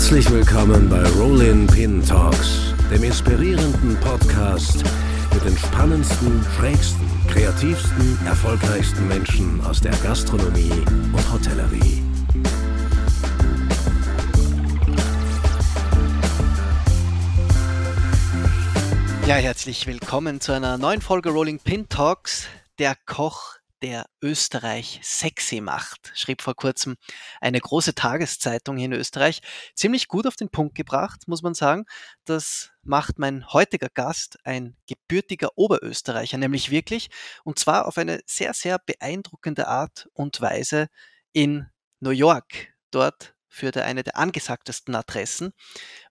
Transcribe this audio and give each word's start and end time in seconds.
Herzlich 0.00 0.30
willkommen 0.30 0.88
bei 0.88 1.06
Rollin 1.10 1.66
Pin 1.66 2.02
Talks, 2.02 2.72
dem 2.90 3.04
inspirierenden 3.04 4.00
Podcast 4.00 4.82
mit 5.34 5.44
den 5.44 5.56
spannendsten, 5.58 6.42
schrägsten, 6.56 7.06
kreativsten, 7.28 8.18
erfolgreichsten 8.24 9.06
Menschen 9.08 9.60
aus 9.62 9.78
der 9.78 9.92
Gastronomie 10.02 10.72
und 11.12 11.32
Hotellerie. 11.32 12.02
Ja, 19.26 19.34
herzlich 19.34 19.86
willkommen 19.86 20.40
zu 20.40 20.52
einer 20.52 20.78
neuen 20.78 21.02
Folge 21.02 21.28
Rolling 21.28 21.58
Pin 21.58 21.90
Talks. 21.90 22.46
Der 22.78 22.96
Koch 23.04 23.59
der 23.82 24.06
Österreich 24.22 25.00
sexy 25.02 25.60
macht, 25.60 26.12
schrieb 26.14 26.42
vor 26.42 26.54
kurzem 26.54 26.96
eine 27.40 27.60
große 27.60 27.94
Tageszeitung 27.94 28.76
hier 28.76 28.86
in 28.86 28.92
Österreich. 28.92 29.40
Ziemlich 29.74 30.08
gut 30.08 30.26
auf 30.26 30.36
den 30.36 30.50
Punkt 30.50 30.74
gebracht, 30.74 31.26
muss 31.26 31.42
man 31.42 31.54
sagen. 31.54 31.84
Das 32.24 32.70
macht 32.82 33.18
mein 33.18 33.46
heutiger 33.52 33.88
Gast, 33.92 34.38
ein 34.44 34.76
gebürtiger 34.86 35.50
Oberösterreicher, 35.56 36.38
nämlich 36.38 36.70
wirklich, 36.70 37.08
und 37.44 37.58
zwar 37.58 37.86
auf 37.86 37.98
eine 37.98 38.20
sehr, 38.26 38.54
sehr 38.54 38.78
beeindruckende 38.78 39.68
Art 39.68 40.08
und 40.12 40.40
Weise 40.40 40.88
in 41.32 41.66
New 42.00 42.10
York. 42.10 42.74
Dort 42.90 43.34
führt 43.48 43.76
er 43.76 43.84
eine 43.84 44.02
der 44.04 44.16
angesagtesten 44.16 44.94
Adressen. 44.94 45.52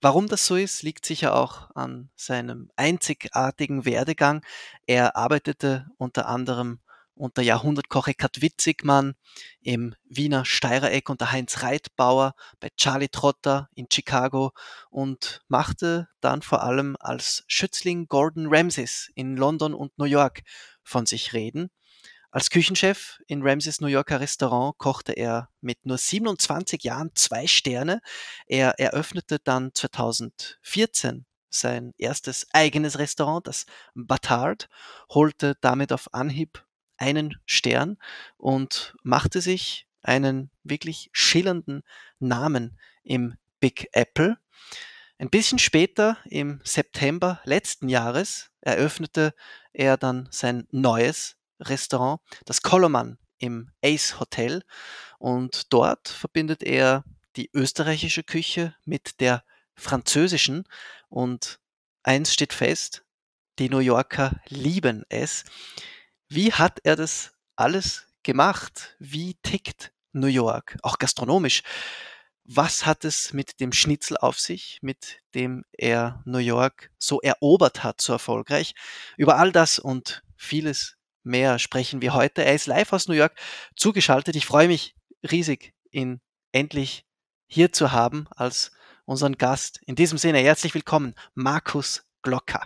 Warum 0.01 0.27
das 0.27 0.45
so 0.45 0.55
ist, 0.55 0.83
liegt 0.83 1.05
sicher 1.05 1.35
auch 1.35 1.73
an 1.73 2.09
seinem 2.15 2.69
einzigartigen 2.75 3.85
Werdegang. 3.85 4.43
Er 4.85 5.15
arbeitete 5.15 5.87
unter 5.97 6.27
anderem 6.27 6.81
unter 7.19 7.41
Jahrhundertkoch 7.41 8.07
Eckhard 8.07 8.41
Witzigmann, 8.41 9.15
im 9.61 9.93
Wiener 10.05 10.45
Steirereck 10.45 11.09
unter 11.09 11.31
Heinz 11.31 11.61
Reitbauer, 11.61 12.33
bei 12.59 12.69
Charlie 12.77 13.09
Trotter 13.09 13.69
in 13.75 13.87
Chicago 13.91 14.51
und 14.89 15.41
machte 15.49 16.07
dann 16.21 16.41
vor 16.41 16.63
allem 16.63 16.95
als 16.99 17.43
Schützling 17.47 18.07
Gordon 18.07 18.47
Ramsays 18.49 19.11
in 19.15 19.35
London 19.35 19.73
und 19.73 19.97
New 19.97 20.05
York 20.05 20.41
von 20.81 21.05
sich 21.05 21.33
reden. 21.33 21.69
Als 22.31 22.49
Küchenchef 22.49 23.19
in 23.27 23.41
Ramsays 23.41 23.81
New 23.81 23.87
Yorker 23.87 24.19
Restaurant 24.19 24.77
kochte 24.77 25.13
er 25.13 25.49
mit 25.61 25.85
nur 25.85 25.97
27 25.97 26.83
Jahren 26.83 27.11
zwei 27.15 27.47
Sterne. 27.47 28.01
Er 28.45 28.79
eröffnete 28.79 29.39
dann 29.43 29.71
2014 29.73 31.25
sein 31.49 31.93
erstes 31.97 32.47
eigenes 32.53 32.99
Restaurant, 32.99 33.47
das 33.47 33.65
Batard, 33.95 34.69
holte 35.09 35.55
damit 35.61 35.91
auf 35.91 36.13
Anhieb 36.13 36.63
einen 36.99 37.37
Stern 37.45 37.97
und 38.37 38.95
machte 39.03 39.41
sich 39.41 39.87
einen 40.01 40.51
wirklich 40.63 41.09
schillernden 41.11 41.83
Namen 42.19 42.77
im 43.03 43.35
Big 43.59 43.89
Apple. 43.93 44.37
Ein 45.17 45.29
bisschen 45.29 45.59
später, 45.59 46.17
im 46.25 46.61
September 46.63 47.41
letzten 47.43 47.89
Jahres, 47.89 48.51
eröffnete 48.61 49.33
er 49.73 49.97
dann 49.97 50.29
sein 50.31 50.67
neues 50.71 51.35
Restaurant, 51.59 52.21
das 52.45 52.61
Koloman 52.61 53.17
im 53.37 53.71
Ace 53.83 54.19
Hotel. 54.19 54.63
Und 55.17 55.73
dort 55.73 56.07
verbindet 56.07 56.63
er 56.63 57.03
die 57.35 57.49
österreichische 57.53 58.23
Küche 58.23 58.75
mit 58.85 59.19
der 59.19 59.43
französischen. 59.75 60.63
Und 61.09 61.59
eins 62.03 62.33
steht 62.33 62.53
fest, 62.53 63.03
die 63.59 63.69
New 63.69 63.79
Yorker 63.79 64.39
lieben 64.47 65.03
es. 65.09 65.43
Wie 66.31 66.53
hat 66.53 66.79
er 66.83 66.95
das 66.95 67.31
alles 67.55 68.05
gemacht? 68.21 68.95
Wie 68.99 69.33
tickt 69.41 69.91
New 70.13 70.27
York, 70.27 70.77
auch 70.83 70.99
gastronomisch? 70.99 71.63
Was 72.43 72.85
hat 72.85 73.03
es 73.03 73.33
mit 73.33 73.59
dem 73.59 73.73
Schnitzel 73.73 74.15
auf 74.15 74.39
sich, 74.39 74.77
mit 74.83 75.21
dem 75.33 75.65
er 75.71 76.21
New 76.25 76.37
York 76.37 76.91
so 76.99 77.19
erobert 77.21 77.83
hat, 77.83 77.99
so 77.99 78.13
erfolgreich? 78.13 78.75
Über 79.17 79.37
all 79.37 79.51
das 79.51 79.79
und 79.79 80.23
vieles 80.35 80.97
mehr 81.23 81.57
sprechen 81.57 81.99
wir 82.01 82.13
heute. 82.13 82.45
Er 82.45 82.53
ist 82.53 82.67
live 82.67 82.93
aus 82.93 83.07
New 83.07 83.15
York 83.15 83.35
zugeschaltet. 83.75 84.35
Ich 84.35 84.45
freue 84.45 84.67
mich 84.67 84.95
riesig, 85.31 85.73
ihn 85.89 86.21
endlich 86.51 87.05
hier 87.47 87.71
zu 87.73 87.91
haben 87.91 88.27
als 88.35 88.71
unseren 89.05 89.39
Gast. 89.39 89.79
In 89.87 89.95
diesem 89.95 90.19
Sinne, 90.19 90.37
herzlich 90.39 90.75
willkommen, 90.75 91.15
Markus 91.33 92.03
Glocker. 92.21 92.61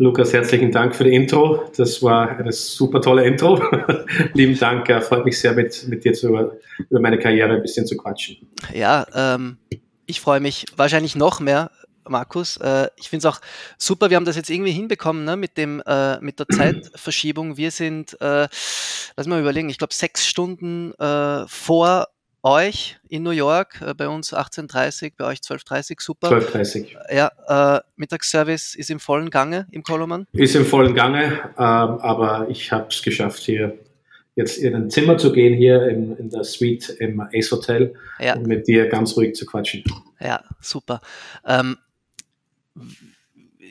Lukas, 0.00 0.32
herzlichen 0.32 0.70
Dank 0.70 0.94
für 0.94 1.02
die 1.02 1.12
Intro. 1.12 1.64
Das 1.76 2.00
war 2.04 2.38
eine 2.38 2.52
super 2.52 3.00
tolle 3.00 3.24
Intro. 3.26 3.60
Lieben 4.32 4.56
Dank. 4.56 4.86
Freut 5.02 5.24
mich 5.24 5.40
sehr, 5.40 5.54
mit, 5.54 5.88
mit 5.88 6.04
dir 6.04 6.12
zu, 6.12 6.28
über 6.28 7.00
meine 7.00 7.18
Karriere 7.18 7.54
ein 7.54 7.62
bisschen 7.62 7.84
zu 7.84 7.96
quatschen. 7.96 8.36
Ja, 8.72 9.04
ähm, 9.12 9.58
ich 10.06 10.20
freue 10.20 10.38
mich 10.38 10.66
wahrscheinlich 10.76 11.16
noch 11.16 11.40
mehr, 11.40 11.72
Markus. 12.08 12.58
Äh, 12.58 12.90
ich 12.94 13.08
finde 13.08 13.26
es 13.26 13.34
auch 13.34 13.40
super, 13.76 14.08
wir 14.08 14.16
haben 14.16 14.24
das 14.24 14.36
jetzt 14.36 14.50
irgendwie 14.50 14.70
hinbekommen 14.70 15.24
ne, 15.24 15.36
mit, 15.36 15.56
dem, 15.56 15.82
äh, 15.84 16.20
mit 16.20 16.38
der 16.38 16.46
Zeitverschiebung. 16.46 17.56
Wir 17.56 17.72
sind, 17.72 18.16
äh, 18.20 18.46
lass 19.16 19.26
mal 19.26 19.40
überlegen, 19.40 19.68
ich 19.68 19.78
glaube 19.78 19.94
sechs 19.94 20.28
Stunden 20.28 20.94
äh, 20.94 21.44
vor 21.48 22.06
euch 22.42 22.98
in 23.08 23.22
New 23.22 23.30
York, 23.30 23.80
äh, 23.80 23.94
bei 23.94 24.08
uns 24.08 24.32
18.30 24.32 25.12
bei 25.16 25.26
euch 25.26 25.38
12.30 25.38 26.00
super. 26.00 26.28
12.30 26.28 27.14
Ja, 27.14 27.76
äh, 27.76 27.80
Mittagsservice 27.96 28.74
ist 28.74 28.90
im 28.90 29.00
vollen 29.00 29.30
Gange 29.30 29.66
im 29.70 29.82
Koloman? 29.82 30.26
Ist 30.32 30.54
im 30.54 30.64
vollen 30.64 30.94
Gange, 30.94 31.52
äh, 31.56 31.62
aber 31.62 32.46
ich 32.48 32.70
habe 32.72 32.88
es 32.90 33.02
geschafft, 33.02 33.40
hier 33.40 33.78
jetzt 34.34 34.56
in 34.58 34.74
ein 34.74 34.88
Zimmer 34.88 35.18
zu 35.18 35.32
gehen, 35.32 35.54
hier 35.54 35.88
in, 35.88 36.16
in 36.16 36.30
der 36.30 36.44
Suite 36.44 36.90
im 37.00 37.20
Ace 37.20 37.50
Hotel 37.50 37.94
ja. 38.20 38.36
und 38.36 38.46
mit 38.46 38.68
dir 38.68 38.88
ganz 38.88 39.16
ruhig 39.16 39.34
zu 39.34 39.44
quatschen. 39.44 39.82
Ja, 40.20 40.44
super. 40.60 41.00
Ähm, 41.44 41.76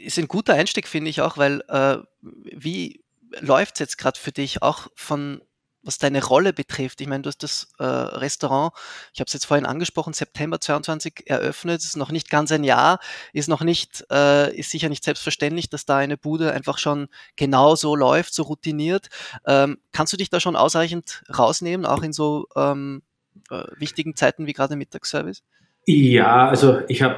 ist 0.03 0.19
ein 0.19 0.27
guter 0.27 0.55
Einstieg, 0.55 0.87
finde 0.87 1.09
ich 1.09 1.21
auch, 1.21 1.37
weil 1.37 1.61
äh, 1.69 1.97
wie 2.21 3.01
läuft 3.39 3.75
es 3.75 3.79
jetzt 3.79 3.97
gerade 3.97 4.19
für 4.19 4.31
dich 4.31 4.61
auch 4.61 4.87
von 4.95 5.41
was 5.87 5.97
deine 5.97 6.23
Rolle 6.23 6.53
betrifft. 6.53 7.01
Ich 7.01 7.07
meine, 7.07 7.23
du 7.23 7.29
hast 7.29 7.41
das 7.41 7.69
äh, 7.79 7.83
Restaurant, 7.83 8.73
ich 9.13 9.19
habe 9.19 9.27
es 9.27 9.33
jetzt 9.33 9.45
vorhin 9.45 9.65
angesprochen, 9.65 10.13
September 10.13 10.59
22 10.59 11.23
eröffnet, 11.25 11.83
ist 11.83 11.97
noch 11.97 12.11
nicht 12.11 12.29
ganz 12.29 12.51
ein 12.51 12.63
Jahr, 12.63 12.99
ist 13.33 13.49
noch 13.49 13.63
nicht, 13.63 14.05
äh, 14.11 14.55
ist 14.55 14.69
sicher 14.69 14.89
nicht 14.89 15.03
selbstverständlich, 15.03 15.69
dass 15.69 15.85
da 15.85 15.97
eine 15.97 16.17
Bude 16.17 16.51
einfach 16.51 16.77
schon 16.77 17.07
genau 17.35 17.75
so 17.75 17.95
läuft, 17.95 18.33
so 18.33 18.43
routiniert. 18.43 19.07
Ähm, 19.45 19.77
kannst 19.93 20.13
du 20.13 20.17
dich 20.17 20.29
da 20.29 20.39
schon 20.39 20.55
ausreichend 20.55 21.23
rausnehmen, 21.35 21.85
auch 21.85 22.03
in 22.03 22.13
so 22.13 22.47
ähm, 22.55 23.01
äh, 23.49 23.63
wichtigen 23.77 24.15
Zeiten 24.15 24.45
wie 24.45 24.53
gerade 24.53 24.75
Mittagsservice? 24.75 25.43
Ja, 25.85 26.49
also 26.49 26.81
ich 26.89 27.01
habe 27.01 27.17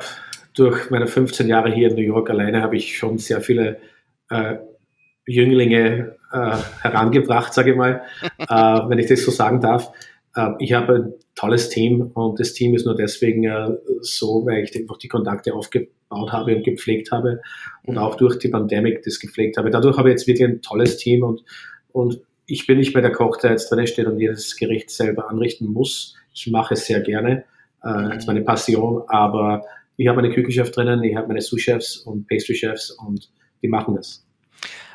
durch 0.54 0.90
meine 0.92 1.08
15 1.08 1.48
Jahre 1.48 1.72
hier 1.74 1.90
in 1.90 1.96
New 1.96 2.02
York 2.02 2.30
alleine 2.30 2.62
habe 2.62 2.78
ich 2.78 2.98
schon 2.98 3.18
sehr 3.18 3.42
viele 3.42 3.80
äh, 4.30 4.58
Jünglinge 5.26 6.19
äh, 6.32 6.58
herangebracht, 6.82 7.54
sage 7.54 7.72
ich 7.72 7.78
mal, 7.78 8.02
äh, 8.38 8.46
wenn 8.48 9.00
ich 9.00 9.08
das 9.08 9.24
so 9.24 9.32
sagen 9.32 9.62
darf. 9.62 9.92
Äh, 10.36 10.52
ich 10.60 10.74
habe 10.74 10.96
ein 10.96 11.14
tolles 11.36 11.70
Team 11.70 12.12
und 12.14 12.40
das 12.40 12.54
Team 12.54 12.76
ist 12.76 12.86
nur 12.86 12.96
deswegen 12.96 13.44
äh, 13.46 13.70
so, 14.02 14.46
weil 14.46 14.64
ich 14.64 14.76
einfach 14.76 14.98
die 14.98 15.08
Kontakte 15.08 15.54
aufgebaut 15.54 16.32
habe 16.32 16.56
und 16.56 16.64
gepflegt 16.64 17.12
habe 17.12 17.42
und 17.84 17.98
auch 17.98 18.16
durch 18.16 18.38
die 18.40 18.50
Pandemie 18.50 18.98
das 19.04 19.20
gepflegt 19.20 19.58
habe. 19.58 19.70
Dadurch 19.70 19.98
habe 19.98 20.10
ich 20.10 20.14
jetzt 20.14 20.28
wirklich 20.28 20.48
ein 20.48 20.62
tolles 20.62 20.98
Team 20.98 21.24
und, 21.24 21.44
und 21.92 22.22
ich 22.46 22.66
bin 22.66 22.78
nicht 22.78 22.94
mehr 22.94 23.04
der 23.04 23.12
Koch, 23.12 23.38
der 23.38 23.52
jetzt 23.52 23.70
drin 23.70 23.86
steht 23.88 24.08
und 24.08 24.20
jedes 24.20 24.56
Gericht 24.56 24.90
selber 24.90 25.30
anrichten 25.30 25.68
muss. 25.68 26.16
Ich 26.34 26.48
mache 26.48 26.74
es 26.74 26.86
sehr 26.86 27.02
gerne. 27.02 27.44
Äh, 27.84 28.10
das 28.10 28.18
ist 28.18 28.28
meine 28.28 28.42
Passion, 28.42 29.04
aber 29.08 29.66
ich 29.98 30.08
habe 30.08 30.22
meine 30.22 30.34
Küchenchef 30.34 30.72
drinnen, 30.72 31.04
ich 31.04 31.16
habe 31.16 31.28
meine 31.28 31.42
Sous-Chefs 31.42 31.98
und 31.98 32.28
Pastry-Chefs 32.28 32.92
und 32.92 33.30
die 33.62 33.68
machen 33.68 33.96
das. 33.96 34.26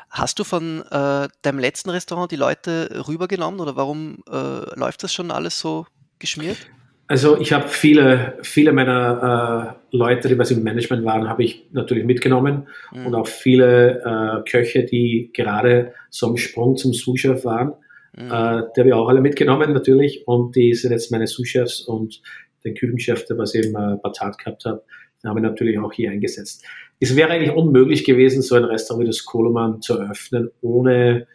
Hast 0.09 0.39
du 0.39 0.43
von 0.43 0.83
äh, 0.89 1.27
deinem 1.41 1.59
letzten 1.59 1.89
Restaurant 1.89 2.31
die 2.31 2.37
Leute 2.37 3.03
rübergenommen 3.07 3.59
oder 3.59 3.75
warum 3.75 4.23
äh, 4.29 4.79
läuft 4.79 5.03
das 5.03 5.13
schon 5.13 5.31
alles 5.31 5.59
so 5.59 5.85
geschmiert? 6.19 6.57
Also 7.07 7.39
ich 7.39 7.53
habe 7.53 7.67
viele, 7.67 8.37
viele 8.41 8.71
meiner 8.71 9.77
äh, 9.91 9.95
Leute, 9.95 10.27
die 10.27 10.39
was 10.39 10.49
im 10.49 10.63
Management 10.63 11.05
waren, 11.05 11.29
habe 11.29 11.43
ich 11.43 11.67
natürlich 11.71 12.03
mitgenommen 12.03 12.67
mhm. 12.91 13.05
und 13.05 13.15
auch 13.15 13.27
viele 13.27 14.01
äh, 14.01 14.49
Köche, 14.49 14.85
die 14.85 15.29
gerade 15.31 15.93
so 16.09 16.27
am 16.27 16.37
Sprung 16.37 16.77
zum 16.77 16.93
Sous-Chef 16.93 17.45
waren, 17.45 17.73
mhm. 18.17 18.25
äh, 18.25 18.63
die 18.75 18.79
habe 18.79 18.87
ich 18.87 18.93
auch 18.93 19.07
alle 19.07 19.21
mitgenommen 19.21 19.71
natürlich 19.71 20.27
und 20.27 20.55
die 20.55 20.73
sind 20.73 20.91
jetzt 20.91 21.11
meine 21.11 21.27
Sous-Chefs 21.27 21.81
und 21.81 22.21
den 22.63 22.73
Küchenchef, 22.73 23.25
der 23.25 23.37
was 23.37 23.53
ich 23.53 23.67
im 23.67 23.75
äh, 23.75 23.97
Batat 24.01 24.39
gehabt 24.39 24.65
habe, 24.65 24.83
habe 25.27 25.39
ich 25.39 25.43
natürlich 25.43 25.79
auch 25.79 25.93
hier 25.93 26.11
eingesetzt 26.11 26.65
es 26.99 27.15
wäre 27.15 27.31
eigentlich 27.31 27.51
unmöglich 27.51 28.03
gewesen, 28.03 28.41
so 28.41 28.55
ein 28.55 28.63
Restaurant 28.63 29.03
wie 29.03 29.07
das 29.07 29.25
Koloman 29.25 29.81
zu 29.81 29.97
eröffnen, 29.97 30.51
ohne 30.61 31.27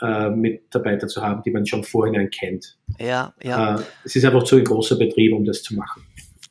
äh, 0.00 0.30
Mitarbeiter 0.30 1.06
zu 1.06 1.22
haben, 1.22 1.42
die 1.42 1.50
man 1.50 1.66
schon 1.66 1.84
vorhinein 1.84 2.30
kennt. 2.30 2.78
Ja, 2.98 3.34
ja. 3.42 3.76
Äh, 3.76 3.82
es 4.04 4.16
ist 4.16 4.24
einfach 4.24 4.44
zu 4.44 4.56
ein 4.56 4.64
großer 4.64 4.96
Betrieb, 4.96 5.34
um 5.34 5.44
das 5.44 5.62
zu 5.62 5.74
machen. 5.74 6.02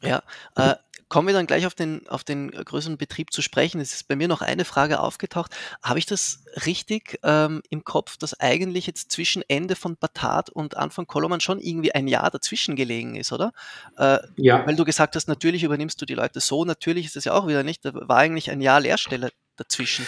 Ja, 0.02 0.24
äh, 0.56 0.76
kommen 1.12 1.28
wir 1.28 1.34
dann 1.34 1.46
gleich 1.46 1.66
auf 1.66 1.76
den, 1.76 2.08
auf 2.08 2.24
den 2.24 2.52
größeren 2.52 2.98
Betrieb 2.98 3.34
zu 3.34 3.42
sprechen. 3.42 3.82
Es 3.82 3.94
ist 3.94 4.08
bei 4.08 4.16
mir 4.16 4.30
noch 4.30 4.42
eine 4.42 4.64
Frage 4.64 5.02
aufgetaucht. 5.02 5.52
Habe 5.84 6.00
ich 6.00 6.06
das 6.06 6.46
richtig 6.66 7.20
ähm, 7.22 7.62
im 7.70 7.84
Kopf, 7.84 8.16
dass 8.16 8.40
eigentlich 8.40 8.88
jetzt 8.88 9.12
zwischen 9.12 9.44
Ende 9.50 9.76
von 9.76 9.98
Batat 9.98 10.50
und 10.50 10.78
Anfang 10.78 11.08
Koloman 11.08 11.42
schon 11.42 11.60
irgendwie 11.60 11.94
ein 11.94 12.08
Jahr 12.08 12.32
dazwischen 12.32 12.78
gelegen 12.78 13.18
ist, 13.18 13.34
oder? 13.34 13.52
Äh, 13.98 14.20
ja. 14.38 14.66
Weil 14.66 14.78
du 14.78 14.86
gesagt 14.86 15.18
hast, 15.18 15.28
natürlich 15.28 15.66
übernimmst 15.66 16.02
du 16.02 16.06
die 16.06 16.14
Leute 16.14 16.40
so, 16.40 16.64
natürlich 16.64 17.08
ist 17.08 17.18
das 17.18 17.26
ja 17.26 17.34
auch 17.34 17.46
wieder 17.46 17.64
nicht. 17.64 17.84
Da 17.84 17.94
war 17.94 18.16
eigentlich 18.16 18.50
ein 18.50 18.62
Jahr 18.62 18.80
Leerstelle 18.80 19.32
dazwischen. 19.58 20.08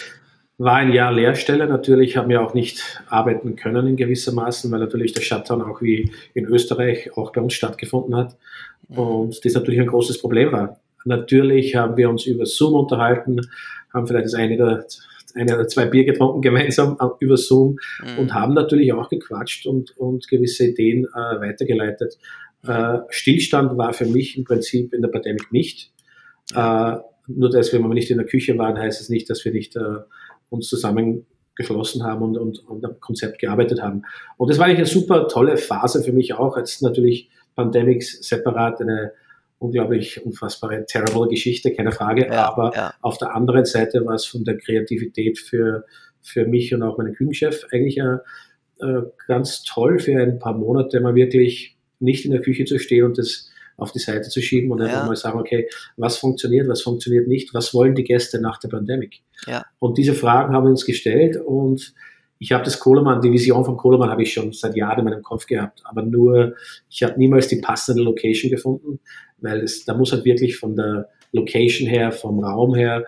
War 0.56 0.76
ein 0.76 0.90
Jahr 0.90 1.12
Leerstelle. 1.12 1.66
Natürlich 1.66 2.16
haben 2.16 2.30
wir 2.30 2.40
auch 2.40 2.54
nicht 2.54 3.02
arbeiten 3.10 3.56
können 3.56 3.88
in 3.88 3.96
gewissermaßen, 3.96 4.72
weil 4.72 4.80
natürlich 4.80 5.12
der 5.12 5.20
Shutdown 5.20 5.60
auch 5.60 5.82
wie 5.82 6.10
in 6.32 6.46
Österreich 6.46 7.14
auch 7.14 7.30
bei 7.30 7.42
uns 7.42 7.52
stattgefunden 7.52 8.16
hat. 8.16 8.38
Mhm. 8.88 8.98
Und 8.98 9.44
das 9.44 9.52
natürlich 9.52 9.80
ein 9.80 9.88
großes 9.88 10.18
Problem 10.22 10.50
war. 10.50 10.80
Natürlich 11.04 11.74
haben 11.76 11.96
wir 11.96 12.08
uns 12.08 12.26
über 12.26 12.46
Zoom 12.46 12.74
unterhalten, 12.74 13.40
haben 13.92 14.06
vielleicht 14.06 14.26
das 14.26 14.34
eine 14.34 14.54
oder, 14.54 14.84
eine 15.34 15.54
oder 15.54 15.68
zwei 15.68 15.86
Bier 15.86 16.04
getrunken 16.04 16.42
gemeinsam 16.42 16.96
über 17.20 17.36
Zoom 17.36 17.78
mhm. 18.02 18.18
und 18.18 18.34
haben 18.34 18.54
natürlich 18.54 18.92
auch 18.92 19.08
gequatscht 19.08 19.66
und, 19.66 19.96
und 19.96 20.28
gewisse 20.28 20.68
Ideen 20.68 21.04
äh, 21.04 21.40
weitergeleitet. 21.40 22.18
Äh, 22.66 22.98
Stillstand 23.10 23.76
war 23.76 23.92
für 23.92 24.06
mich 24.06 24.36
im 24.38 24.44
Prinzip 24.44 24.92
in 24.94 25.02
der 25.02 25.08
Pandemie 25.08 25.40
nicht. 25.50 25.92
Äh, 26.54 26.96
nur 27.26 27.50
dass 27.50 27.72
wir 27.72 27.80
nicht 27.88 28.10
in 28.10 28.18
der 28.18 28.26
Küche 28.26 28.56
waren, 28.58 28.78
heißt 28.78 29.00
es 29.00 29.08
nicht, 29.08 29.28
dass 29.30 29.44
wir 29.44 29.52
nicht 29.52 29.76
äh, 29.76 29.80
uns 30.50 30.68
zusammengeschlossen 30.68 32.04
haben 32.04 32.22
und, 32.22 32.36
und, 32.36 32.58
und 32.68 32.84
am 32.84 33.00
Konzept 33.00 33.38
gearbeitet 33.38 33.82
haben. 33.82 34.02
Und 34.36 34.50
das 34.50 34.58
war 34.58 34.66
eigentlich 34.66 34.78
eine 34.78 34.86
super 34.86 35.28
tolle 35.28 35.56
Phase 35.56 36.02
für 36.02 36.12
mich 36.12 36.34
auch, 36.34 36.56
als 36.56 36.82
natürlich 36.82 37.30
Pandemics 37.54 38.26
separat 38.26 38.80
eine 38.80 39.12
unglaublich 39.58 40.24
unfassbare, 40.24 40.84
terrible 40.86 41.28
Geschichte, 41.28 41.72
keine 41.72 41.92
Frage. 41.92 42.26
Ja, 42.26 42.46
aber 42.46 42.72
ja. 42.74 42.94
auf 43.00 43.18
der 43.18 43.34
anderen 43.34 43.64
Seite 43.64 44.04
war 44.04 44.14
es 44.14 44.26
von 44.26 44.44
der 44.44 44.58
Kreativität 44.58 45.38
für, 45.38 45.84
für 46.22 46.46
mich 46.46 46.74
und 46.74 46.82
auch 46.82 46.98
meinen 46.98 47.14
Küchenchef 47.14 47.64
eigentlich 47.72 47.98
äh, 47.98 48.18
äh, 48.80 49.02
ganz 49.26 49.62
toll 49.62 49.98
für 49.98 50.20
ein 50.20 50.38
paar 50.38 50.54
Monate 50.54 51.00
mal 51.00 51.14
wirklich 51.14 51.76
nicht 52.00 52.24
in 52.24 52.32
der 52.32 52.40
Küche 52.42 52.64
zu 52.64 52.78
stehen 52.78 53.04
und 53.04 53.18
das 53.18 53.50
auf 53.76 53.92
die 53.92 53.98
Seite 53.98 54.28
zu 54.28 54.40
schieben 54.40 54.70
und 54.70 54.80
einfach 54.80 55.02
ja. 55.02 55.06
mal 55.06 55.16
sagen, 55.16 55.38
okay, 55.38 55.68
was 55.96 56.16
funktioniert, 56.16 56.68
was 56.68 56.82
funktioniert 56.82 57.26
nicht, 57.26 57.54
was 57.54 57.74
wollen 57.74 57.94
die 57.94 58.04
Gäste 58.04 58.40
nach 58.40 58.58
der 58.58 58.68
Pandemie? 58.68 59.10
Ja. 59.46 59.64
Und 59.78 59.98
diese 59.98 60.14
Fragen 60.14 60.54
haben 60.54 60.64
wir 60.64 60.70
uns 60.70 60.86
gestellt 60.86 61.36
und 61.36 61.94
ich 62.38 62.52
habe 62.52 62.64
das 62.64 62.78
Kohlemann, 62.78 63.20
die 63.20 63.32
Vision 63.32 63.64
von 63.64 63.76
Kohlemann 63.76 64.10
habe 64.10 64.22
ich 64.22 64.32
schon 64.32 64.52
seit 64.52 64.76
Jahren 64.76 65.00
in 65.00 65.04
meinem 65.06 65.22
Kopf 65.22 65.46
gehabt, 65.46 65.82
aber 65.84 66.02
nur, 66.02 66.54
ich 66.90 67.02
habe 67.02 67.18
niemals 67.18 67.48
die 67.48 67.60
passende 67.60 68.02
Location 68.02 68.50
gefunden, 68.50 69.00
weil 69.44 69.60
es, 69.60 69.84
da 69.84 69.94
muss 69.94 70.12
halt 70.12 70.24
wirklich 70.24 70.56
von 70.56 70.74
der 70.74 71.08
Location 71.32 71.88
her, 71.88 72.12
vom 72.12 72.42
Raum 72.42 72.74
her, 72.74 73.04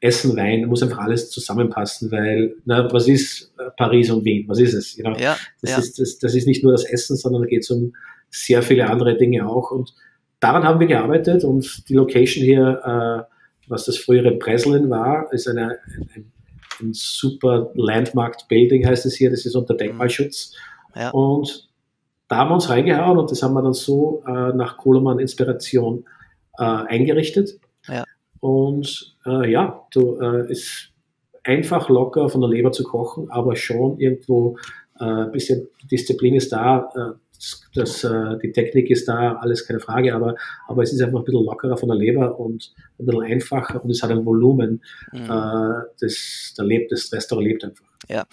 Essen, 0.00 0.36
Wein, 0.36 0.66
muss 0.66 0.82
einfach 0.82 0.98
alles 0.98 1.30
zusammenpassen, 1.30 2.10
weil, 2.10 2.56
na, 2.64 2.92
was 2.92 3.06
ist 3.06 3.52
äh, 3.58 3.70
Paris 3.76 4.10
und 4.10 4.24
Wien? 4.24 4.48
Was 4.48 4.58
ist 4.58 4.74
es? 4.74 4.96
You 4.96 5.04
know? 5.04 5.16
ja, 5.16 5.36
das, 5.60 5.70
ja. 5.70 5.78
Ist, 5.78 5.98
das, 6.00 6.18
das 6.18 6.34
ist 6.34 6.46
nicht 6.46 6.64
nur 6.64 6.72
das 6.72 6.84
Essen, 6.84 7.16
sondern 7.16 7.42
da 7.42 7.48
geht 7.48 7.62
es 7.62 7.70
um 7.70 7.94
sehr 8.28 8.62
viele 8.62 8.90
andere 8.90 9.16
Dinge 9.16 9.48
auch. 9.48 9.70
Und 9.70 9.94
daran 10.40 10.64
haben 10.64 10.80
wir 10.80 10.88
gearbeitet 10.88 11.44
und 11.44 11.88
die 11.88 11.94
Location 11.94 12.44
hier, 12.44 12.80
äh, 12.84 13.32
was 13.68 13.84
das 13.84 13.96
frühere 13.96 14.32
Breslin 14.32 14.90
war, 14.90 15.32
ist 15.32 15.46
eine, 15.46 15.78
ein, 16.16 16.32
ein 16.80 16.92
super 16.92 17.70
Landmark 17.74 18.48
Building, 18.48 18.84
heißt 18.84 19.06
es 19.06 19.14
hier, 19.14 19.30
das 19.30 19.46
ist 19.46 19.54
unter 19.54 19.74
Denkmalschutz. 19.74 20.56
Ja. 20.96 21.10
Und 21.10 21.68
da 22.32 22.38
haben 22.38 22.48
wir 22.48 22.54
uns 22.54 22.70
reingehauen 22.70 23.18
und 23.18 23.30
das 23.30 23.42
haben 23.42 23.52
wir 23.52 23.60
dann 23.60 23.74
so 23.74 24.22
äh, 24.26 24.54
nach 24.54 24.78
Kohlemann 24.78 25.18
Inspiration 25.18 26.06
äh, 26.56 26.62
eingerichtet. 26.64 27.60
Ja. 27.86 28.04
Und 28.40 29.18
äh, 29.26 29.52
ja, 29.52 29.86
du 29.92 30.18
äh, 30.18 30.50
ist 30.50 30.92
einfach 31.44 31.90
locker 31.90 32.30
von 32.30 32.40
der 32.40 32.48
Leber 32.48 32.72
zu 32.72 32.84
kochen, 32.84 33.30
aber 33.30 33.54
schon 33.54 33.98
irgendwo 33.98 34.56
ein 34.94 35.28
äh, 35.28 35.30
bisschen 35.30 35.68
Disziplin 35.90 36.36
ist 36.36 36.50
da, 36.52 36.88
äh, 36.96 37.18
das, 37.74 38.06
die 38.42 38.52
Technik 38.52 38.88
ist 38.88 39.08
da, 39.08 39.34
alles 39.34 39.66
keine 39.66 39.80
Frage, 39.80 40.14
aber, 40.14 40.36
aber 40.68 40.82
es 40.84 40.92
ist 40.92 41.02
einfach 41.02 41.18
ein 41.18 41.24
bisschen 41.24 41.44
lockerer 41.44 41.76
von 41.76 41.88
der 41.88 41.98
Leber 41.98 42.38
und 42.38 42.72
ein 43.00 43.04
bisschen 43.04 43.24
einfacher 43.24 43.82
und 43.82 43.90
es 43.90 44.00
hat 44.00 44.12
ein 44.12 44.24
Volumen, 44.24 44.80
mhm. 45.12 45.26
das, 46.00 46.54
da 46.56 46.62
lebt, 46.62 46.92
das 46.92 47.12
Restaurant 47.12 47.48
lebt 47.48 47.64
einfach. 47.64 47.84
Ja, 48.08 48.24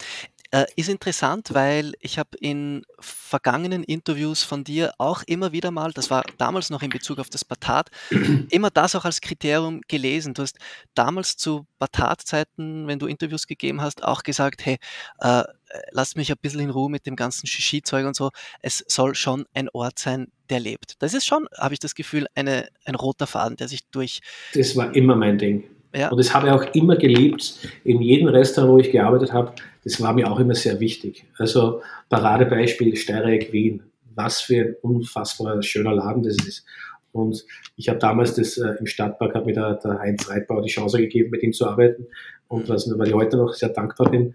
äh, 0.52 0.66
ist 0.76 0.88
interessant, 0.88 1.54
weil 1.54 1.92
ich 2.00 2.18
habe 2.18 2.30
in 2.40 2.82
vergangenen 2.98 3.84
Interviews 3.84 4.42
von 4.42 4.64
dir 4.64 4.92
auch 4.98 5.22
immer 5.26 5.52
wieder 5.52 5.70
mal, 5.70 5.92
das 5.92 6.10
war 6.10 6.24
damals 6.38 6.70
noch 6.70 6.82
in 6.82 6.90
Bezug 6.90 7.18
auf 7.18 7.30
das 7.30 7.44
Batat, 7.44 7.90
immer 8.50 8.70
das 8.70 8.94
auch 8.94 9.04
als 9.04 9.20
Kriterium 9.20 9.80
gelesen. 9.86 10.34
Du 10.34 10.42
hast 10.42 10.58
damals 10.94 11.36
zu 11.36 11.66
Batat-Zeiten, 11.78 12.86
wenn 12.86 12.98
du 12.98 13.06
Interviews 13.06 13.46
gegeben 13.46 13.80
hast, 13.80 14.02
auch 14.02 14.22
gesagt, 14.22 14.64
hey, 14.64 14.78
äh, 15.20 15.44
lasst 15.92 16.16
mich 16.16 16.30
ein 16.30 16.38
bisschen 16.40 16.60
in 16.60 16.70
Ruhe 16.70 16.90
mit 16.90 17.06
dem 17.06 17.16
ganzen 17.16 17.46
Shishi-Zeug 17.46 18.06
und 18.06 18.16
so. 18.16 18.30
Es 18.60 18.84
soll 18.88 19.14
schon 19.14 19.46
ein 19.54 19.68
Ort 19.72 19.98
sein, 19.98 20.32
der 20.48 20.60
lebt. 20.60 20.96
Das 20.98 21.14
ist 21.14 21.26
schon, 21.26 21.46
habe 21.56 21.74
ich 21.74 21.80
das 21.80 21.94
Gefühl, 21.94 22.26
eine, 22.34 22.68
ein 22.84 22.96
roter 22.96 23.26
Faden, 23.26 23.56
der 23.56 23.68
sich 23.68 23.88
durch. 23.90 24.20
Das 24.54 24.74
war 24.76 24.94
immer 24.94 25.14
mein 25.14 25.38
Ding. 25.38 25.64
Ja. 25.94 26.08
Und 26.10 26.18
das 26.18 26.32
habe 26.34 26.46
ich 26.46 26.52
auch 26.52 26.74
immer 26.74 26.96
geliebt. 26.96 27.68
In 27.84 28.00
jedem 28.00 28.28
Restaurant, 28.28 28.72
wo 28.72 28.78
ich 28.78 28.92
gearbeitet 28.92 29.32
habe, 29.32 29.52
das 29.84 30.00
war 30.00 30.12
mir 30.12 30.30
auch 30.30 30.38
immer 30.38 30.54
sehr 30.54 30.78
wichtig. 30.80 31.24
Also 31.38 31.82
Paradebeispiel 32.08 32.96
Steireck 32.96 33.52
Wien. 33.52 33.82
Was 34.14 34.40
für 34.40 34.60
ein 34.60 34.76
unfassbar 34.82 35.62
schöner 35.62 35.94
Laden 35.94 36.22
das 36.22 36.36
ist. 36.46 36.64
Und 37.12 37.44
ich 37.76 37.88
habe 37.88 37.98
damals 37.98 38.34
das 38.34 38.56
äh, 38.58 38.74
im 38.78 38.86
Stadtpark, 38.86 39.34
hat 39.34 39.46
mir 39.46 39.54
da 39.54 39.74
der 39.74 39.98
Heinz 39.98 40.28
Reitbauer 40.28 40.62
die 40.62 40.70
Chance 40.70 40.98
gegeben, 40.98 41.30
mit 41.30 41.42
ihm 41.42 41.52
zu 41.52 41.66
arbeiten. 41.66 42.06
Und 42.46 42.68
was, 42.68 42.88
weil 42.96 43.08
ich 43.08 43.14
heute 43.14 43.36
noch 43.36 43.52
sehr 43.54 43.70
dankbar 43.70 44.10
bin, 44.10 44.34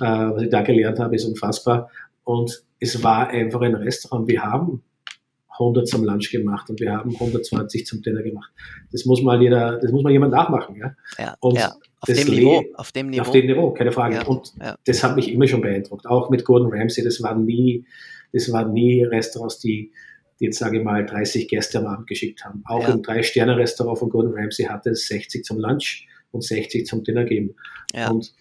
äh, 0.00 0.04
was 0.04 0.42
ich 0.42 0.50
da 0.50 0.62
gelernt 0.62 0.98
habe, 0.98 1.14
ist 1.14 1.24
unfassbar. 1.24 1.90
Und 2.24 2.64
es 2.80 3.02
war 3.02 3.28
einfach 3.28 3.60
ein 3.60 3.74
Restaurant. 3.74 4.28
Wir 4.28 4.42
haben 4.42 4.82
100 5.58 5.88
zum 5.88 6.04
Lunch 6.04 6.30
gemacht 6.30 6.68
und 6.70 6.80
wir 6.80 6.92
haben 6.92 7.12
120 7.14 7.86
zum 7.86 8.02
Dinner 8.02 8.22
gemacht. 8.22 8.50
Das 8.92 9.04
muss 9.04 9.22
mal 9.22 9.40
jeder, 9.40 9.78
das 9.78 9.90
muss 9.92 10.02
mal 10.02 10.12
jemand 10.12 10.32
nachmachen, 10.32 10.76
ja. 10.76 10.94
ja, 11.18 11.36
und 11.40 11.56
ja. 11.56 11.74
Auf, 12.00 12.14
dem 12.14 12.28
Niveau, 12.28 12.64
auf 12.74 12.92
dem 12.92 13.08
Niveau. 13.08 13.22
Auf 13.22 13.30
dem 13.30 13.46
Niveau, 13.46 13.70
keine 13.72 13.90
Frage. 13.90 14.16
Ja, 14.16 14.26
und 14.26 14.52
ja. 14.60 14.76
das 14.84 15.02
hat 15.02 15.16
mich 15.16 15.32
immer 15.32 15.46
schon 15.46 15.60
beeindruckt. 15.60 16.06
Auch 16.06 16.30
mit 16.30 16.44
Gordon 16.44 16.72
Ramsay, 16.72 17.02
das 17.02 17.22
waren 17.22 17.44
nie, 17.44 17.84
das 18.32 18.52
waren 18.52 18.72
nie 18.72 19.02
Restaurants, 19.02 19.58
die, 19.58 19.92
die 20.38 20.44
jetzt 20.44 20.58
sage 20.58 20.78
ich 20.78 20.84
mal 20.84 21.04
30 21.04 21.48
Gäste 21.48 21.78
am 21.78 21.86
Abend 21.86 22.06
geschickt 22.06 22.44
haben. 22.44 22.62
Auch 22.66 22.86
im 22.88 23.02
Drei-Sterne-Restaurant 23.02 23.98
von 23.98 24.10
Gordon 24.10 24.34
Ramsay 24.34 24.66
hatte 24.66 24.90
es 24.90 25.06
60 25.08 25.44
zum 25.44 25.58
Lunch 25.58 26.06
und 26.30 26.44
60 26.44 26.86
zum 26.86 27.02
Dinner 27.02 27.24
geben. 27.24 27.54
Und 28.10 28.34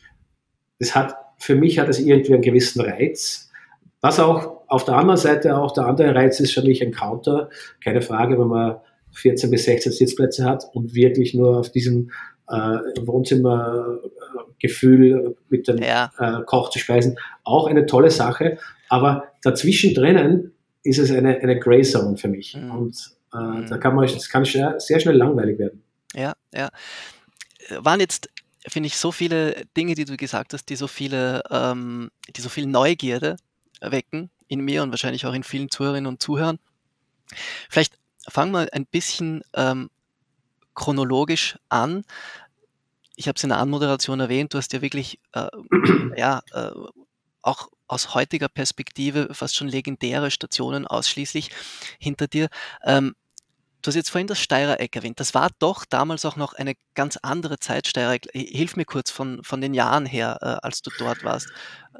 das 0.79 0.95
hat, 0.95 1.15
für 1.38 1.56
mich 1.56 1.79
hat 1.79 1.89
es 1.89 2.00
irgendwie 2.00 2.33
einen 2.33 2.41
gewissen 2.41 2.81
Reiz, 2.81 3.44
was 4.05 4.19
auch 4.19 4.61
auf 4.67 4.83
der 4.85 4.97
anderen 4.97 5.17
Seite 5.17 5.57
auch 5.57 5.73
der 5.73 5.87
andere 5.87 6.13
Reiz 6.13 6.39
ist 6.39 6.53
für 6.53 6.61
mich 6.61 6.83
ein 6.83 6.91
Counter, 6.91 7.49
keine 7.83 8.03
Frage, 8.03 8.37
wenn 8.37 8.49
man 8.49 8.75
14 9.13 9.50
bis 9.50 9.63
16 9.63 9.91
Sitzplätze 9.91 10.45
hat 10.45 10.65
und 10.74 10.93
wirklich 10.93 11.33
nur 11.33 11.57
auf 11.57 11.71
diesem 11.71 12.12
äh, 12.47 12.77
Wohnzimmergefühl 13.01 15.35
mit 15.50 15.67
dem 15.67 15.79
ja. 15.79 16.12
äh, 16.19 16.43
Koch 16.45 16.69
zu 16.69 16.77
speisen, 16.77 17.17
auch 17.43 17.65
eine 17.65 17.88
tolle 17.88 18.12
Sache. 18.12 18.59
Aber 18.89 19.24
dazwischen 19.41 19.95
drinnen 19.95 20.53
ist 20.83 21.00
es 21.00 21.09
eine, 21.09 21.39
eine 21.39 21.57
Grey 21.57 21.81
Zone 21.81 22.17
für 22.17 22.27
mich. 22.27 22.55
Mhm. 22.55 22.69
Und 22.69 23.15
äh, 23.33 23.38
mhm. 23.38 23.67
da 23.67 23.79
kann 23.79 23.95
man, 23.95 24.05
das 24.05 24.29
kann 24.29 24.45
sehr, 24.45 24.79
sehr 24.79 25.00
schnell 25.00 25.17
langweilig 25.17 25.57
werden. 25.57 25.81
Ja, 26.13 26.33
ja. 26.53 26.69
Waren 27.79 28.01
jetzt 28.01 28.29
finde 28.67 28.88
ich, 28.88 28.97
so 28.97 29.12
viele 29.12 29.65
Dinge, 29.75 29.95
die 29.95 30.05
du 30.05 30.15
gesagt 30.15 30.53
hast, 30.53 30.69
die 30.69 30.75
so 30.75 30.85
viele, 30.88 31.41
ähm, 31.50 32.12
die 32.35 32.41
so 32.41 32.50
viel 32.50 32.67
Neugierde 32.67 33.38
wecken 33.82 34.29
in 34.48 34.62
mir 34.62 34.84
und 34.84 34.91
wahrscheinlich 34.91 35.25
auch 35.25 35.34
in 35.34 35.44
vielen 35.44 35.70
Zuhörerinnen 35.70 36.08
und 36.08 36.22
Zuhörern. 36.22 36.60
Vielleicht 37.70 37.98
fangen 38.27 38.51
wir 38.51 38.74
ein 38.74 38.86
bisschen 38.86 39.41
ähm, 39.53 39.89
chronologisch 40.74 41.58
an. 41.70 42.03
Ich 43.15 43.27
habe 43.27 43.38
es 43.38 43.44
in 43.44 43.50
der 43.50 43.60
Anmoderation 43.60 44.20
erwähnt, 44.20 44.53
du 44.53 44.58
hast 44.58 44.74
ja 44.74 44.82
wirklich 44.82 45.20
äh, 45.34 45.48
ja, 46.17 46.41
äh, 46.51 46.72
auch 47.41 47.70
aus 47.88 48.15
heutiger 48.15 48.50
Perspektive 48.50 49.34
fast 49.34 49.55
schon 49.55 49.67
legendäre 49.67 50.32
Stationen 50.32 50.88
ausschließlich 50.88 51.51
hinter 52.00 52.27
dir. 52.27 52.50
Ähm, 52.84 53.15
Du 53.86 53.89
hast 53.89 53.96
jetzt 53.96 54.10
vorhin 54.10 54.25
das 54.25 54.39
Steirereck 54.39 54.96
erwähnt. 54.96 55.20
Das 55.20 55.36
war 55.36 55.51
doch 55.60 55.86
damals 55.86 56.25
auch 56.25 56.38
noch 56.38 56.54
eine 56.54 56.74
ganz 56.96 57.20
andere 57.22 57.60
Zeit, 57.60 57.86
Steirereck. 57.86 58.27
Hilf 58.34 58.75
mir 58.75 58.86
kurz 58.86 59.12
von, 59.12 59.44
von 59.44 59.62
den 59.62 59.75
Jahren 59.75 60.08
her, 60.08 60.39
äh, 60.42 60.65
als 60.65 60.82
du 60.82 60.89
dort 60.98 61.24
warst. 61.24 61.50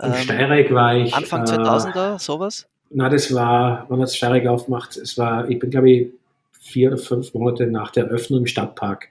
Im 0.02 0.12
ähm, 0.12 0.18
Steirereck 0.18 0.74
war 0.74 0.96
ich. 0.96 1.14
Anfang 1.14 1.44
2000er, 1.44 2.16
äh, 2.16 2.20
sowas? 2.20 2.68
Na, 2.90 3.08
das 3.08 3.32
war, 3.36 3.86
wann 3.88 4.00
hat 4.00 4.08
das 4.08 4.18
Steirereck 4.18 4.48
aufgemacht? 4.48 4.98
Es 4.98 5.16
war, 5.20 5.48
ich 5.48 5.60
bin 5.60 5.70
glaube 5.70 5.92
ich 5.92 6.08
vier 6.60 6.88
oder 6.88 6.98
fünf 6.98 7.36
Monate 7.36 7.68
nach 7.68 7.92
der 7.92 8.06
Eröffnung 8.06 8.40
im 8.40 8.48
Stadtpark. 8.48 9.10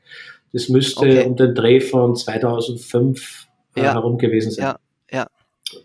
Das 0.52 0.69
müsste 0.69 1.00
okay. 1.00 1.25
um 1.26 1.37
den 1.37 1.54
Dreh 1.54 1.81
von 1.81 2.16
2005 2.16 3.47
äh, 3.76 3.83
ja. 3.83 3.93
herum 3.93 4.19
gewesen 4.19 4.50
sein. 4.50 4.64
Ja, 4.64 4.78
ja. 5.12 5.26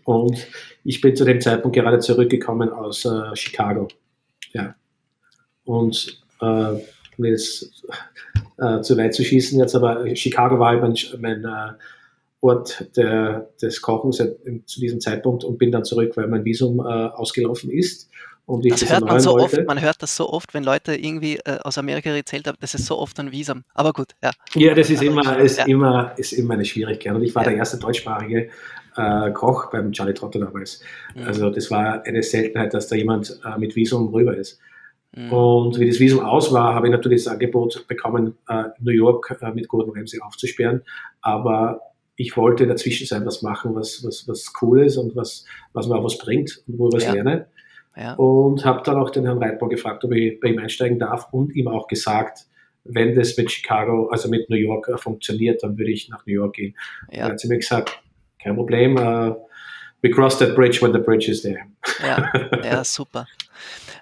Und 0.02 0.44
ich 0.82 1.00
bin 1.00 1.14
zu 1.14 1.24
dem 1.24 1.40
Zeitpunkt 1.40 1.76
gerade 1.76 2.00
zurückgekommen 2.00 2.68
aus 2.72 3.04
äh, 3.04 3.36
Chicago. 3.36 3.86
Ja. 4.52 4.74
Und 5.64 6.19
äh, 6.40 6.80
das, 7.18 7.70
äh, 8.58 8.80
zu 8.80 8.96
weit 8.96 9.14
zu 9.14 9.24
schießen 9.24 9.58
jetzt, 9.58 9.74
aber 9.74 10.14
Chicago 10.16 10.58
war 10.58 10.70
halt 10.70 10.82
mein, 10.82 10.94
mein 11.20 11.44
äh, 11.44 11.72
Ort 12.42 12.86
der, 12.96 13.50
des 13.60 13.82
Kochens 13.82 14.16
zu 14.16 14.80
diesem 14.80 15.00
Zeitpunkt 15.00 15.44
und 15.44 15.58
bin 15.58 15.70
dann 15.70 15.84
zurück, 15.84 16.16
weil 16.16 16.26
mein 16.26 16.44
Visum 16.44 16.80
äh, 16.80 16.82
ausgelaufen 16.82 17.70
ist. 17.70 18.08
Und 18.46 18.66
ich 18.66 18.72
das 18.72 18.90
hört 18.90 19.04
man 19.04 19.20
so 19.20 19.32
wollte. 19.32 19.58
oft, 19.58 19.66
man 19.66 19.80
hört 19.80 20.02
das 20.02 20.16
so 20.16 20.28
oft, 20.28 20.54
wenn 20.54 20.64
Leute 20.64 20.96
irgendwie 20.96 21.36
äh, 21.44 21.58
aus 21.62 21.78
Amerika 21.78 22.10
erzählt 22.10 22.48
haben, 22.48 22.56
das 22.60 22.74
ist 22.74 22.86
so 22.86 22.98
oft 22.98 23.20
ein 23.20 23.30
Visum. 23.30 23.62
Aber 23.74 23.92
gut, 23.92 24.08
ja. 24.22 24.32
Ja, 24.54 24.74
das 24.74 24.90
ist 24.90 25.02
immer, 25.02 25.38
ist 25.38 25.58
ja. 25.58 25.66
immer, 25.66 26.12
ist 26.16 26.32
immer 26.32 26.54
eine 26.54 26.64
Schwierigkeit. 26.64 27.14
Und 27.14 27.22
ich 27.22 27.34
war 27.34 27.44
ja. 27.44 27.50
der 27.50 27.58
erste 27.58 27.78
deutschsprachige 27.78 28.48
äh, 28.96 29.30
Koch 29.32 29.70
beim 29.70 29.92
Charlie 29.92 30.14
Trotter 30.14 30.40
damals. 30.40 30.80
Mhm. 31.14 31.24
Also 31.24 31.50
das 31.50 31.70
war 31.70 32.04
eine 32.04 32.22
Seltenheit, 32.22 32.74
dass 32.74 32.88
da 32.88 32.96
jemand 32.96 33.38
äh, 33.44 33.58
mit 33.58 33.76
Visum 33.76 34.12
rüber 34.12 34.36
ist. 34.36 34.58
Mhm. 35.16 35.32
Und 35.32 35.78
wie 35.78 35.88
das 35.88 35.98
Visum 35.98 36.20
aus 36.20 36.52
war, 36.52 36.74
habe 36.74 36.86
ich 36.86 36.92
natürlich 36.92 37.24
das 37.24 37.32
Angebot 37.32 37.86
bekommen, 37.88 38.38
äh, 38.48 38.64
New 38.80 38.92
York 38.92 39.36
äh, 39.40 39.50
mit 39.52 39.68
Gordon 39.68 39.94
Ramsay 39.96 40.20
aufzusperren. 40.20 40.82
Aber 41.20 41.80
ich 42.16 42.36
wollte 42.36 42.64
in 42.64 42.68
der 42.68 42.76
Zwischenzeit 42.76 43.24
was 43.24 43.42
machen, 43.42 43.74
was, 43.74 44.04
was, 44.04 44.28
was 44.28 44.52
cool 44.60 44.84
ist 44.84 44.96
und 44.96 45.16
was, 45.16 45.44
was 45.72 45.88
mir 45.88 45.96
auch 45.96 46.04
was 46.04 46.18
bringt 46.18 46.62
und 46.68 46.78
wo 46.78 46.88
ich 46.88 46.94
was 46.94 47.04
ja. 47.04 47.14
lerne. 47.14 47.46
Ja. 47.96 48.14
Und 48.14 48.64
habe 48.64 48.82
dann 48.84 48.96
auch 48.96 49.10
den 49.10 49.24
Herrn 49.24 49.42
Reitbau 49.42 49.68
gefragt, 49.68 50.04
ob 50.04 50.12
ich 50.12 50.38
bei 50.38 50.48
ihm 50.48 50.58
einsteigen 50.58 50.98
darf 50.98 51.28
und 51.32 51.54
ihm 51.56 51.66
auch 51.66 51.88
gesagt, 51.88 52.46
wenn 52.84 53.14
das 53.14 53.36
mit 53.36 53.50
Chicago, 53.50 54.08
also 54.08 54.28
mit 54.28 54.48
New 54.48 54.56
York 54.56 54.88
äh, 54.88 54.96
funktioniert, 54.96 55.62
dann 55.62 55.76
würde 55.76 55.90
ich 55.90 56.08
nach 56.08 56.24
New 56.26 56.34
York 56.34 56.54
gehen. 56.54 56.76
Ja. 57.10 57.22
Dann 57.22 57.32
hat 57.32 57.40
sie 57.40 57.48
mir 57.48 57.58
gesagt, 57.58 58.00
kein 58.42 58.54
Problem, 58.54 58.96
uh, 58.96 59.34
we 60.02 60.10
cross 60.10 60.38
that 60.38 60.54
bridge 60.54 60.80
when 60.80 60.92
the 60.92 60.98
bridge 60.98 61.30
is 61.30 61.42
there. 61.42 61.60
Ja, 62.02 62.30
ja 62.64 62.84
super. 62.84 63.26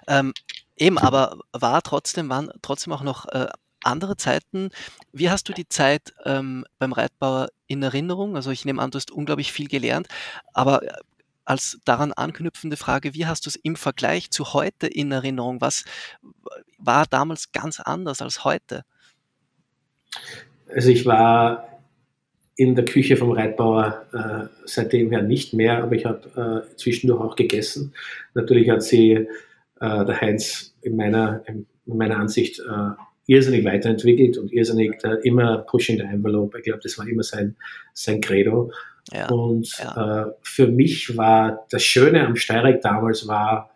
Ähm, 0.07 0.33
eben, 0.79 0.97
aber 0.97 1.39
war 1.51 1.81
trotzdem, 1.81 2.29
waren 2.29 2.51
trotzdem 2.61 2.93
auch 2.93 3.03
noch 3.03 3.27
äh, 3.27 3.47
andere 3.83 4.17
Zeiten. 4.17 4.69
Wie 5.11 5.29
hast 5.29 5.47
du 5.49 5.53
die 5.53 5.69
Zeit 5.69 6.13
ähm, 6.25 6.65
beim 6.79 6.93
Reitbauer 6.93 7.49
in 7.67 7.83
Erinnerung? 7.83 8.35
Also 8.35 8.51
ich 8.51 8.65
nehme 8.65 8.81
an, 8.81 8.91
du 8.91 8.97
hast 8.97 9.11
unglaublich 9.11 9.51
viel 9.51 9.67
gelernt, 9.67 10.07
aber 10.53 10.83
äh, 10.83 10.93
als 11.45 11.79
daran 11.83 12.13
anknüpfende 12.13 12.77
Frage, 12.77 13.15
wie 13.15 13.25
hast 13.25 13.45
du 13.45 13.49
es 13.49 13.55
im 13.55 13.75
Vergleich 13.75 14.29
zu 14.29 14.53
heute 14.53 14.85
in 14.85 15.11
Erinnerung? 15.11 15.61
Was 15.61 15.83
war 16.77 17.05
damals 17.07 17.51
ganz 17.51 17.79
anders 17.79 18.21
als 18.21 18.43
heute? 18.43 18.83
Also 20.71 20.89
ich 20.89 21.07
war 21.07 21.79
in 22.55 22.75
der 22.75 22.85
Küche 22.85 23.17
vom 23.17 23.31
Reitbauer 23.31 24.05
äh, 24.13 24.65
seitdem 24.65 25.09
her 25.11 25.23
nicht 25.23 25.53
mehr, 25.53 25.81
aber 25.81 25.95
ich 25.95 26.05
habe 26.05 26.65
äh, 26.69 26.75
zwischendurch 26.75 27.21
auch 27.21 27.35
gegessen. 27.35 27.95
Natürlich 28.35 28.69
hat 28.69 28.83
sie 28.83 29.27
äh, 29.79 30.05
der 30.05 30.21
Heinz 30.21 30.75
in 30.81 30.95
meiner, 30.95 31.43
in 31.47 31.65
meiner 31.85 32.17
Ansicht 32.17 32.59
äh, 32.59 32.91
irrsinnig 33.27 33.63
weiterentwickelt 33.63 34.37
und 34.37 34.51
irrsinnig 34.51 35.03
immer 35.23 35.59
pushing 35.59 35.97
the 35.97 36.03
envelope. 36.03 36.57
Ich 36.57 36.63
glaube, 36.65 36.81
das 36.81 36.97
war 36.97 37.07
immer 37.07 37.23
sein, 37.23 37.55
sein 37.93 38.21
Credo. 38.21 38.71
Ja, 39.11 39.29
und 39.29 39.69
ja. 39.77 40.27
Äh, 40.27 40.31
für 40.41 40.67
mich 40.67 41.15
war 41.15 41.65
das 41.69 41.83
Schöne 41.83 42.25
am 42.25 42.35
Steyrek 42.35 42.81
damals 42.81 43.27
war, 43.27 43.71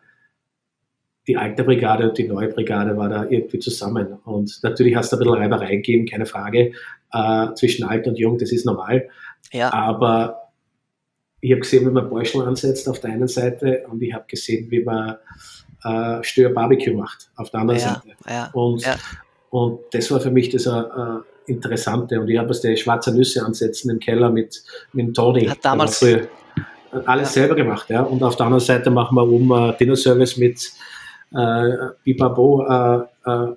die 1.28 1.38
alte 1.38 1.64
Brigade 1.64 2.10
und 2.10 2.18
die 2.18 2.28
neue 2.28 2.50
Brigade 2.50 2.98
war 2.98 3.10
da 3.10 3.26
irgendwie 3.30 3.60
zusammen. 3.60 4.14
Und 4.26 4.60
natürlich 4.62 4.96
hast 4.96 5.12
du 5.12 5.16
ein 5.16 5.20
bisschen 5.20 5.36
Reiberei 5.36 5.76
gegeben, 5.78 6.06
keine 6.06 6.26
Frage, 6.26 6.74
äh, 7.12 7.54
zwischen 7.56 7.86
alt 7.86 8.08
und 8.08 8.18
jung, 8.18 8.38
das 8.38 8.52
ist 8.52 8.66
normal. 8.66 9.10
Ja. 9.52 9.72
Aber 9.72 10.52
ich 11.40 11.52
habe 11.52 11.62
gesehen, 11.62 11.86
wie 11.86 11.92
man 11.92 12.10
Beuschel 12.10 12.42
ansetzt 12.42 12.90
auf 12.90 13.00
der 13.00 13.12
einen 13.12 13.28
Seite 13.28 13.86
und 13.90 14.02
ich 14.02 14.14
habe 14.14 14.26
gesehen, 14.28 14.70
wie 14.72 14.84
man 14.84 15.18
äh, 15.84 16.24
Stör 16.24 16.50
Barbecue 16.50 16.94
macht 16.94 17.30
auf 17.36 17.50
der 17.50 17.62
anderen 17.62 17.80
ja, 17.80 17.88
Seite. 17.88 18.08
Ja, 18.28 18.50
und, 18.54 18.82
ja. 18.86 18.96
Und 19.50 19.80
das 19.92 20.10
war 20.12 20.20
für 20.20 20.32
mich 20.32 20.50
das 20.50 20.66
äh, 20.66 20.82
Interessante. 21.46 22.20
Und 22.20 22.30
ich 22.30 22.38
habe 22.38 22.54
die 22.54 22.78
schwarze 22.78 23.14
Nüsse 23.14 23.46
ansetzen 23.46 23.92
im 23.92 24.00
Keller 24.00 24.30
mit, 24.30 24.64
mit 24.94 25.16
Tony. 25.16 25.46
Hat 25.46 25.64
damals 25.64 26.00
früher 26.00 26.28
alles 27.06 27.34
selber 27.34 27.56
gemacht. 27.56 27.90
Ja. 27.90 28.02
Und 28.02 28.24
auf 28.24 28.36
der 28.36 28.46
anderen 28.46 28.64
Seite 28.64 28.90
machen 28.90 29.16
wir 29.16 29.24
um 29.24 29.52
äh, 29.52 29.76
Dinner 29.78 29.96
Service 29.96 30.38
mit 30.38 30.72
äh, 31.34 31.70
Bibabo 32.04 32.66
äh, 32.68 33.30
äh, 33.30 33.56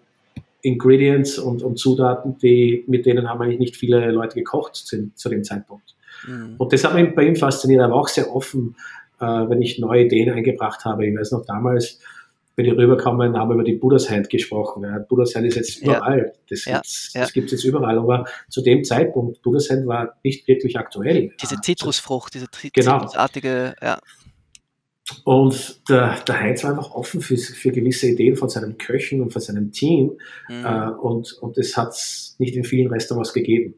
Ingredients 0.63 1.39
und, 1.39 1.63
und 1.63 1.79
Zutaten, 1.79 2.39
die, 2.39 2.85
mit 2.89 3.07
denen 3.07 3.29
haben 3.29 3.41
eigentlich 3.43 3.61
nicht 3.61 3.77
viele 3.77 4.11
Leute 4.11 4.35
gekocht 4.35 4.75
zu, 4.75 5.15
zu 5.15 5.29
dem 5.29 5.45
Zeitpunkt. 5.45 5.95
Mhm. 6.27 6.55
Und 6.59 6.73
das 6.73 6.83
hat 6.85 6.95
mich 6.95 7.15
bei 7.15 7.25
ihm 7.25 7.37
fasziniert. 7.37 7.83
Er 7.83 7.91
war 7.91 7.99
auch 7.99 8.09
sehr 8.09 8.35
offen, 8.35 8.75
äh, 9.21 9.25
wenn 9.25 9.63
ich 9.63 9.79
neue 9.79 10.05
Ideen 10.07 10.33
eingebracht 10.33 10.85
habe. 10.85 11.07
Ich 11.07 11.17
weiß 11.17 11.33
noch 11.33 11.45
damals, 11.47 12.01
wenn 12.57 12.65
ich 12.65 12.73
rüberkomme, 12.73 13.33
haben 13.35 13.51
wir 13.51 13.55
über 13.55 13.65
die 13.65 13.75
Buddha's 13.75 14.11
Hand 14.11 14.31
gesprochen. 14.31 14.83
Ja. 14.83 14.99
Buddha's 14.99 15.35
Hand 15.35 15.47
ist 15.47 15.57
jetzt 15.57 15.83
überall. 15.83 16.19
Ja. 16.19 16.41
Das, 16.49 16.65
ja. 16.65 16.83
das 17.21 17.33
gibt 17.33 17.47
es 17.47 17.53
jetzt 17.53 17.65
überall. 17.65 17.99
Aber 17.99 18.25
zu 18.49 18.63
dem 18.63 18.83
Zeitpunkt, 18.83 19.43
Buddha's 19.43 19.69
Hand 19.71 19.87
war 19.87 20.17
nicht 20.25 20.49
wirklich 20.49 20.77
aktuell. 20.79 21.33
Diese 21.41 21.61
Zitrusfrucht, 21.61 22.35
diese 22.35 22.47
genau. 22.73 23.01
zitrusartige, 23.01 23.75
ja. 23.83 23.99
Und 25.23 25.89
der, 25.89 26.19
der 26.27 26.41
Heinz 26.41 26.65
war 26.65 26.71
einfach 26.71 26.91
offen 26.91 27.21
für, 27.21 27.37
für 27.37 27.71
gewisse 27.71 28.09
Ideen 28.09 28.37
von 28.37 28.49
seinen 28.49 28.77
Köchen 28.77 29.21
und 29.21 29.33
von 29.33 29.41
seinem 29.41 29.71
Team. 29.71 30.19
Mhm. 30.49 30.65
Äh, 30.65 30.91
und, 31.01 31.33
und 31.35 31.57
das 31.59 31.77
hat 31.77 31.91
es 31.91 32.35
nicht 32.39 32.57
in 32.57 32.65
vielen 32.65 32.91
Restaurants 32.91 33.33
gegeben. 33.33 33.75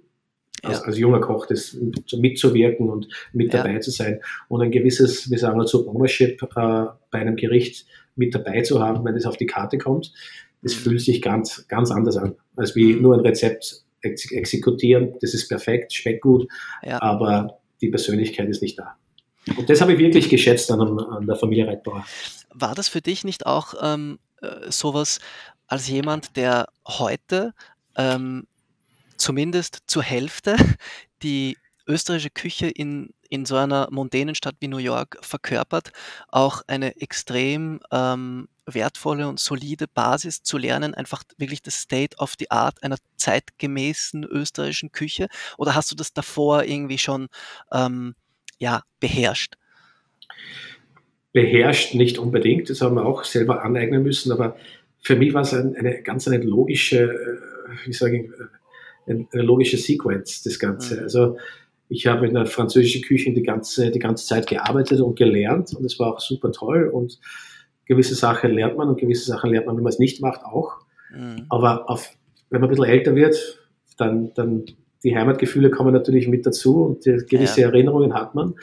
Als, 0.63 0.79
ja. 0.79 0.85
als, 0.85 0.99
junger 0.99 1.21
Koch, 1.21 1.47
das 1.47 1.77
mitzuwirken 2.17 2.89
und 2.89 3.09
mit 3.33 3.53
dabei 3.53 3.75
ja. 3.75 3.81
zu 3.81 3.91
sein. 3.91 4.21
Und 4.49 4.63
ein 4.63 4.71
gewisses, 4.71 5.31
wir 5.31 5.39
sagen 5.39 5.59
dazu, 5.59 5.87
Ownership 5.89 6.43
äh, 6.43 6.47
bei 7.11 7.19
einem 7.19 7.37
Gericht 7.37 7.87
mit 8.19 8.35
dabei 8.35 8.63
zu 8.63 8.81
haben, 8.81 9.05
wenn 9.05 9.17
es 9.17 9.27
auf 9.27 9.37
die 9.37 9.47
Karte 9.47 9.79
kommt. 9.79 10.13
Das 10.63 10.75
mhm. 10.75 10.81
fühlt 10.81 11.01
sich 11.01 11.23
ganz, 11.23 11.67
ganz 11.69 11.91
anders 11.91 12.17
an, 12.17 12.35
als 12.57 12.75
wie 12.75 12.95
nur 12.95 13.15
ein 13.15 13.21
Rezept 13.21 13.85
ex 14.01 14.31
exekutieren. 14.31 15.15
Das 15.21 15.35
ist 15.35 15.49
perfekt, 15.49 15.93
schmeckt 15.93 16.23
gut, 16.23 16.49
ja. 16.83 17.01
aber 17.01 17.61
die 17.81 17.89
Persönlichkeit 17.89 18.49
ist 18.49 18.63
nicht 18.63 18.79
da. 18.79 18.97
Und 19.57 19.71
das 19.71 19.81
habe 19.81 19.93
ich 19.95 19.99
wirklich 19.99 20.29
geschätzt 20.29 20.71
an, 20.71 20.81
an 20.81 21.27
der 21.27 21.37
Familie 21.37 21.67
Reitbauer. 21.67 22.05
War 22.53 22.75
das 22.75 22.89
für 22.89 23.01
dich 23.01 23.25
nicht 23.25 23.47
auch 23.47 23.75
ähm, 23.81 24.19
äh, 24.43 24.71
sowas 24.71 25.21
als 25.67 25.89
jemand, 25.89 26.37
der 26.37 26.69
heute 26.87 27.55
ähm, 27.97 28.47
zumindest 29.17 29.79
zur 29.87 30.03
Hälfte 30.03 30.57
die 31.23 31.57
österreichische 31.87 32.31
Küche 32.31 32.69
in, 32.69 33.11
in 33.29 33.45
so 33.45 33.57
einer 33.57 33.89
mondänen 33.91 34.35
Stadt 34.35 34.57
wie 34.61 34.69
New 34.69 34.79
York 34.79 35.19
verkörpert, 35.21 35.93
auch 36.29 36.63
eine 36.67 37.01
extrem 37.01 37.81
ähm, 37.93 38.49
wertvolle 38.67 39.29
und 39.29 39.41
solide 39.41 39.87
Basis 39.89 40.43
zu 40.43 40.59
lernen, 40.59 40.95
einfach 40.95 41.23
wirklich 41.37 41.63
das 41.63 41.81
State 41.81 42.17
of 42.19 42.35
the 42.39 42.51
Art 42.51 42.83
einer 42.83 42.97
zeitgemäßen 43.17 44.25
österreichischen 44.25 44.93
Küche? 44.93 45.29
Oder 45.57 45.75
hast 45.75 45.91
du 45.91 45.97
das 45.97 46.13
davor 46.13 46.65
irgendwie 46.65 46.99
schon 46.99 47.29
ähm, 47.73 48.15
ja, 48.59 48.83
beherrscht? 49.01 49.55
Beherrscht 51.33 51.95
nicht 51.95 52.19
unbedingt, 52.19 52.71
das 52.71 52.81
haben 52.81 52.97
wir 52.97 53.07
auch 53.07 53.25
selber 53.25 53.63
aneignen 53.63 54.03
müssen, 54.03 54.33
aber 54.33 54.57
für 55.01 55.17
mich 55.17 55.33
war 55.35 55.43
es 55.43 55.55
ein, 55.55 55.77
eine 55.77 56.03
ganz 56.03 56.27
eine 56.27 56.39
logische, 56.39 57.05
äh, 57.05 57.87
wie 57.87 57.93
sage 57.93 58.23
ich, 58.23 58.31
äh, 58.31 59.25
eine 59.33 59.43
logische 59.43 59.79
Sequenz, 59.79 60.43
das 60.43 60.59
Ganze. 60.59 60.97
Mhm. 60.97 61.03
Also 61.03 61.39
ich 61.89 62.07
habe 62.07 62.27
in 62.27 62.35
der 62.35 62.47
französischen 62.47 63.03
Küche 63.03 63.33
die 63.33 63.43
ganze, 63.43 63.91
die 63.91 63.99
ganze 63.99 64.27
Zeit 64.27 64.47
gearbeitet 64.47 65.01
und 65.01 65.17
gelernt 65.19 65.75
und 65.75 65.85
es 65.85 65.99
war 65.99 66.15
auch 66.15 66.21
super 66.21 66.53
toll 66.53 66.89
und 66.89 67.19
gewisse 67.87 68.15
Sachen 68.15 68.53
lernt 68.53 68.77
man 68.77 68.89
und 68.89 69.01
gewisse 69.01 69.25
Sachen 69.25 69.51
lernt 69.51 69.67
man, 69.67 69.77
wenn 69.77 69.83
man 69.83 69.93
es 69.93 69.99
nicht 69.99 70.21
macht, 70.21 70.45
auch. 70.45 70.77
Mhm. 71.15 71.47
Aber 71.49 71.89
auf, 71.89 72.11
wenn 72.51 72.61
man 72.61 72.69
ein 72.69 72.77
bisschen 72.77 72.91
älter 72.91 73.15
wird, 73.15 73.59
dann, 73.97 74.33
dann 74.35 74.67
die 75.03 75.17
Heimatgefühle 75.17 75.71
kommen 75.71 75.95
natürlich 75.95 76.29
mit 76.29 76.45
dazu 76.45 76.85
und 76.85 77.05
gewisse 77.05 77.61
ja. 77.63 77.69
Erinnerungen 77.69 78.15
hat 78.15 78.35
man. 78.35 78.55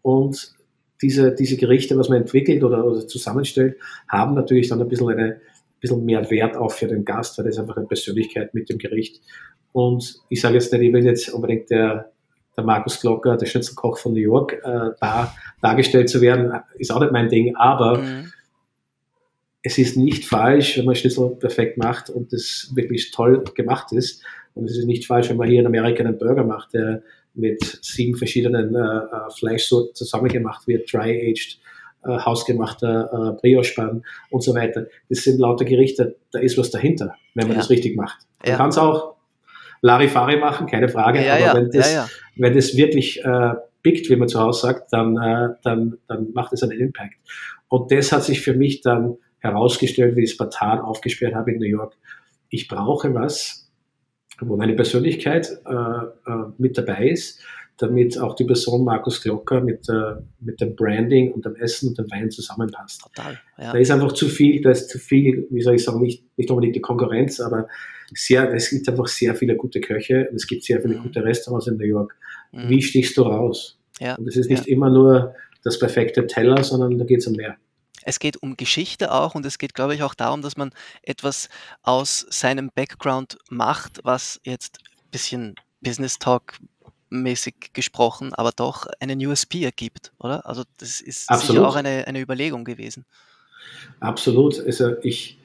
Und 0.00 0.54
diese, 1.02 1.34
diese 1.34 1.56
Gerichte, 1.56 1.98
was 1.98 2.08
man 2.08 2.18
entwickelt 2.18 2.62
oder, 2.64 2.84
oder 2.84 3.06
zusammenstellt, 3.06 3.76
haben 4.08 4.34
natürlich 4.34 4.68
dann 4.68 4.80
ein 4.80 4.88
bisschen, 4.88 5.10
eine, 5.10 5.24
ein 5.24 5.40
bisschen 5.80 6.04
mehr 6.04 6.30
Wert 6.30 6.56
auch 6.56 6.72
für 6.72 6.86
den 6.86 7.04
Gast, 7.04 7.36
weil 7.36 7.44
das 7.44 7.58
einfach 7.58 7.76
eine 7.76 7.86
Persönlichkeit 7.86 8.54
mit 8.54 8.70
dem 8.70 8.78
Gericht. 8.78 9.20
Und 9.72 10.20
ich 10.28 10.40
sage 10.40 10.54
jetzt 10.54 10.72
nicht, 10.72 10.82
ich 10.82 10.92
will 10.92 11.04
jetzt 11.04 11.28
unbedingt 11.30 11.70
der, 11.70 12.11
der 12.56 12.64
Markus 12.64 13.00
Glocker, 13.00 13.36
der 13.36 13.46
Schnitzelkoch 13.46 13.98
von 13.98 14.12
New 14.12 14.20
York, 14.20 14.54
äh, 14.64 14.90
da, 15.00 15.34
dargestellt 15.60 16.10
zu 16.10 16.20
werden, 16.20 16.52
ist 16.78 16.92
auch 16.92 17.00
nicht 17.00 17.12
mein 17.12 17.28
Ding, 17.28 17.56
aber 17.56 17.98
mhm. 17.98 18.32
es 19.62 19.78
ist 19.78 19.96
nicht 19.96 20.24
falsch, 20.26 20.78
wenn 20.78 20.84
man 20.84 20.94
Schnitzel 20.94 21.36
perfekt 21.36 21.78
macht 21.78 22.10
und 22.10 22.32
das 22.32 22.70
wirklich 22.74 23.10
toll 23.10 23.42
gemacht 23.54 23.92
ist. 23.92 24.22
Und 24.54 24.68
es 24.68 24.76
ist 24.76 24.84
nicht 24.84 25.06
falsch, 25.06 25.30
wenn 25.30 25.38
man 25.38 25.48
hier 25.48 25.60
in 25.60 25.66
Amerika 25.66 26.04
einen 26.04 26.18
Burger 26.18 26.44
macht, 26.44 26.74
der 26.74 27.02
mit 27.34 27.62
sieben 27.80 28.16
verschiedenen 28.16 28.74
äh, 28.74 28.78
äh 28.78 29.30
Fleischsorten 29.34 29.94
zusammengemacht 29.94 30.66
wird, 30.66 30.92
dry-aged, 30.92 31.58
äh, 32.04 32.18
hausgemachter 32.18 33.36
äh, 33.38 33.40
Brioche-Spann 33.40 34.04
und 34.30 34.42
so 34.42 34.54
weiter. 34.54 34.86
Das 35.08 35.22
sind 35.22 35.38
lauter 35.38 35.64
Gerichte, 35.64 36.16
da 36.32 36.40
ist 36.40 36.58
was 36.58 36.70
dahinter, 36.70 37.14
wenn 37.34 37.46
man 37.46 37.56
ja. 37.56 37.62
das 37.62 37.70
richtig 37.70 37.96
macht. 37.96 38.18
Man 38.40 38.50
ja. 38.50 38.56
kann 38.56 38.68
es 38.68 38.76
auch 38.76 39.11
Larifari 39.82 40.38
machen, 40.38 40.66
keine 40.66 40.88
Frage, 40.88 41.24
ja, 41.24 41.34
aber 41.34 41.60
wenn, 41.60 41.70
das, 41.70 42.08
wenn 42.36 42.54
das 42.54 42.76
wirklich 42.76 43.22
äh, 43.24 43.54
pickt, 43.82 44.08
wie 44.08 44.16
man 44.16 44.28
zu 44.28 44.40
Hause 44.40 44.60
sagt, 44.60 44.92
dann, 44.92 45.16
äh, 45.16 45.54
dann, 45.62 45.98
dann 46.06 46.32
macht 46.32 46.52
es 46.52 46.62
einen 46.62 46.72
Impact. 46.72 47.16
Und 47.68 47.90
das 47.90 48.12
hat 48.12 48.22
sich 48.22 48.40
für 48.40 48.54
mich 48.54 48.80
dann 48.80 49.16
herausgestellt, 49.40 50.16
wie 50.16 50.22
ich 50.22 50.32
Spartan 50.32 50.78
aufgesperrt 50.78 51.34
habe 51.34 51.50
in 51.50 51.58
New 51.58 51.66
York. 51.66 51.96
Ich 52.48 52.68
brauche 52.68 53.12
was, 53.12 53.70
wo 54.40 54.58
eine 54.58 54.74
Persönlichkeit 54.74 55.50
äh, 55.66 55.72
äh, 55.72 56.44
mit 56.58 56.78
dabei 56.78 57.08
ist, 57.08 57.42
damit 57.78 58.18
auch 58.18 58.34
die 58.34 58.44
Person 58.44 58.84
Markus 58.84 59.22
Glocker 59.22 59.60
mit, 59.60 59.88
äh, 59.88 60.20
mit 60.40 60.60
dem 60.60 60.76
Branding 60.76 61.32
und 61.32 61.44
dem 61.44 61.56
Essen 61.56 61.88
und 61.88 61.98
dem 61.98 62.10
Wein 62.10 62.30
zusammenpasst. 62.30 63.02
Total, 63.02 63.40
ja. 63.58 63.72
Da 63.72 63.78
ist 63.78 63.90
einfach 63.90 64.12
zu 64.12 64.28
viel, 64.28 64.60
da 64.62 64.70
ist 64.70 64.88
zu 64.88 64.98
viel, 64.98 65.46
wie 65.50 65.62
soll 65.62 65.74
ich 65.74 65.84
sagen, 65.84 66.00
nicht, 66.00 66.24
nicht 66.36 66.50
unbedingt 66.50 66.76
die 66.76 66.80
Konkurrenz, 66.80 67.40
aber 67.40 67.68
sehr, 68.14 68.52
es 68.54 68.70
gibt 68.70 68.88
einfach 68.88 69.06
sehr 69.06 69.34
viele 69.34 69.56
gute 69.56 69.80
Köche, 69.80 70.28
es 70.34 70.46
gibt 70.46 70.64
sehr 70.64 70.80
viele 70.80 70.96
mhm. 70.96 71.02
gute 71.02 71.24
Restaurants 71.24 71.66
in 71.66 71.76
New 71.76 71.86
York. 71.86 72.14
Mhm. 72.52 72.68
Wie 72.68 72.82
stichst 72.82 73.16
du 73.16 73.22
raus? 73.22 73.78
Ja. 74.00 74.14
Und 74.16 74.28
es 74.28 74.36
ist 74.36 74.50
nicht 74.50 74.66
ja. 74.66 74.72
immer 74.72 74.90
nur 74.90 75.34
das 75.64 75.78
perfekte 75.78 76.26
Teller, 76.26 76.62
sondern 76.62 76.98
da 76.98 77.04
geht 77.04 77.20
es 77.20 77.26
um 77.26 77.34
mehr. 77.34 77.56
Es 78.04 78.18
geht 78.18 78.42
um 78.42 78.56
Geschichte 78.56 79.12
auch 79.12 79.34
und 79.34 79.46
es 79.46 79.58
geht, 79.58 79.74
glaube 79.74 79.94
ich, 79.94 80.02
auch 80.02 80.14
darum, 80.14 80.42
dass 80.42 80.56
man 80.56 80.70
etwas 81.02 81.48
aus 81.82 82.26
seinem 82.30 82.70
Background 82.74 83.38
macht, 83.48 84.00
was 84.02 84.40
jetzt 84.44 84.78
ein 84.82 85.10
bisschen 85.10 85.54
Business 85.80 86.18
Talk 86.18 86.54
mäßig 87.12 87.72
gesprochen, 87.72 88.32
aber 88.34 88.52
doch 88.54 88.86
einen 89.00 89.24
USP 89.24 89.64
ergibt, 89.64 90.12
oder? 90.18 90.46
Also 90.46 90.64
das 90.78 91.00
ist 91.00 91.28
Absolut. 91.28 91.56
sicher 91.56 91.68
auch 91.68 91.76
eine, 91.76 92.06
eine 92.06 92.20
Überlegung 92.20 92.64
gewesen. 92.64 93.04
Absolut. 94.00 94.58
Also 94.60 94.96
ich 95.02 95.38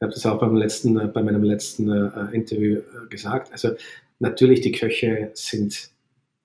habe 0.00 0.12
das 0.12 0.26
auch 0.26 0.40
beim 0.40 0.56
letzten, 0.56 0.94
bei 1.12 1.22
meinem 1.22 1.44
letzten 1.44 1.88
äh, 1.90 2.34
Interview 2.34 2.78
äh, 2.78 3.08
gesagt. 3.08 3.52
Also 3.52 3.70
natürlich 4.18 4.60
die 4.60 4.72
Köche 4.72 5.30
sind 5.34 5.92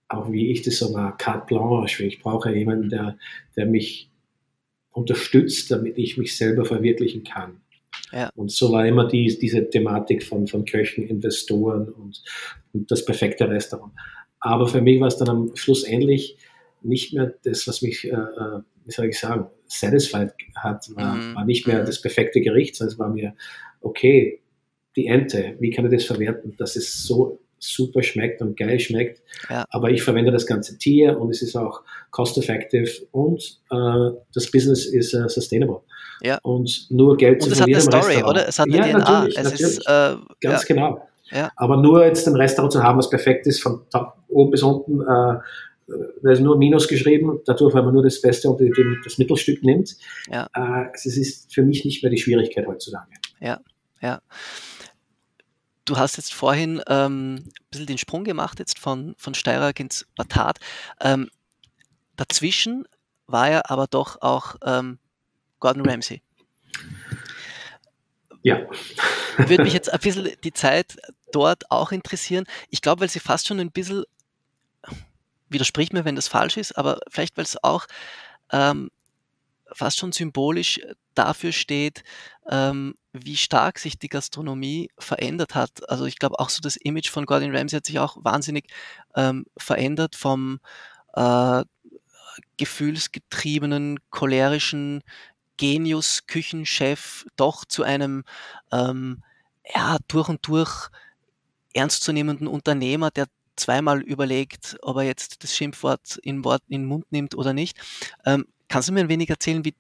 auch 0.10 0.32
wie 0.32 0.52
ich 0.52 0.62
das 0.62 0.78
so 0.78 0.92
mag, 0.92 1.20
carte 1.20 1.48
blanche. 1.48 2.06
Ich 2.06 2.20
brauche 2.20 2.56
jemanden, 2.56 2.90
der, 2.90 3.18
der 3.56 3.66
mich 3.66 4.10
unterstützt, 4.92 5.70
damit 5.70 5.98
ich 5.98 6.18
mich 6.18 6.38
selber 6.38 6.66
verwirklichen 6.66 7.24
kann. 7.24 7.62
Ja. 8.12 8.30
Und 8.36 8.52
so 8.52 8.72
war 8.72 8.86
immer 8.86 9.08
die, 9.08 9.38
diese 9.40 9.70
Thematik 9.70 10.24
von, 10.24 10.48
von 10.48 10.66
Köchen, 10.66 11.06
Investoren 11.08 11.90
und, 11.90 12.24
und 12.74 12.90
das 12.90 13.04
perfekte 13.04 13.50
Restaurant. 13.50 13.92
Aber 14.40 14.68
für 14.68 14.82
mich 14.82 15.00
war 15.00 15.08
es 15.08 15.18
dann 15.18 15.30
am 15.30 15.56
Schluss 15.56 15.84
endlich 15.84 16.38
nicht 16.82 17.14
mehr 17.14 17.34
das, 17.44 17.68
was 17.68 17.82
mich, 17.82 18.06
äh, 18.06 18.10
äh, 18.12 18.62
wie 18.86 18.92
soll 18.92 19.08
ich 19.08 19.20
sagen, 19.20 19.48
satisfied 19.68 20.34
hat, 20.56 20.88
war, 20.96 21.16
mhm. 21.16 21.36
war 21.36 21.46
nicht 21.46 21.68
mehr 21.68 21.82
mhm. 21.82 21.86
das 21.86 22.02
perfekte 22.02 22.42
Gericht, 22.42 22.76
sondern 22.76 22.94
es 22.94 23.00
war 23.00 23.10
mir, 23.10 23.34
okay, 23.82 24.42
die 24.96 25.08
Ente, 25.08 25.56
wie 25.60 25.70
kann 25.70 25.86
ich 25.86 25.92
das 25.92 26.06
verwerten, 26.06 26.56
dass 26.58 26.76
es 26.76 27.04
so 27.04 27.40
super 27.60 28.04
schmeckt 28.04 28.42
und 28.42 28.56
geil 28.56 28.80
schmeckt. 28.80 29.22
Ja. 29.50 29.66
Aber 29.70 29.90
ich 29.90 30.04
verwende 30.04 30.32
das 30.32 30.46
ganze 30.46 30.78
Tier 30.78 31.20
und 31.20 31.32
es 31.32 31.42
ist 31.42 31.56
auch 31.56 31.82
cost-effective 32.12 33.08
und 33.12 33.60
äh, 33.72 34.12
das 34.34 34.52
Business 34.52 34.86
ist 34.86 35.14
uh, 35.14 35.28
sustainable. 35.28 35.82
Ja. 36.22 36.40
Und 36.44 36.88
nur 36.90 37.18
Geld 37.18 37.42
zu 37.42 37.50
verlieren. 37.50 37.80
Es 37.80 37.88
hat 37.88 37.94
eine 37.94 38.04
Story, 38.04 38.24
oder? 38.24 38.48
Es 38.48 38.60
hat 38.60 38.68
eine 38.68 38.78
ja, 38.78 38.84
DNA. 38.84 39.00
Natürlich, 39.00 39.38
es 39.38 39.44
natürlich. 39.44 39.62
Ist, 39.62 39.88
äh, 39.88 40.16
Ganz 40.42 40.68
ja. 40.68 40.76
genau. 40.76 41.08
Ja. 41.32 41.52
Aber 41.56 41.78
nur 41.78 42.06
jetzt 42.06 42.28
ein 42.28 42.36
Restaurant 42.36 42.72
zu 42.72 42.84
haben, 42.84 42.98
was 42.98 43.10
perfekt 43.10 43.48
ist, 43.48 43.62
von 43.62 43.82
oben 44.30 44.52
bis 44.52 44.64
unten, 44.64 45.02
äh, 45.02 45.40
da 46.22 46.32
ist 46.32 46.42
nur 46.42 46.58
Minus 46.58 46.88
geschrieben, 46.88 47.40
dadurch, 47.46 47.74
weil 47.74 47.84
man 47.84 47.94
nur 47.94 48.04
das 48.04 48.22
Beste 48.22 48.50
und 48.50 48.60
das 49.06 49.18
Mittelstück 49.18 49.64
nimmt. 49.64 49.96
Ja. 50.30 50.50
Äh, 50.54 50.90
es 50.94 51.06
ist 51.06 51.54
für 51.54 51.64
mich 51.64 51.86
nicht 51.86 52.04
mehr 52.04 52.10
die 52.10 52.18
Schwierigkeit 52.18 52.68
heutzutage. 52.68 53.12
Ja, 53.40 53.62
ja. 54.02 54.22
Du 55.86 55.98
hast 55.98 56.18
jetzt 56.18 56.34
vorhin 56.34 56.82
ähm, 56.90 57.36
ein 57.36 57.52
bisschen 57.72 57.86
den 57.86 57.98
Sprung 57.98 58.26
gemacht 58.26 58.60
jetzt 58.60 58.78
von, 58.78 59.16
von 59.18 59.34
Steyrag 59.34 59.80
ins 59.80 60.06
Batat. 60.18 60.60
Ähm, 61.00 61.30
dazwischen 62.18 62.86
war 63.28 63.50
ja 63.50 63.62
aber 63.64 63.88
doch 63.88 64.22
auch 64.22 64.56
ähm, 64.66 65.00
Gordon 65.60 65.90
Ramsay. 65.90 66.22
Ja. 68.44 68.68
Würde 69.38 69.64
mich 69.64 69.74
jetzt 69.74 69.92
ein 69.92 70.00
bisschen 70.00 70.30
die 70.44 70.54
Zeit 70.54 70.98
dort 71.32 71.70
auch 71.72 71.92
interessieren. 71.92 72.46
Ich 72.70 72.82
glaube, 72.82 73.02
weil 73.02 73.10
sie 73.10 73.20
fast 73.20 73.48
schon 73.48 73.60
ein 73.60 73.72
bisschen, 73.72 74.04
widerspricht 75.50 75.94
mir, 75.94 76.06
wenn 76.06 76.16
das 76.16 76.28
falsch 76.28 76.58
ist, 76.58 76.78
aber 76.78 77.00
vielleicht, 77.10 77.38
weil 77.38 77.46
es 77.46 77.62
auch 77.64 77.86
ähm, 78.52 78.90
fast 79.74 79.98
schon 79.98 80.12
symbolisch 80.12 80.80
dafür 81.14 81.52
steht, 81.52 82.04
ähm, 82.50 82.96
wie 83.14 83.38
stark 83.38 83.80
sich 83.80 83.98
die 83.98 84.10
Gastronomie 84.10 84.90
verändert 84.98 85.56
hat. 85.56 85.90
Also 85.90 86.06
ich 86.06 86.20
glaube 86.20 86.40
auch 86.40 86.50
so 86.50 86.62
das 86.62 86.76
Image 86.78 87.10
von 87.10 87.26
Gordon 87.26 87.56
Ramsay 87.56 87.78
hat 87.78 87.86
sich 87.86 88.00
auch 88.00 88.18
wahnsinnig 88.22 88.68
ähm, 89.16 89.46
verändert 89.58 90.16
vom 90.16 90.60
äh, 91.16 91.64
gefühlsgetriebenen, 92.58 94.00
cholerischen 94.10 95.04
Genius-Küchenchef 95.58 97.26
doch 97.36 97.66
zu 97.66 97.84
einem 97.84 98.24
ähm, 98.72 99.24
ja, 99.76 99.98
durch 100.08 100.30
und 100.30 100.48
durch 100.48 100.90
ernstzunehmenden 101.74 102.48
Unternehmer, 102.48 103.12
der 103.12 103.26
zweimal 103.58 104.02
überlegt, 104.02 104.78
ob 104.82 104.98
er 104.98 105.04
jetzt 105.04 105.44
das 105.44 105.56
Schimpfwort 105.56 106.18
in, 106.24 106.44
Wort, 106.44 106.64
in 106.68 106.84
den 106.84 106.88
Mund 106.88 107.12
nimmt 107.12 107.36
oder 107.36 107.54
nicht. 107.54 107.78
Ähm, 108.26 108.46
kannst 108.70 108.90
du 108.90 108.94
mir 108.94 109.02
ein 109.02 109.10
wenig 109.10 109.30
erzählen, 109.30 109.66
wie 109.66 109.74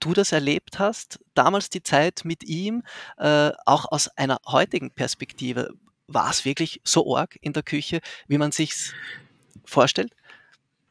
du 0.00 0.12
das 0.12 0.32
erlebt 0.32 0.78
hast, 0.78 1.20
damals 1.34 1.70
die 1.70 1.82
Zeit 1.82 2.22
mit 2.24 2.44
ihm, 2.44 2.82
äh, 3.18 3.50
auch 3.64 3.90
aus 3.90 4.08
einer 4.16 4.38
heutigen 4.46 4.90
Perspektive, 4.90 5.70
war 6.06 6.30
es 6.30 6.44
wirklich 6.44 6.80
so 6.84 7.16
arg 7.16 7.36
in 7.40 7.54
der 7.54 7.62
Küche, 7.62 8.00
wie 8.28 8.38
man 8.38 8.52
sich 8.52 8.92
vorstellt? 9.64 10.12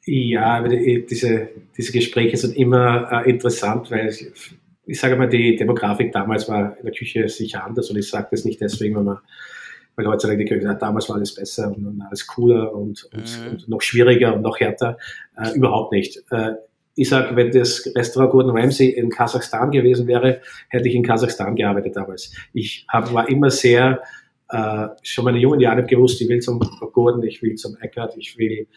Ja, 0.05 0.67
diese, 0.67 1.49
diese 1.77 1.91
Gespräche 1.91 2.35
sind 2.35 2.57
immer 2.57 3.23
äh, 3.25 3.29
interessant, 3.29 3.89
weil 3.89 4.09
ich, 4.09 4.27
ich 4.85 4.99
sage 4.99 5.15
mal, 5.15 5.29
die 5.29 5.55
Demografik 5.55 6.11
damals 6.11 6.49
war 6.49 6.77
in 6.77 6.83
der 6.83 6.93
Küche 6.93 7.29
sicher 7.29 7.63
anders 7.63 7.89
und 7.89 7.97
ich 7.97 8.09
sage 8.09 8.27
das 8.31 8.43
nicht 8.43 8.59
deswegen, 8.59 8.95
weil 8.95 9.03
man 9.03 9.19
weil 9.95 10.07
heutzutage 10.07 10.39
die 10.39 10.45
Küche 10.45 10.63
sagt, 10.63 10.81
damals 10.81 11.09
war 11.09 11.17
alles 11.17 11.35
besser 11.35 11.67
und, 11.75 12.01
alles 12.01 12.25
cooler 12.27 12.73
und, 12.73 13.07
und, 13.13 13.39
mhm. 13.39 13.51
und, 13.51 13.69
noch 13.69 13.81
schwieriger 13.81 14.33
und 14.33 14.41
noch 14.41 14.59
härter. 14.59 14.97
Äh, 15.37 15.55
überhaupt 15.55 15.91
nicht. 15.91 16.23
Äh, 16.31 16.53
ich 16.95 17.09
sage, 17.09 17.35
wenn 17.35 17.51
das 17.51 17.89
Restaurant 17.95 18.31
Gordon 18.31 18.57
Ramsay 18.57 18.89
in 18.89 19.09
Kasachstan 19.09 19.71
gewesen 19.71 20.07
wäre, 20.07 20.41
hätte 20.69 20.87
ich 20.87 20.95
in 20.95 21.03
Kasachstan 21.03 21.55
gearbeitet 21.55 21.95
damals. 21.95 22.31
Ich 22.53 22.85
hab, 22.87 23.11
war 23.13 23.27
immer 23.29 23.49
sehr, 23.49 24.01
äh, 24.49 24.87
schon 25.01 25.25
meine 25.25 25.39
jungen 25.39 25.59
Jahre 25.59 25.83
gewusst, 25.83 26.21
ich 26.21 26.29
will 26.29 26.39
zum 26.39 26.59
Gordon, 26.59 27.23
ich 27.23 27.41
will 27.41 27.55
zum 27.55 27.75
Eckert, 27.81 28.15
ich 28.17 28.37
will 28.37 28.67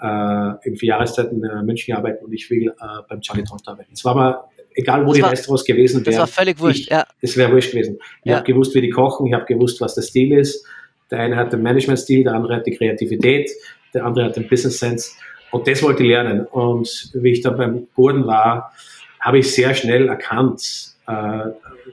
äh, 0.00 0.68
in 0.68 0.76
vier 0.76 0.90
Jahreszeiten 0.90 1.42
in 1.42 1.66
München 1.66 1.96
arbeiten 1.96 2.24
und 2.24 2.32
ich 2.32 2.48
will 2.50 2.68
äh, 2.68 3.02
beim 3.08 3.20
Charlie 3.20 3.42
Trott 3.42 3.62
arbeiten. 3.66 3.92
Es 3.92 4.04
war 4.04 4.14
mal, 4.14 4.44
egal 4.74 5.02
wo 5.02 5.08
das 5.08 5.16
die 5.16 5.22
war, 5.22 5.30
Restaurants 5.30 5.64
gewesen 5.64 6.04
wären. 6.04 6.04
Das 6.04 6.18
war 6.18 6.26
völlig 6.26 6.58
wurscht, 6.60 6.80
ich, 6.80 6.86
ja. 6.88 7.06
Es 7.20 7.36
wäre 7.36 7.52
wurscht 7.52 7.72
gewesen. 7.72 7.98
Ich 8.22 8.30
ja. 8.30 8.36
habe 8.36 8.46
gewusst, 8.46 8.74
wie 8.74 8.80
die 8.80 8.90
kochen, 8.90 9.26
ich 9.26 9.32
habe 9.32 9.44
gewusst, 9.44 9.80
was 9.80 9.94
der 9.94 10.02
Stil 10.02 10.38
ist. 10.38 10.64
Der 11.10 11.20
eine 11.20 11.36
hat 11.36 11.52
den 11.52 11.62
Management-Stil, 11.62 12.24
der 12.24 12.34
andere 12.34 12.56
hat 12.56 12.66
die 12.66 12.76
Kreativität, 12.76 13.50
der 13.92 14.04
andere 14.04 14.26
hat 14.26 14.36
den 14.36 14.48
Business 14.48 14.78
Sense. 14.78 15.12
Und 15.50 15.66
das 15.68 15.82
wollte 15.82 16.02
ich 16.02 16.08
lernen. 16.08 16.46
Und 16.46 17.10
wie 17.14 17.32
ich 17.32 17.40
da 17.40 17.50
beim 17.50 17.86
Gordon 17.94 18.26
war, 18.26 18.72
habe 19.20 19.38
ich 19.38 19.52
sehr 19.52 19.74
schnell 19.74 20.08
erkannt, 20.08 20.96
äh, 21.06 21.50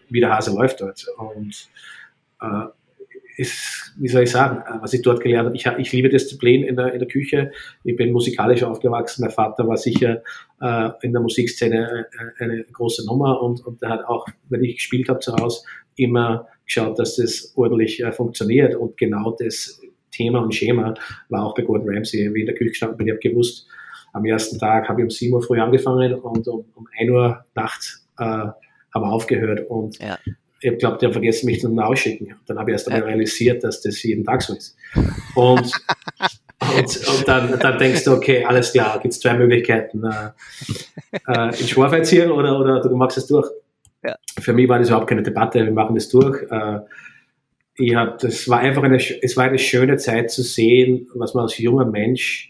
wie 0.10 0.20
der 0.20 0.36
Hase 0.36 0.52
läuft 0.52 0.82
dort. 0.82 1.06
Und 1.18 1.70
äh, 2.42 2.66
ist, 3.42 3.94
wie 3.98 4.08
soll 4.08 4.24
ich 4.24 4.32
sagen, 4.32 4.60
äh, 4.60 4.82
was 4.82 4.94
ich 4.94 5.02
dort 5.02 5.22
gelernt 5.22 5.48
habe. 5.48 5.56
Ich, 5.56 5.66
ich 5.66 5.92
liebe 5.92 6.10
Disziplin 6.10 6.64
in 6.64 6.76
der, 6.76 6.94
in 6.94 7.00
der 7.00 7.08
Küche. 7.08 7.52
Ich 7.84 7.96
bin 7.96 8.12
musikalisch 8.12 8.64
aufgewachsen. 8.64 9.22
Mein 9.22 9.32
Vater 9.32 9.68
war 9.68 9.78
sicher 9.78 10.22
äh, 10.62 10.90
in 11.02 11.12
der 11.12 11.22
Musikszene 11.22 12.08
eine, 12.18 12.34
eine 12.40 12.64
große 12.64 13.06
Nummer 13.06 13.42
und, 13.42 13.66
und 13.66 13.82
er 13.82 13.90
hat 13.90 14.06
auch, 14.06 14.26
wenn 14.50 14.64
ich 14.64 14.76
gespielt 14.76 15.10
habe 15.10 15.20
zu 15.20 15.34
Hause, 15.36 15.64
immer 15.96 16.48
geschaut, 16.66 16.98
dass 17.00 17.18
das 17.18 17.54
ordentlich 17.56 18.02
äh, 18.02 18.12
funktioniert. 18.12 18.76
Und 18.76 18.98
genau 18.98 19.36
das 19.38 19.82
Thema 20.12 20.40
und 20.40 20.54
Schema 20.54 20.94
war 21.30 21.46
auch 21.46 21.56
bei 21.56 21.64
Gordon 21.64 21.90
Ramsay, 21.90 22.34
wie 22.34 22.42
in 22.42 22.46
der 22.46 22.56
Küche 22.56 22.70
gestanden 22.70 22.98
bin. 22.98 23.08
Ich 23.08 23.14
habe 23.14 23.20
gewusst, 23.20 23.68
am 24.14 24.26
ersten 24.26 24.60
Tag 24.60 24.88
habe 24.88 25.02
ich 25.02 25.06
um 25.06 25.10
7 25.10 25.34
Uhr 25.34 25.42
früh 25.42 25.60
angefangen 25.60 26.14
und 26.14 26.48
um, 26.48 26.66
um 26.76 26.88
1 26.98 27.12
Uhr 27.12 27.46
nachts 27.56 28.08
äh, 28.18 28.24
haben 28.24 28.56
wir 28.94 29.12
aufgehört. 29.12 29.70
Und 29.70 29.98
ja. 30.00 30.18
Ich 30.62 30.78
glaube, 30.78 30.98
die 31.00 31.06
haben 31.06 31.14
vergessen, 31.14 31.48
mich 31.48 31.60
zum 31.60 31.78
Ausschicken. 31.80 32.36
Dann 32.46 32.60
habe 32.60 32.72
ich 32.72 32.74
erst 32.74 32.90
einmal 32.90 33.10
realisiert, 33.10 33.64
dass 33.64 33.82
das 33.82 34.02
jeden 34.04 34.24
Tag 34.24 34.42
so 34.44 34.56
ist. 34.56 34.78
Und, 35.36 35.72
und, 36.78 37.08
und 37.08 37.28
dann, 37.28 37.60
dann, 37.60 37.80
denkst 37.80 38.04
du, 38.04 38.12
okay, 38.12 38.46
alles 38.46 38.72
klar, 38.72 39.00
gibt 39.00 39.14
es 39.14 39.20
zwei 39.20 39.34
Möglichkeiten. 39.34 40.04
Äh, 40.04 40.30
äh, 41.28 41.60
in 41.60 41.68
Schwarz 41.68 42.10
hier 42.10 42.34
oder, 42.34 42.60
oder 42.60 42.82
du 42.82 42.96
machst 42.96 43.18
es 43.18 43.28
durch. 43.28 43.50
Ja. 44.04 44.16
Für 44.40 44.54
mich 44.54 44.70
war 44.70 44.78
das 44.80 44.90
überhaupt 44.90 45.08
keine 45.08 45.24
Debatte, 45.24 45.66
wir 45.66 45.72
machen 45.72 45.96
das 45.96 46.10
durch. 46.10 46.44
Äh, 46.52 46.80
ich 47.76 47.96
hab, 47.96 48.20
das 48.20 48.48
war 48.48 48.60
einfach 48.60 48.84
eine, 48.84 48.98
es 48.98 49.38
war 49.38 49.46
eine 49.46 49.58
schöne 49.58 49.98
Zeit 49.98 50.30
zu 50.30 50.44
sehen, 50.44 51.08
was 51.16 51.34
man 51.34 51.44
als 51.44 51.58
junger 51.58 51.86
Mensch 51.86 52.50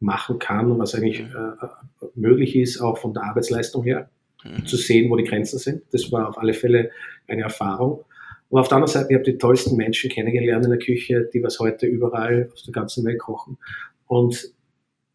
machen 0.00 0.38
kann 0.38 0.70
und 0.70 0.78
was 0.78 0.94
eigentlich 0.94 1.22
mhm. 1.22 1.28
äh, 1.30 2.06
möglich 2.14 2.56
ist, 2.56 2.80
auch 2.80 2.98
von 2.98 3.14
der 3.14 3.22
Arbeitsleistung 3.24 3.84
her, 3.84 4.10
mhm. 4.44 4.66
zu 4.66 4.76
sehen, 4.76 5.10
wo 5.10 5.16
die 5.16 5.24
Grenzen 5.24 5.58
sind. 5.58 5.82
Das 5.92 6.10
war 6.10 6.28
auf 6.28 6.38
alle 6.38 6.54
Fälle 6.54 6.90
eine 7.28 7.42
Erfahrung. 7.42 8.04
Und 8.48 8.60
auf 8.60 8.68
der 8.68 8.76
anderen 8.76 8.92
Seite, 8.92 9.08
ich 9.10 9.14
habe 9.14 9.24
die 9.24 9.38
tollsten 9.38 9.76
Menschen 9.76 10.10
kennengelernt 10.10 10.64
in 10.64 10.70
der 10.70 10.78
Küche, 10.78 11.28
die 11.32 11.42
was 11.42 11.58
heute 11.58 11.86
überall 11.86 12.48
auf 12.52 12.62
der 12.62 12.72
ganzen 12.72 13.04
Welt 13.04 13.18
kochen. 13.18 13.58
Und 14.06 14.52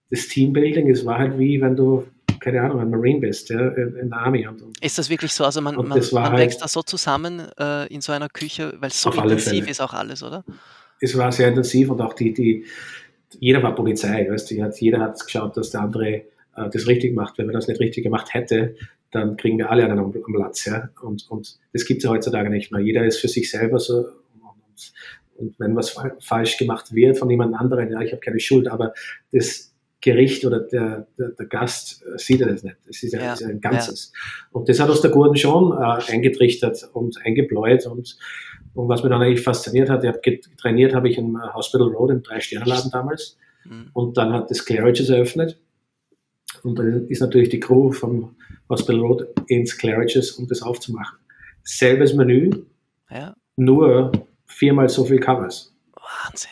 das 0.09 0.27
Teambuilding, 0.27 0.89
es 0.89 1.05
war 1.05 1.19
halt 1.19 1.39
wie, 1.39 1.61
wenn 1.61 1.75
du 1.75 2.05
keine 2.41 2.59
Ahnung, 2.61 2.79
ein 2.79 2.89
Marine 2.89 3.19
bist, 3.19 3.49
ja, 3.51 3.67
in 3.67 4.09
der 4.09 4.17
Army. 4.17 4.47
Und, 4.47 4.63
ist 4.81 4.97
das 4.97 5.11
wirklich 5.11 5.31
so? 5.31 5.45
Also 5.45 5.61
man, 5.61 5.75
man, 5.75 5.87
man 5.89 6.23
halt 6.23 6.39
wächst 6.39 6.61
da 6.63 6.67
so 6.67 6.81
zusammen 6.81 7.43
äh, 7.59 7.85
in 7.93 8.01
so 8.01 8.11
einer 8.11 8.29
Küche, 8.29 8.73
weil 8.79 8.89
es 8.89 8.99
so 8.99 9.11
intensiv 9.11 9.69
ist 9.69 9.79
auch 9.79 9.93
alles, 9.93 10.23
oder? 10.23 10.43
es 11.01 11.17
war 11.17 11.31
sehr 11.31 11.49
intensiv 11.49 11.89
und 11.89 11.99
auch 11.99 12.13
die, 12.13 12.33
die 12.33 12.65
jeder 13.39 13.63
war 13.63 13.75
Polizei, 13.75 14.27
weißt 14.29 14.51
du, 14.51 14.55
jeder 14.79 14.99
hat 14.99 15.19
geschaut, 15.19 15.57
dass 15.57 15.71
der 15.71 15.81
andere 15.81 16.07
äh, 16.09 16.23
das 16.71 16.87
richtig 16.87 17.15
macht. 17.15 17.37
Wenn 17.37 17.47
man 17.47 17.55
das 17.55 17.67
nicht 17.67 17.79
richtig 17.79 18.03
gemacht 18.03 18.33
hätte, 18.33 18.75
dann 19.11 19.37
kriegen 19.37 19.57
wir 19.57 19.69
alle 19.69 19.83
einen 19.83 19.99
am, 19.99 20.13
am 20.13 20.35
Latz. 20.35 20.65
Ja? 20.65 20.89
Und, 21.01 21.29
und 21.29 21.59
das 21.73 21.85
gibt 21.85 21.99
es 21.99 22.05
ja 22.05 22.09
heutzutage 22.09 22.49
nicht 22.49 22.71
mehr. 22.71 22.81
Jeder 22.81 23.05
ist 23.05 23.19
für 23.19 23.27
sich 23.27 23.51
selber 23.51 23.79
so. 23.79 24.07
Und, 24.41 24.93
und 25.35 25.59
wenn 25.59 25.75
was 25.75 25.95
falsch 26.19 26.57
gemacht 26.57 26.93
wird 26.93 27.17
von 27.17 27.29
jemand 27.29 27.55
anderem, 27.55 27.91
ja, 27.91 28.01
ich 28.01 28.11
habe 28.11 28.21
keine 28.21 28.39
Schuld, 28.39 28.67
aber 28.67 28.93
das 29.31 29.71
Gericht 29.99 30.45
oder 30.45 30.61
der, 30.61 31.07
der, 31.17 31.29
der 31.29 31.45
Gast 31.45 32.03
sieht 32.15 32.41
das 32.41 32.63
nicht. 32.63 32.77
Das 32.87 33.03
ist, 33.03 33.13
ja, 33.13 33.33
ist 33.33 33.43
ein 33.43 33.61
Ganzes. 33.61 34.11
Ja. 34.13 34.49
Und 34.51 34.67
das 34.67 34.79
hat 34.79 34.89
uns 34.89 35.01
der 35.01 35.11
Gordon 35.11 35.35
schon 35.35 35.73
äh, 35.73 36.11
eingetrichtert 36.11 36.89
und 36.93 37.17
eingebläut 37.23 37.85
und, 37.85 38.17
und 38.73 38.89
was 38.89 39.03
mich 39.03 39.11
dann 39.11 39.21
eigentlich 39.21 39.43
fasziniert 39.43 39.89
hat, 39.89 40.03
ich 40.03 40.09
habe 40.09 40.39
trainiert 40.57 40.95
habe 40.95 41.09
ich 41.09 41.17
im 41.17 41.37
Hospital 41.53 41.89
Road 41.89 42.11
im 42.11 42.23
Drei-Sterne-Laden 42.23 42.89
damals 42.91 43.37
mhm. 43.65 43.89
und 43.93 44.17
dann 44.17 44.33
hat 44.33 44.49
das 44.49 44.65
Claridge's 44.65 45.09
eröffnet 45.09 45.59
und 46.63 46.77
dann 46.77 47.07
ist 47.07 47.21
natürlich 47.21 47.49
die 47.49 47.59
Crew 47.59 47.91
vom 47.91 48.35
Hospital 48.69 49.01
Road 49.01 49.27
ins 49.47 49.77
Claridge's, 49.77 50.31
um 50.31 50.47
das 50.47 50.61
aufzumachen. 50.61 51.17
Selbes 51.63 52.13
Menü, 52.13 52.51
ja. 53.09 53.35
nur 53.55 54.11
viermal 54.45 54.89
so 54.89 55.05
viel 55.05 55.19
Covers. 55.19 55.73
Wahnsinn. 55.95 56.51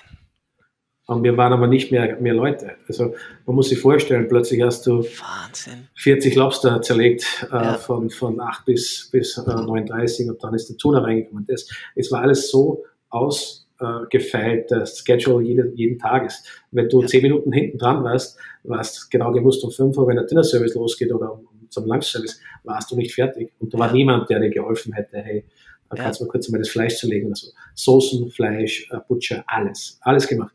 Und 1.09 1.23
wir 1.23 1.35
waren 1.37 1.53
aber 1.53 1.65
nicht 1.65 1.91
mehr, 1.91 2.17
mehr 2.21 2.35
Leute. 2.35 2.75
Also 2.87 3.15
man 3.47 3.55
muss 3.55 3.69
sich 3.69 3.79
vorstellen, 3.79 4.27
plötzlich 4.27 4.61
hast 4.61 4.85
du 4.85 5.03
Wahnsinn. 5.03 5.87
40 5.95 6.35
Lobster 6.35 6.83
zerlegt 6.83 7.47
äh, 7.51 7.55
ja. 7.55 7.73
von, 7.79 8.11
von 8.11 8.39
8 8.39 8.65
bis, 8.65 9.09
bis 9.11 9.35
äh, 9.37 9.41
39 9.41 10.29
und 10.29 10.43
dann 10.43 10.53
ist 10.53 10.69
der 10.69 10.77
Tuna 10.77 10.99
reingekommen. 10.99 11.47
Das, 11.47 11.67
es 11.95 12.11
war 12.11 12.21
alles 12.21 12.51
so 12.51 12.83
ausgefeilt, 13.09 13.68
äh, 13.79 14.63
das 14.69 14.99
Schedule 14.99 15.45
jeden, 15.45 15.75
jeden 15.75 15.99
Tages. 15.99 16.43
Wenn 16.71 16.89
du. 16.89 17.03
10 17.03 17.21
Minuten 17.21 17.51
hinten 17.51 17.77
dran 17.77 18.03
warst, 18.03 18.37
warst 18.63 19.09
genau 19.09 19.31
gewusst 19.31 19.63
um 19.63 19.71
5 19.71 19.97
Uhr, 19.97 20.07
wenn 20.07 20.15
der 20.15 20.25
Dinner-Service 20.25 20.75
losgeht 20.75 21.11
oder 21.13 21.33
um, 21.33 21.47
zum 21.69 21.85
Lunch-Service, 21.85 22.41
warst 22.63 22.91
du 22.91 22.95
nicht 22.95 23.13
fertig. 23.13 23.51
Und 23.59 23.73
da 23.73 23.79
war 23.79 23.91
niemand, 23.91 24.29
der 24.29 24.39
dir 24.39 24.49
geholfen 24.49 24.93
hätte, 24.93 25.17
hey, 25.17 25.45
da 25.89 26.03
kannst 26.03 26.19
du 26.19 26.25
mal 26.25 26.31
kurz 26.31 26.49
mal 26.49 26.59
das 26.59 26.69
Fleisch 26.69 26.97
zerlegen 26.97 27.27
oder 27.27 27.35
so. 27.35 27.47
Soßen, 27.73 28.29
Fleisch, 28.31 28.87
äh, 28.91 28.97
Butcher, 29.07 29.43
alles. 29.47 29.99
Alles 30.01 30.27
gemacht. 30.27 30.53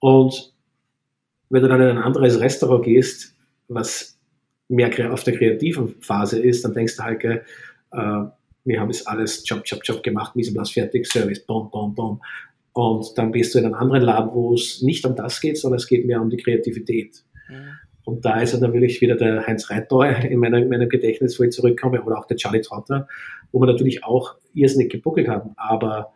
Und 0.00 0.52
wenn 1.50 1.62
du 1.62 1.68
dann 1.68 1.80
in 1.80 1.88
ein 1.88 1.98
anderes 1.98 2.40
Restaurant 2.40 2.84
gehst, 2.84 3.34
was 3.68 4.18
mehr 4.68 5.12
auf 5.12 5.24
der 5.24 5.36
kreativen 5.36 5.94
Phase 6.00 6.40
ist, 6.40 6.64
dann 6.64 6.72
denkst 6.72 6.96
du 6.96 7.02
halt, 7.02 7.24
äh, 7.24 7.36
wir 8.64 8.80
haben 8.80 8.90
jetzt 8.90 9.06
alles 9.06 9.46
Job, 9.46 9.62
Job, 9.64 9.80
Job 9.84 10.02
gemacht, 10.02 10.34
Mise 10.34 10.54
fertig, 10.72 11.06
Service, 11.06 11.44
bom, 11.44 11.70
bom, 11.70 11.94
bom. 11.94 12.20
Und 12.74 13.16
dann 13.16 13.30
bist 13.30 13.54
du 13.54 13.60
in 13.60 13.66
einem 13.66 13.74
anderen 13.74 14.02
Laden, 14.02 14.30
wo 14.34 14.52
es 14.52 14.82
nicht 14.82 15.06
um 15.06 15.14
das 15.14 15.40
geht, 15.40 15.56
sondern 15.58 15.78
es 15.78 15.86
geht 15.86 16.06
mehr 16.06 16.20
um 16.20 16.28
die 16.28 16.36
Kreativität. 16.36 17.24
Mhm. 17.48 17.78
Und 18.04 18.24
da 18.24 18.40
ist 18.40 18.52
dann 18.52 18.60
natürlich 18.60 19.00
wieder 19.00 19.16
der 19.16 19.46
Heinz 19.46 19.70
Reitauer 19.70 20.06
in 20.24 20.38
meinem, 20.40 20.68
meinem 20.68 20.88
Gedächtnis, 20.88 21.38
wo 21.38 21.44
ich 21.44 21.52
zurückkomme, 21.52 22.02
oder 22.02 22.18
auch 22.18 22.26
der 22.26 22.36
Charlie 22.36 22.60
Trotter, 22.60 23.08
wo 23.52 23.60
wir 23.60 23.66
natürlich 23.66 24.04
auch 24.04 24.34
irrsinnig 24.52 24.90
gebuckelt 24.90 25.28
haben. 25.28 25.52
Aber 25.56 26.12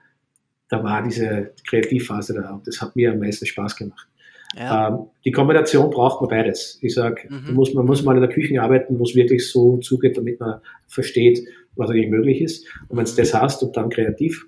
da 0.69 0.83
war 0.83 1.03
diese 1.03 1.55
Kreativphase 1.67 2.35
da 2.35 2.55
und 2.55 2.67
das 2.67 2.83
hat 2.83 2.95
mir 2.95 3.13
am 3.13 3.21
meisten 3.21 3.47
Spaß 3.47 3.77
gemacht. 3.77 4.09
Ja. 4.57 4.89
Ähm, 4.89 5.07
die 5.25 5.31
Kombination 5.31 5.91
braucht 5.91 6.21
man 6.21 6.31
beides. 6.31 6.79
Ich 6.83 6.95
sage, 6.95 7.29
mhm. 7.29 7.55
muss, 7.55 7.73
man 7.73 7.87
muss 7.87 8.03
mal 8.03 8.17
in 8.17 8.23
der 8.23 8.31
Küche 8.31 8.61
arbeiten, 8.61 8.99
wo 8.99 9.05
es 9.05 9.15
wirklich 9.15 9.49
so 9.49 9.79
zugeht, 9.79 10.17
damit 10.17 10.41
man 10.41 10.61
versteht, 10.89 11.47
was 11.77 11.91
eigentlich 11.91 12.11
möglich 12.11 12.41
ist. 12.41 12.67
Und 12.89 12.99
wenn 12.99 13.05
du 13.05 13.13
mhm. 13.13 13.17
das 13.17 13.35
hast 13.35 13.63
und 13.63 13.77
dann 13.77 13.91
kreativ 13.91 14.47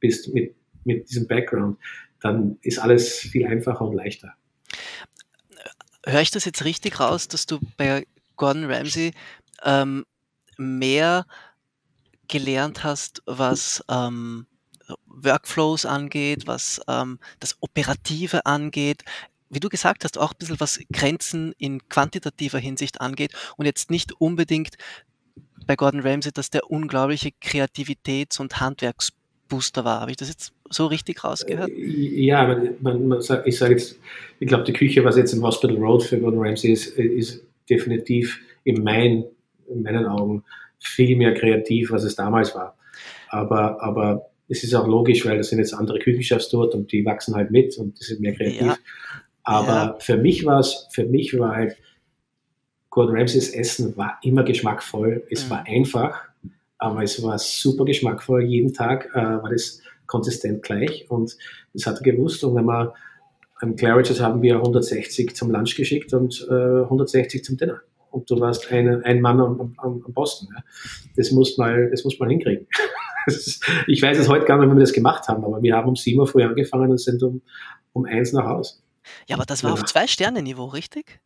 bist 0.00 0.32
mit, 0.32 0.54
mit 0.84 1.08
diesem 1.08 1.26
Background, 1.26 1.78
dann 2.20 2.58
ist 2.62 2.78
alles 2.78 3.18
viel 3.18 3.46
einfacher 3.46 3.82
und 3.82 3.94
leichter. 3.94 4.34
Höre 6.04 6.20
ich 6.20 6.30
das 6.30 6.44
jetzt 6.44 6.64
richtig 6.64 7.00
raus, 7.00 7.28
dass 7.28 7.46
du 7.46 7.58
bei 7.76 8.06
Gordon 8.36 8.70
Ramsay 8.70 9.12
ähm, 9.64 10.06
mehr 10.56 11.26
gelernt 12.28 12.84
hast, 12.84 13.22
was 13.26 13.84
ähm, 13.90 14.46
Workflows 15.06 15.84
angeht, 15.84 16.46
was 16.46 16.80
ähm, 16.88 17.18
das 17.38 17.56
Operative 17.60 18.46
angeht, 18.46 19.04
wie 19.50 19.60
du 19.60 19.68
gesagt 19.68 20.04
hast, 20.04 20.16
auch 20.16 20.32
ein 20.32 20.38
bisschen 20.38 20.60
was 20.60 20.80
Grenzen 20.92 21.52
in 21.58 21.86
quantitativer 21.88 22.58
Hinsicht 22.58 23.00
angeht 23.00 23.34
und 23.56 23.66
jetzt 23.66 23.90
nicht 23.90 24.12
unbedingt 24.12 24.76
bei 25.66 25.76
Gordon 25.76 26.00
Ramsay, 26.00 26.32
dass 26.32 26.50
der 26.50 26.70
unglaubliche 26.70 27.30
Kreativitäts- 27.30 28.40
und 28.40 28.60
Handwerksbooster 29.50 29.84
war. 29.84 30.00
Habe 30.00 30.10
ich 30.10 30.16
das 30.16 30.28
jetzt 30.28 30.52
so 30.68 30.86
richtig 30.86 31.22
rausgehört? 31.24 31.70
Äh, 31.70 32.24
ja, 32.24 32.46
man, 32.46 32.76
man, 32.80 33.08
man 33.08 33.20
sagt, 33.20 33.46
ich 33.46 33.58
sage 33.58 33.72
jetzt, 33.72 33.98
ich 34.38 34.48
glaube, 34.48 34.64
die 34.64 34.72
Küche, 34.72 35.04
was 35.04 35.16
jetzt 35.16 35.32
im 35.32 35.42
Hospital 35.42 35.76
Road 35.76 36.02
für 36.02 36.18
Gordon 36.18 36.40
Ramsay 36.40 36.72
ist, 36.72 36.98
ist 36.98 37.42
definitiv 37.68 38.40
in, 38.64 38.82
mein, 38.82 39.24
in 39.68 39.82
meinen 39.82 40.06
Augen 40.06 40.44
viel 40.78 41.16
mehr 41.16 41.34
kreativ, 41.34 41.90
was 41.90 42.04
es 42.04 42.14
damals 42.14 42.54
war. 42.54 42.76
Aber, 43.28 43.82
aber 43.82 44.30
es 44.48 44.64
ist 44.64 44.74
auch 44.74 44.86
logisch, 44.86 45.24
weil 45.26 45.36
das 45.36 45.50
sind 45.50 45.58
jetzt 45.58 45.74
andere 45.74 45.98
Küchenchefs 45.98 46.48
dort 46.48 46.74
und 46.74 46.90
die 46.90 47.04
wachsen 47.04 47.34
halt 47.34 47.50
mit 47.50 47.76
und 47.78 48.00
die 48.00 48.04
sind 48.04 48.20
mehr 48.20 48.34
kreativ. 48.34 48.62
Ja. 48.62 48.78
Aber 49.42 49.66
ja. 49.66 49.96
für 50.00 50.16
mich 50.16 50.44
war 50.44 50.60
es, 50.60 50.88
für 50.90 51.04
mich 51.04 51.38
war 51.38 51.54
halt, 51.54 51.76
Gordon 52.88 53.16
Ramsays 53.16 53.50
Essen 53.50 53.96
war 53.96 54.18
immer 54.22 54.42
geschmackvoll. 54.42 55.24
Es 55.30 55.46
mhm. 55.46 55.50
war 55.50 55.64
einfach, 55.66 56.22
aber 56.80 57.02
es 57.02 57.22
war 57.22 57.38
super 57.38 57.84
geschmackvoll. 57.84 58.44
Jeden 58.44 58.72
Tag 58.72 59.10
äh, 59.14 59.18
war 59.18 59.50
das 59.50 59.80
konsistent 60.06 60.62
gleich 60.62 61.06
und 61.08 61.36
das 61.74 61.86
hat 61.86 61.98
er 61.98 62.02
gewusst. 62.02 62.42
Und 62.42 62.56
wenn 62.56 62.64
man 62.64 62.90
im 63.60 63.76
Claridge's 63.76 64.20
haben 64.20 64.42
wir 64.42 64.56
160 64.56 65.36
zum 65.36 65.50
Lunch 65.50 65.76
geschickt 65.76 66.12
und 66.14 66.46
äh, 66.50 66.82
160 66.82 67.44
zum 67.44 67.56
Dinner. 67.56 67.80
Und 68.10 68.28
du 68.28 68.40
warst 68.40 68.72
ein, 68.72 69.04
ein 69.04 69.20
Mann 69.20 69.40
am, 69.40 69.60
am, 69.60 70.00
am 70.04 70.14
Posten. 70.14 70.48
Ja. 70.52 70.64
Das 71.16 71.30
muss 71.30 71.58
mal, 71.58 71.90
das 71.90 72.02
muss 72.02 72.18
man 72.18 72.30
hinkriegen. 72.30 72.66
ich 73.86 74.02
weiß 74.02 74.18
es 74.18 74.28
heute 74.28 74.46
gar 74.46 74.58
nicht, 74.58 74.70
wie 74.70 74.74
wir 74.74 74.80
das 74.80 74.92
gemacht 74.92 75.28
haben, 75.28 75.44
aber 75.44 75.62
wir 75.62 75.76
haben 75.76 75.88
um 75.88 75.96
7 75.96 76.18
Uhr 76.18 76.26
früh 76.26 76.42
angefangen 76.42 76.90
und 76.90 76.98
sind 76.98 77.22
um, 77.22 77.42
um 77.92 78.04
1 78.06 78.32
nach 78.32 78.46
Hause. 78.46 78.76
Ja, 79.28 79.36
aber 79.36 79.44
das 79.44 79.62
war 79.62 79.70
ja. 79.70 79.74
auf 79.74 79.84
Zwei-Sterne-Niveau, 79.84 80.66
richtig? 80.66 81.20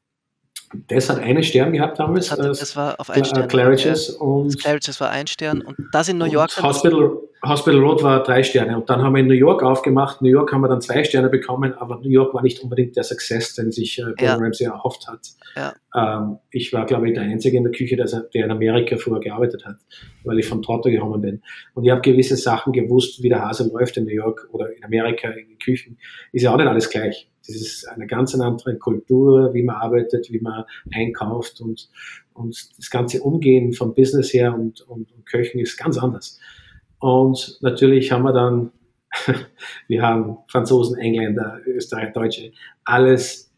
Das 0.88 1.08
hat 1.08 1.18
einen 1.18 1.42
Stern 1.42 1.72
gehabt 1.72 1.98
damals. 1.98 2.28
Das, 2.28 2.38
hat, 2.38 2.46
das 2.46 2.76
war 2.76 2.98
auf 2.98 3.10
ein 3.10 3.24
Stern. 3.24 3.48
Claridge's 3.48 4.08
ja. 4.08 4.24
und 4.24 4.58
Claridge's 4.58 5.00
war 5.00 5.10
ein 5.10 5.26
Stern 5.26 5.62
und 5.62 5.76
das 5.92 6.08
in 6.08 6.18
New 6.18 6.24
York. 6.24 6.62
Hospital, 6.62 7.18
Hospital 7.42 7.80
Road 7.80 8.02
war 8.02 8.22
drei 8.22 8.42
Sterne 8.42 8.76
und 8.76 8.88
dann 8.88 9.02
haben 9.02 9.14
wir 9.14 9.20
in 9.20 9.26
New 9.26 9.34
York 9.34 9.62
aufgemacht. 9.62 10.22
New 10.22 10.30
York 10.30 10.52
haben 10.52 10.62
wir 10.62 10.68
dann 10.68 10.80
zwei 10.80 11.04
Sterne 11.04 11.28
bekommen, 11.28 11.74
aber 11.74 12.00
New 12.00 12.10
York 12.10 12.34
war 12.34 12.42
nicht 12.42 12.60
unbedingt 12.60 12.96
der 12.96 13.04
Success, 13.04 13.54
den 13.54 13.70
sich 13.70 13.98
äh, 13.98 14.02
Gordon 14.02 14.24
ja. 14.24 14.34
Ramsay 14.36 14.64
erhofft 14.66 15.06
hat. 15.08 15.20
Ja. 15.56 15.74
Ähm, 15.94 16.38
ich 16.50 16.72
war, 16.72 16.86
glaube 16.86 17.08
ich, 17.08 17.14
der 17.14 17.22
Einzige 17.22 17.56
in 17.56 17.64
der 17.64 17.72
Küche, 17.72 17.96
der, 17.96 18.06
in 18.32 18.50
Amerika 18.50 18.96
früher 18.96 19.20
gearbeitet 19.20 19.64
hat, 19.64 19.76
weil 20.24 20.38
ich 20.38 20.46
von 20.46 20.62
Trotto 20.62 20.90
gekommen 20.90 21.20
bin. 21.20 21.42
Und 21.74 21.84
ich 21.84 21.90
habe 21.90 22.00
gewisse 22.00 22.36
Sachen 22.36 22.72
gewusst, 22.72 23.22
wie 23.22 23.28
der 23.28 23.42
Hase 23.42 23.70
läuft 23.70 23.96
in 23.96 24.04
New 24.04 24.14
York 24.14 24.48
oder 24.52 24.74
in 24.74 24.84
Amerika 24.84 25.28
in 25.28 25.48
den 25.48 25.58
Küchen. 25.58 25.98
Ist 26.32 26.42
ja 26.42 26.52
auch 26.52 26.56
nicht 26.56 26.66
alles 26.66 26.90
gleich. 26.90 27.28
Das 27.46 27.56
ist 27.56 27.88
eine 27.88 28.06
ganz 28.06 28.34
andere 28.34 28.76
Kultur, 28.76 29.52
wie 29.54 29.62
man 29.62 29.76
arbeitet, 29.76 30.30
wie 30.30 30.40
man 30.40 30.64
einkauft 30.92 31.60
und, 31.60 31.88
und 32.32 32.78
das 32.78 32.90
ganze 32.90 33.22
Umgehen 33.22 33.72
vom 33.72 33.94
Business 33.94 34.32
her 34.32 34.54
und, 34.54 34.80
und, 34.82 35.12
und 35.12 35.26
Köchen 35.26 35.60
ist 35.60 35.76
ganz 35.76 35.98
anders. 35.98 36.38
Und 36.98 37.58
natürlich 37.60 38.12
haben 38.12 38.22
wir 38.22 38.32
dann, 38.32 38.72
wir 39.88 40.02
haben 40.02 40.38
Franzosen, 40.48 40.98
Engländer, 40.98 41.60
Österreicher, 41.66 42.12
Deutsche, 42.12 42.52
alles 42.84 43.50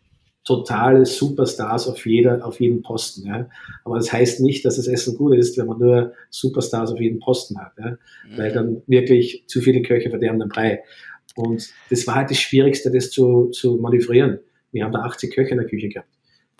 totale 0.46 1.05
Superstars 1.05 1.88
auf 1.88 2.07
jeder, 2.07 2.46
auf 2.46 2.61
jedem 2.61 2.81
Posten. 2.81 3.27
Ja. 3.27 3.49
Aber 3.85 3.96
das 3.96 4.12
heißt 4.12 4.40
nicht, 4.40 4.64
dass 4.64 4.77
das 4.77 4.87
Essen 4.87 5.16
gut 5.16 5.37
ist, 5.37 5.59
wenn 5.59 5.66
man 5.66 5.79
nur 5.79 6.12
Superstars 6.31 6.92
auf 6.92 7.01
jedem 7.01 7.18
Posten 7.18 7.59
hat. 7.59 7.72
Ja. 7.79 7.90
Mhm. 7.90 7.99
Weil 8.37 8.53
dann 8.53 8.83
wirklich 8.87 9.44
zu 9.49 9.61
viele 9.61 9.83
Köche 9.83 10.09
verderben 10.09 10.38
den 10.38 10.49
Brei. 10.49 10.85
Und 11.34 11.68
das 11.90 12.06
war 12.06 12.14
halt 12.14 12.30
das 12.30 12.38
Schwierigste, 12.38 12.90
das 12.90 13.10
zu, 13.10 13.50
zu 13.50 13.76
manövrieren. 13.76 14.38
Wir 14.72 14.84
haben 14.84 14.92
da 14.92 15.00
80 15.00 15.34
Köche 15.34 15.50
in 15.50 15.58
der 15.58 15.66
Küche 15.66 15.88
gehabt. 15.88 16.08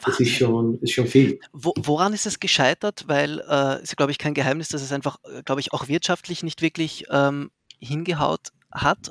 Das 0.05 0.20
ist 0.20 0.31
schon, 0.31 0.79
ist 0.81 0.92
schon 0.92 1.07
viel. 1.07 1.38
Wo, 1.52 1.72
woran 1.76 2.12
ist 2.12 2.26
es 2.26 2.38
gescheitert? 2.38 3.05
Weil 3.07 3.40
es 3.40 3.81
äh, 3.81 3.83
ist, 3.83 3.96
glaube 3.96 4.12
ich, 4.12 4.18
kein 4.18 4.35
Geheimnis, 4.35 4.68
dass 4.68 4.83
es 4.83 4.92
einfach, 4.92 5.16
äh, 5.24 5.42
glaube 5.42 5.61
ich, 5.61 5.72
auch 5.72 5.88
wirtschaftlich 5.88 6.42
nicht 6.42 6.61
wirklich 6.61 7.07
ähm, 7.11 7.50
hingehaut 7.79 8.48
hat. 8.70 9.11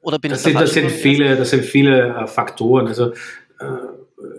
Oder 0.00 0.20
bin 0.20 0.30
das, 0.30 0.44
sind, 0.44 0.54
das, 0.54 0.74
sind 0.74 0.90
viele, 0.90 1.36
das 1.36 1.50
sind 1.50 1.64
viele 1.64 2.14
äh, 2.14 2.26
Faktoren. 2.28 2.86
Also 2.86 3.10
äh, 3.58 3.66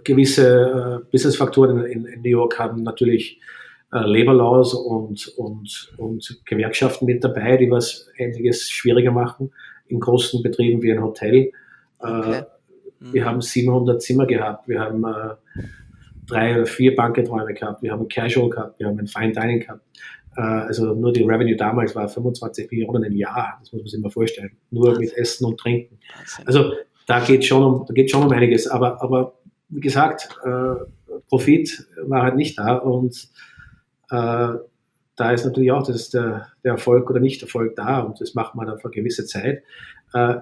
gewisse 0.03 1.01
äh, 1.03 1.11
Business-Faktoren 1.11 1.85
in, 1.85 2.05
in, 2.05 2.21
New 2.21 2.29
York 2.29 2.57
haben 2.57 2.83
natürlich 2.83 3.41
äh, 3.91 3.99
Labor 3.99 4.35
Laws 4.35 4.73
und, 4.73 5.27
und, 5.37 5.93
und 5.97 6.41
Gewerkschaften 6.45 7.05
mit 7.05 7.23
dabei, 7.23 7.57
die 7.57 7.69
was 7.69 8.09
einiges 8.17 8.69
schwieriger 8.69 9.11
machen 9.11 9.51
in 9.87 9.99
großen 9.99 10.41
Betrieben 10.43 10.81
wie 10.81 10.91
ein 10.91 11.01
Hotel. 11.01 11.51
Okay. 11.99 12.43
Mhm. 12.99 13.13
Wir 13.13 13.25
haben 13.25 13.41
700 13.41 14.01
Zimmer 14.01 14.25
gehabt, 14.25 14.67
wir 14.67 14.79
haben 14.79 15.03
äh, 15.03 15.61
drei 16.25 16.55
oder 16.55 16.65
vier 16.65 16.95
Banketräume 16.95 17.53
gehabt, 17.53 17.83
wir 17.83 17.91
haben 17.91 18.07
Casual 18.07 18.49
gehabt, 18.49 18.79
wir 18.79 18.87
haben 18.87 18.99
ein 18.99 19.07
Fine 19.07 19.33
Dining 19.33 19.59
gehabt. 19.59 19.81
Äh, 20.35 20.41
also 20.41 20.93
nur 20.93 21.13
die 21.13 21.23
Revenue 21.23 21.55
damals 21.55 21.95
war 21.95 22.07
25 22.07 22.71
Millionen 22.71 23.03
im 23.03 23.15
Jahr. 23.15 23.57
Das 23.59 23.71
muss 23.71 23.81
man 23.81 23.87
sich 23.87 24.01
mal 24.01 24.09
vorstellen. 24.09 24.51
Nur 24.71 24.97
mit 24.97 25.15
Essen 25.15 25.45
und 25.45 25.59
Trinken. 25.59 25.99
Also 26.45 26.73
da 27.05 27.19
geht 27.19 27.45
schon 27.45 27.63
um, 27.63 27.85
da 27.85 27.93
geht 27.93 28.11
schon 28.11 28.23
um 28.23 28.31
einiges. 28.31 28.67
Aber, 28.67 29.01
aber 29.01 29.33
wie 29.69 29.79
gesagt, 29.79 30.29
äh, 30.43 31.19
Profit 31.29 31.87
war 32.05 32.23
halt 32.23 32.35
nicht 32.35 32.57
da 32.57 32.75
und 32.75 33.29
äh, 34.11 34.53
da 35.17 35.31
ist 35.31 35.45
natürlich 35.45 35.71
auch 35.71 35.85
das 35.85 36.09
der, 36.09 36.47
der 36.63 36.73
Erfolg 36.73 37.09
oder 37.09 37.19
Nicht-Erfolg 37.19 37.75
da 37.75 37.99
und 37.99 38.21
das 38.21 38.35
macht 38.35 38.55
man 38.55 38.67
dann 38.67 38.79
für 38.79 38.85
eine 38.85 38.95
gewisse 38.95 39.25
Zeit. 39.25 39.63
Äh, 40.13 40.35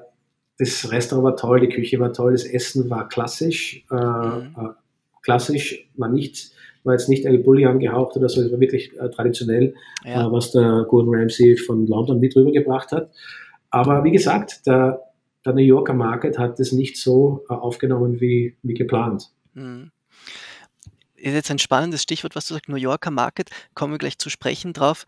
das 0.60 0.92
Restaurant 0.92 1.26
war 1.26 1.36
toll, 1.36 1.62
die 1.62 1.70
Küche 1.70 2.00
war 2.00 2.14
toll, 2.14 2.34
das 2.34 2.44
Essen 2.44 2.90
war 2.90 3.08
klassisch, 3.08 3.86
äh, 3.90 3.96
mhm. 3.96 4.56
Äh, 4.58 4.70
klassisch, 5.24 5.90
war 5.96 6.10
nicht, 6.10 6.52
war 6.84 6.94
jetzt 6.94 7.10
nicht 7.10 7.26
El 7.26 7.40
Bulli 7.40 7.66
angehaucht 7.66 8.16
oder 8.16 8.30
so, 8.30 8.42
es 8.42 8.52
war 8.52 8.60
wirklich 8.60 8.96
äh, 9.00 9.10
traditionell, 9.10 9.74
ja. 10.04 10.28
Äh, 10.28 10.32
was 10.32 10.52
der 10.52 10.86
Gordon 10.88 11.16
Ramsay 11.16 11.56
von 11.58 11.88
London 11.88 12.20
mit 12.20 12.36
rübergebracht 12.36 12.92
hat. 12.92 13.12
Aber 13.70 14.04
wie 14.04 14.12
gesagt, 14.12 14.68
der, 14.68 15.02
der 15.46 15.54
New 15.54 15.62
Yorker 15.62 15.94
Market 15.94 16.38
hat 16.38 16.60
das 16.60 16.72
nicht 16.72 16.98
so 16.98 17.44
aufgenommen 17.48 18.22
wie, 18.22 18.56
wie 18.62 18.74
geplant. 18.74 19.32
Mhm 19.54 19.92
ist 21.26 21.34
jetzt 21.34 21.52
ein 21.52 21.60
spannendes 21.60 22.04
Stichwort, 22.04 22.36
was 22.36 22.48
du 22.48 22.54
sagst, 22.54 22.70
New 22.70 22.76
Yorker 22.76 23.12
Market, 23.12 23.50
kommen 23.74 23.94
wir 23.94 23.98
gleich 23.98 24.18
zu 24.18 24.30
sprechen 24.30 24.74
drauf. 24.74 25.06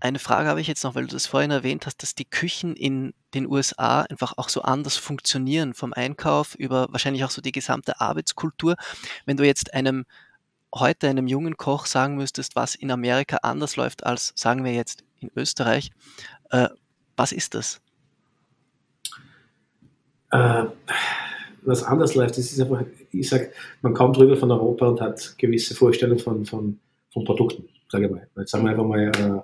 Eine 0.00 0.18
Frage 0.18 0.48
habe 0.48 0.60
ich 0.60 0.66
jetzt 0.66 0.82
noch, 0.82 0.94
weil 0.94 1.06
du 1.06 1.12
das 1.12 1.26
vorhin 1.26 1.52
erwähnt 1.52 1.86
hast, 1.86 2.02
dass 2.02 2.14
die 2.14 2.24
Küchen 2.24 2.74
in 2.74 3.14
den 3.34 3.46
USA 3.46 4.02
einfach 4.02 4.36
auch 4.36 4.48
so 4.48 4.62
anders 4.62 4.96
funktionieren, 4.96 5.74
vom 5.74 5.92
Einkauf 5.92 6.54
über 6.56 6.88
wahrscheinlich 6.90 7.24
auch 7.24 7.30
so 7.30 7.40
die 7.40 7.52
gesamte 7.52 8.00
Arbeitskultur. 8.00 8.74
Wenn 9.26 9.36
du 9.36 9.46
jetzt 9.46 9.74
einem 9.74 10.04
heute 10.74 11.08
einem 11.08 11.26
jungen 11.26 11.56
Koch 11.56 11.86
sagen 11.86 12.16
müsstest, 12.16 12.56
was 12.56 12.74
in 12.74 12.90
Amerika 12.90 13.38
anders 13.42 13.76
läuft 13.76 14.04
als, 14.04 14.32
sagen 14.34 14.64
wir 14.64 14.72
jetzt, 14.72 15.04
in 15.20 15.30
Österreich, 15.36 15.92
äh, 16.50 16.68
was 17.16 17.30
ist 17.30 17.54
das? 17.54 17.80
Äh, 20.32 20.64
was 21.64 21.82
anders 21.82 22.14
läuft, 22.14 22.38
das 22.38 22.50
ist 22.52 22.60
einfach, 22.60 22.84
ich 23.10 23.28
sage, 23.28 23.50
man 23.82 23.94
kommt 23.94 24.18
rüber 24.18 24.36
von 24.36 24.50
Europa 24.50 24.86
und 24.86 25.00
hat 25.00 25.34
gewisse 25.38 25.74
Vorstellungen 25.74 26.18
von, 26.18 26.44
von, 26.44 26.78
von 27.12 27.24
Produkten, 27.24 27.68
sage 27.88 28.06
ich 28.06 28.10
mal. 28.10 28.26
Jetzt 28.36 28.50
sagen 28.50 28.64
wir 28.64 28.70
einfach 28.70 28.84
mal 28.84 29.08
äh, 29.08 29.42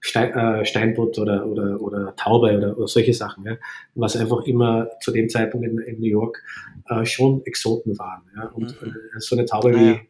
Stein, 0.00 0.32
äh, 0.32 0.64
Steinbutt 0.64 1.18
oder, 1.18 1.46
oder, 1.46 1.80
oder 1.80 2.16
Taube 2.16 2.56
oder, 2.56 2.76
oder 2.76 2.88
solche 2.88 3.12
Sachen, 3.12 3.44
ja, 3.44 3.56
was 3.94 4.16
einfach 4.16 4.42
immer 4.46 4.88
zu 5.00 5.12
dem 5.12 5.28
Zeitpunkt 5.28 5.66
in, 5.66 5.78
in 5.78 6.00
New 6.00 6.08
York 6.08 6.42
äh, 6.88 7.04
schon 7.04 7.42
Exoten 7.44 7.98
waren. 7.98 8.22
Ja, 8.34 8.46
und 8.48 8.80
mhm. 8.80 8.88
Äh, 8.88 9.20
so 9.20 9.36
eine 9.36 9.44
Taube 9.44 9.74
wie 9.74 10.00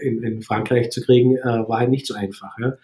in, 0.00 0.22
in 0.22 0.42
Frankreich 0.42 0.90
zu 0.90 1.02
kriegen, 1.02 1.36
äh, 1.36 1.44
war 1.44 1.80
halt 1.80 1.90
nicht 1.90 2.06
so 2.06 2.14
einfach. 2.14 2.56
Ja. 2.58 2.76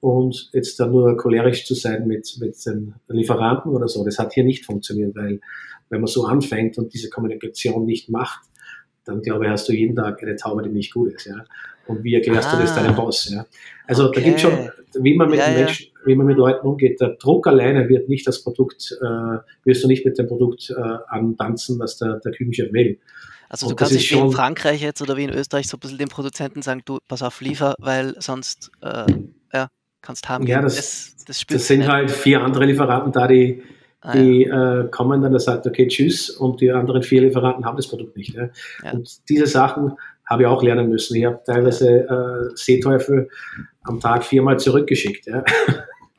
Und 0.00 0.50
jetzt 0.52 0.78
dann 0.78 0.90
nur 0.90 1.16
cholerisch 1.16 1.64
zu 1.64 1.74
sein 1.74 2.06
mit, 2.06 2.36
mit 2.38 2.54
den 2.66 2.94
Lieferanten 3.08 3.72
oder 3.72 3.88
so, 3.88 4.04
das 4.04 4.18
hat 4.18 4.34
hier 4.34 4.44
nicht 4.44 4.66
funktioniert, 4.66 5.16
weil 5.16 5.40
wenn 5.90 6.00
man 6.00 6.06
so 6.06 6.24
anfängt 6.24 6.78
und 6.78 6.92
diese 6.92 7.10
Kommunikation 7.10 7.84
nicht 7.84 8.08
macht, 8.08 8.40
dann 9.04 9.20
glaube 9.20 9.44
ich, 9.44 9.50
hast 9.50 9.68
du 9.68 9.72
jeden 9.72 9.94
Tag 9.94 10.22
eine 10.22 10.36
Taube, 10.36 10.62
die 10.62 10.70
nicht 10.70 10.92
gut 10.92 11.12
ist. 11.12 11.26
Ja? 11.26 11.44
Und 11.86 12.02
wie 12.02 12.14
erklärst 12.14 12.48
ah, 12.48 12.56
du 12.56 12.62
das 12.62 12.74
deinem 12.74 12.94
ah. 12.94 13.00
Boss? 13.00 13.30
Ja? 13.30 13.46
Also 13.86 14.08
okay. 14.08 14.20
da 14.20 14.26
gibt 14.26 14.40
schon, 14.40 14.70
wie 15.00 15.14
man 15.16 15.30
mit 15.30 15.38
ja, 15.38 15.50
Menschen, 15.50 15.88
wie 16.06 16.14
man 16.14 16.26
mit 16.26 16.36
Leuten 16.36 16.66
umgeht. 16.66 17.00
Der 17.00 17.10
Druck 17.10 17.46
alleine 17.46 17.88
wird 17.88 18.08
nicht 18.08 18.26
das 18.26 18.42
Produkt, 18.42 18.96
äh, 19.00 19.38
wirst 19.64 19.84
du 19.84 19.88
nicht 19.88 20.04
mit 20.04 20.18
dem 20.18 20.26
Produkt 20.26 20.70
äh, 20.70 20.80
antanzen, 21.08 21.78
was 21.78 21.98
der, 21.98 22.20
der 22.24 22.32
Küchenchef 22.32 22.72
will. 22.72 22.98
Also 23.48 23.68
du 23.68 23.76
kannst 23.76 23.92
nicht 23.92 24.10
wie 24.10 24.18
in 24.18 24.32
Frankreich 24.32 24.80
jetzt 24.80 25.02
oder 25.02 25.16
wie 25.16 25.24
in 25.24 25.30
Österreich 25.30 25.68
so 25.68 25.76
ein 25.76 25.80
bisschen 25.80 25.98
den 25.98 26.08
Produzenten 26.08 26.62
sagen, 26.62 26.82
du 26.84 26.98
pass 27.06 27.22
auf, 27.22 27.40
liefer, 27.40 27.74
weil 27.78 28.16
sonst 28.18 28.72
äh, 28.80 29.04
ja, 29.52 29.68
kannst 30.00 30.28
haben. 30.28 30.46
Ja, 30.46 30.62
das, 30.62 30.76
das, 30.76 31.24
das, 31.26 31.46
das 31.46 31.66
sind 31.66 31.86
halt 31.86 32.10
vier 32.10 32.42
andere 32.42 32.64
Lieferanten 32.64 33.12
da, 33.12 33.28
die 33.28 33.62
Ah, 34.04 34.12
die 34.12 34.42
ja. 34.42 34.82
äh, 34.82 34.88
kommen 34.88 35.22
dann, 35.22 35.32
der 35.32 35.40
sagt, 35.40 35.66
okay, 35.66 35.88
tschüss, 35.88 36.28
und 36.28 36.60
die 36.60 36.70
anderen 36.70 37.02
vier 37.02 37.22
Lieferanten 37.22 37.64
haben 37.64 37.76
das 37.76 37.88
Produkt 37.88 38.16
nicht. 38.18 38.34
Ja? 38.34 38.50
Ja. 38.82 38.92
Und 38.92 39.28
diese 39.30 39.46
Sachen 39.46 39.92
habe 40.26 40.42
ich 40.42 40.46
auch 40.46 40.62
lernen 40.62 40.90
müssen. 40.90 41.16
Ich 41.16 41.24
habe 41.24 41.40
teilweise 41.46 42.00
äh, 42.00 42.54
Seeteufel 42.54 43.30
am 43.84 44.00
Tag 44.00 44.24
viermal 44.24 44.58
zurückgeschickt. 44.58 45.26
Ja? 45.26 45.42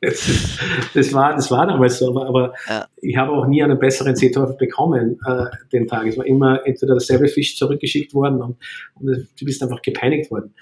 Das, 0.02 0.58
das, 0.92 1.12
war, 1.14 1.34
das 1.34 1.50
war 1.50 1.66
damals 1.66 1.98
so, 1.98 2.10
aber, 2.10 2.26
aber 2.26 2.52
ja. 2.68 2.86
ich 3.00 3.16
habe 3.16 3.32
auch 3.32 3.46
nie 3.46 3.62
einen 3.62 3.78
besseren 3.78 4.14
Seeteufel 4.14 4.54
bekommen 4.56 5.18
äh, 5.26 5.46
den 5.72 5.86
Tag. 5.86 6.06
Es 6.06 6.18
war 6.18 6.26
immer 6.26 6.64
entweder 6.66 6.92
derselbe 6.92 7.28
Fisch 7.28 7.56
zurückgeschickt 7.56 8.12
worden 8.12 8.42
und, 8.42 8.56
und 8.96 9.06
du 9.06 9.44
bist 9.46 9.62
einfach 9.62 9.80
gepeinigt 9.80 10.30
worden. 10.30 10.54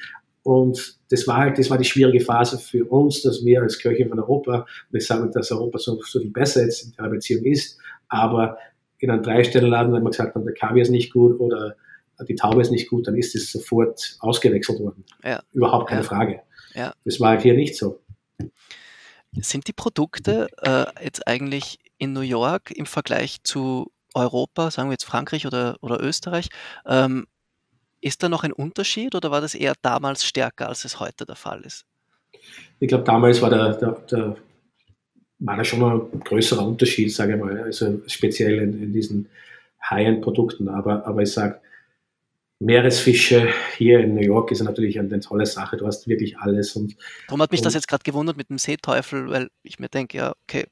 Und 0.44 0.98
das 1.10 1.26
war 1.26 1.38
halt, 1.38 1.58
das 1.58 1.70
war 1.70 1.78
die 1.78 1.84
schwierige 1.84 2.20
Phase 2.22 2.58
für 2.58 2.84
uns, 2.84 3.22
dass 3.22 3.44
wir 3.44 3.62
als 3.62 3.78
Kirche 3.78 4.06
von 4.06 4.20
Europa, 4.20 4.66
und 4.92 4.96
ich 4.96 5.06
sage, 5.06 5.28
dass 5.30 5.50
Europa 5.50 5.78
so, 5.78 6.00
so 6.02 6.20
viel 6.20 6.30
besser 6.30 6.62
jetzt 6.62 6.84
in 6.84 6.92
der 6.92 7.08
Beziehung 7.08 7.44
ist, 7.44 7.78
aber 8.08 8.58
in 8.98 9.10
einem 9.10 9.22
Dreistellenladen, 9.22 9.92
wenn 9.92 10.02
man 10.02 10.12
gesagt 10.12 10.34
hat, 10.34 10.44
der 10.44 10.54
Kaviar 10.54 10.82
ist 10.82 10.90
nicht 10.90 11.12
gut 11.12 11.40
oder 11.40 11.76
die 12.28 12.34
Taube 12.34 12.60
ist 12.60 12.70
nicht 12.70 12.88
gut, 12.88 13.08
dann 13.08 13.16
ist 13.16 13.34
es 13.34 13.50
sofort 13.50 14.16
ausgewechselt 14.20 14.80
worden. 14.80 15.04
Ja. 15.24 15.42
Überhaupt 15.52 15.88
keine 15.88 16.02
ja. 16.02 16.06
Frage. 16.06 16.40
Ja. 16.74 16.92
Das 17.04 17.18
war 17.20 17.30
halt 17.30 17.42
hier 17.42 17.54
nicht 17.54 17.76
so. 17.76 18.00
Sind 19.32 19.66
die 19.66 19.72
Produkte 19.72 20.46
äh, 20.62 20.84
jetzt 21.02 21.26
eigentlich 21.26 21.78
in 21.98 22.12
New 22.12 22.20
York 22.20 22.70
im 22.70 22.86
Vergleich 22.86 23.42
zu 23.42 23.90
Europa, 24.14 24.70
sagen 24.70 24.90
wir 24.90 24.92
jetzt 24.92 25.04
Frankreich 25.04 25.46
oder, 25.46 25.76
oder 25.80 26.00
Österreich, 26.00 26.50
ähm, 26.86 27.26
ist 28.04 28.22
da 28.22 28.28
noch 28.28 28.44
ein 28.44 28.52
Unterschied 28.52 29.14
oder 29.14 29.30
war 29.30 29.40
das 29.40 29.54
eher 29.54 29.74
damals 29.80 30.24
stärker, 30.24 30.68
als 30.68 30.84
es 30.84 31.00
heute 31.00 31.24
der 31.24 31.36
Fall 31.36 31.62
ist? 31.62 31.86
Ich 32.78 32.88
glaube, 32.88 33.04
damals 33.04 33.40
war 33.40 33.48
der, 33.48 33.72
der, 33.74 33.92
der 34.10 34.36
war 35.38 35.56
da 35.56 35.64
schon 35.64 35.82
ein 35.82 36.20
größerer 36.20 36.66
Unterschied, 36.66 37.12
sage 37.12 37.34
ich 37.34 37.40
mal, 37.40 37.58
also 37.62 38.02
speziell 38.06 38.58
in, 38.58 38.82
in 38.82 38.92
diesen 38.92 39.28
High-End-Produkten. 39.88 40.68
Aber, 40.68 41.06
aber 41.06 41.22
ich 41.22 41.32
sage, 41.32 41.60
Meeresfische 42.60 43.48
hier 43.76 44.00
in 44.00 44.14
New 44.14 44.22
York 44.22 44.50
ist 44.50 44.62
natürlich 44.62 44.98
eine, 44.98 45.20
tolle 45.20 45.46
Sache. 45.46 45.78
Du 45.78 45.86
hast 45.86 46.06
wirklich 46.06 46.36
alles. 46.38 46.76
Und, 46.76 46.96
Darum 47.26 47.40
hat 47.40 47.52
mich 47.52 47.60
und, 47.60 47.66
das 47.66 47.74
jetzt 47.74 47.88
gerade 47.88 48.04
gewundert 48.04 48.36
mit 48.36 48.50
dem 48.50 48.58
Seeteufel, 48.58 49.30
weil 49.30 49.48
ich 49.62 49.78
mir 49.78 49.88
denke, 49.88 50.18
ja, 50.18 50.34
okay, 50.46 50.66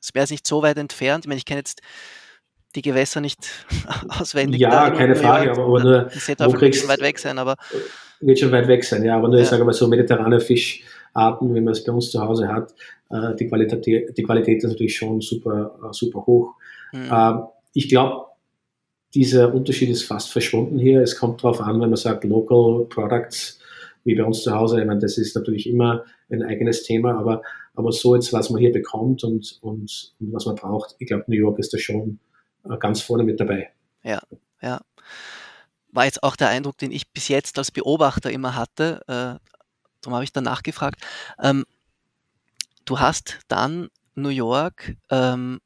es 0.00 0.12
wäre 0.12 0.26
nicht 0.28 0.46
so 0.46 0.62
weit 0.62 0.76
entfernt. 0.76 1.24
Ich 1.24 1.28
meine, 1.28 1.38
ich 1.38 1.44
kenne 1.44 1.60
jetzt 1.60 1.82
die 2.74 2.82
Gewässer 2.82 3.20
nicht 3.20 3.38
auswendig. 4.08 4.60
Ja, 4.60 4.90
keine 4.90 5.16
Frage, 5.16 5.52
aber, 5.52 5.64
aber 5.64 5.82
nur. 5.82 6.00
Das 6.02 6.28
wird 6.28 6.42
auch 6.42 6.54
kriegst, 6.54 6.86
weit 6.88 7.00
weg 7.00 7.18
sein, 7.18 7.38
aber. 7.38 7.56
Wird 8.20 8.38
schon 8.38 8.52
weit 8.52 8.68
weg 8.68 8.84
sein, 8.84 9.04
ja, 9.04 9.16
aber 9.16 9.28
nur, 9.28 9.38
ja. 9.38 9.44
ich 9.44 9.48
sage 9.48 9.64
mal 9.64 9.72
so, 9.72 9.86
mediterrane 9.86 10.40
Fischarten, 10.40 11.54
wie 11.54 11.60
man 11.60 11.72
es 11.72 11.84
bei 11.84 11.92
uns 11.92 12.10
zu 12.10 12.20
Hause 12.20 12.48
hat, 12.48 12.74
äh, 13.10 13.34
die, 13.36 13.46
Qualität, 13.46 14.16
die 14.16 14.22
Qualität 14.22 14.58
ist 14.58 14.70
natürlich 14.70 14.96
schon 14.96 15.20
super, 15.20 15.78
äh, 15.82 15.92
super 15.92 16.26
hoch. 16.26 16.54
Mhm. 16.92 17.44
Ich 17.74 17.88
glaube, 17.88 18.28
dieser 19.14 19.54
Unterschied 19.54 19.90
ist 19.90 20.02
fast 20.02 20.30
verschwunden 20.30 20.78
hier. 20.78 21.00
Es 21.02 21.16
kommt 21.16 21.42
darauf 21.42 21.60
an, 21.60 21.80
wenn 21.80 21.90
man 21.90 21.96
sagt, 21.96 22.24
Local 22.24 22.86
Products, 22.86 23.60
wie 24.04 24.14
bei 24.14 24.24
uns 24.24 24.42
zu 24.42 24.54
Hause. 24.54 24.80
Ich 24.80 24.86
meine, 24.86 25.00
das 25.00 25.18
ist 25.18 25.34
natürlich 25.36 25.68
immer 25.68 26.04
ein 26.30 26.42
eigenes 26.42 26.82
Thema, 26.82 27.18
aber, 27.18 27.42
aber 27.74 27.92
so 27.92 28.14
jetzt, 28.14 28.32
was 28.32 28.50
man 28.50 28.60
hier 28.60 28.72
bekommt 28.72 29.24
und, 29.24 29.58
und, 29.62 30.14
und 30.20 30.32
was 30.32 30.46
man 30.46 30.56
braucht, 30.56 30.96
ich 30.98 31.06
glaube, 31.06 31.24
New 31.26 31.36
York 31.36 31.58
ist 31.58 31.72
da 31.72 31.78
schon 31.78 32.18
äh, 32.24 32.27
ganz 32.76 33.00
vorne 33.00 33.24
mit 33.24 33.40
dabei. 33.40 33.72
Ja, 34.02 34.20
ja. 34.60 34.80
War 35.90 36.04
jetzt 36.04 36.22
auch 36.22 36.36
der 36.36 36.48
Eindruck, 36.48 36.78
den 36.78 36.92
ich 36.92 37.10
bis 37.10 37.28
jetzt 37.28 37.58
als 37.58 37.70
Beobachter 37.70 38.30
immer 38.30 38.54
hatte. 38.54 39.02
Äh, 39.06 39.40
darum 40.00 40.14
habe 40.14 40.24
ich 40.24 40.32
danach 40.32 40.62
gefragt. 40.62 41.00
Ähm, 41.42 41.64
du 42.84 43.00
hast 43.00 43.38
dann 43.48 43.88
New 44.14 44.28
York 44.28 44.96
ähm, 45.10 45.60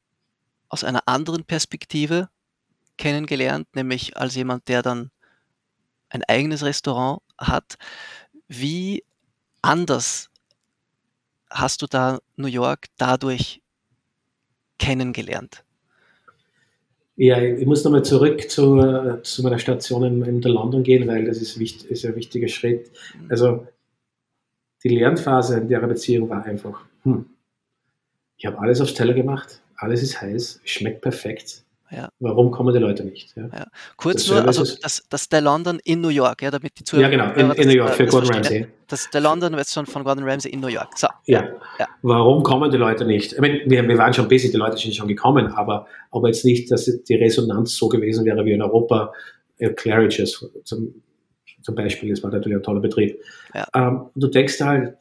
aus 0.69 0.83
einer 0.83 1.07
anderen 1.07 1.43
Perspektive 1.43 2.29
kennengelernt, 2.97 3.67
nämlich 3.75 4.17
als 4.17 4.35
jemand, 4.35 4.67
der 4.67 4.81
dann 4.81 5.11
ein 6.09 6.23
eigenes 6.23 6.63
Restaurant 6.63 7.21
hat. 7.37 7.77
Wie 8.47 9.03
anders 9.61 10.29
hast 11.49 11.81
du 11.81 11.87
da 11.87 12.19
New 12.35 12.47
York 12.47 12.85
dadurch 12.97 13.61
kennengelernt? 14.77 15.63
Ja, 17.15 17.41
ich 17.41 17.65
muss 17.65 17.83
nochmal 17.83 18.03
zurück 18.03 18.49
zu, 18.49 19.19
zu 19.21 19.43
meiner 19.43 19.59
Station 19.59 20.03
in, 20.03 20.21
in 20.23 20.41
der 20.41 20.51
London 20.51 20.83
gehen, 20.83 21.07
weil 21.07 21.25
das 21.25 21.37
ist, 21.41 21.59
wichtig, 21.59 21.91
ist 21.91 22.05
ein 22.05 22.15
wichtiger 22.15 22.47
Schritt. 22.47 22.91
Mhm. 23.19 23.29
Also 23.29 23.67
die 24.83 24.89
Lernphase 24.89 25.59
in 25.59 25.69
der 25.69 25.79
Beziehung 25.79 26.29
war 26.29 26.43
einfach, 26.43 26.85
hm, 27.03 27.25
ich 28.37 28.45
habe 28.45 28.59
alles 28.59 28.81
aufs 28.81 28.95
Teller 28.95 29.13
gemacht, 29.13 29.61
alles 29.75 30.01
ist 30.01 30.21
heiß, 30.21 30.61
schmeckt 30.65 31.01
perfekt. 31.01 31.63
Ja. 31.95 32.09
Warum 32.19 32.49
kommen 32.49 32.73
die 32.73 32.79
Leute 32.79 33.03
nicht? 33.03 33.35
Ja. 33.35 33.43
Ja. 33.53 33.67
Kurz 33.97 34.25
das 34.25 34.31
nur, 34.31 34.47
also 34.47 34.63
das, 34.81 35.03
das 35.09 35.29
der 35.29 35.41
London 35.41 35.79
in 35.83 36.01
New 36.01 36.09
York, 36.09 36.41
ja, 36.41 36.49
damit 36.49 36.79
die 36.79 36.83
Zuhörer. 36.83 37.11
Ja, 37.11 37.31
genau, 37.33 37.33
in, 37.33 37.51
in 37.51 37.67
New 37.67 37.75
York 37.75 37.93
für 37.93 38.05
Gordon 38.05 38.33
Ramsay. 38.33 38.67
Das 38.87 39.01
ist 39.01 39.13
der 39.13 39.21
London 39.21 39.53
Restaurant 39.53 39.89
von 39.89 40.03
Gordon 40.03 40.23
Ramsay 40.27 40.51
in 40.51 40.59
New 40.59 40.67
York. 40.67 40.97
So. 40.97 41.07
Ja. 41.25 41.47
Warum 42.01 42.43
kommen 42.43 42.71
die 42.71 42.77
Leute 42.77 43.05
nicht? 43.05 43.33
Ich 43.33 43.39
meine, 43.39 43.61
wir, 43.65 43.87
wir 43.87 43.97
waren 43.97 44.13
schon 44.13 44.27
busy, 44.27 44.51
die 44.51 44.57
Leute 44.57 44.77
sind 44.77 44.95
schon 44.95 45.07
gekommen, 45.07 45.47
aber, 45.47 45.87
aber 46.11 46.27
jetzt 46.27 46.45
nicht, 46.45 46.71
dass 46.71 46.85
die 46.85 47.15
Resonanz 47.15 47.75
so 47.75 47.89
gewesen 47.89 48.25
wäre 48.25 48.43
wie 48.45 48.53
in 48.53 48.61
Europa. 48.61 49.13
Äh, 49.57 49.69
Claridge's 49.69 50.43
zum, 50.63 51.03
zum 51.61 51.75
Beispiel, 51.75 52.09
das 52.09 52.23
war 52.23 52.31
natürlich 52.31 52.57
ein 52.57 52.63
toller 52.63 52.81
Betrieb. 52.81 53.19
Ähm, 53.73 54.07
du 54.15 54.27
denkst 54.27 54.59
halt, 54.61 54.97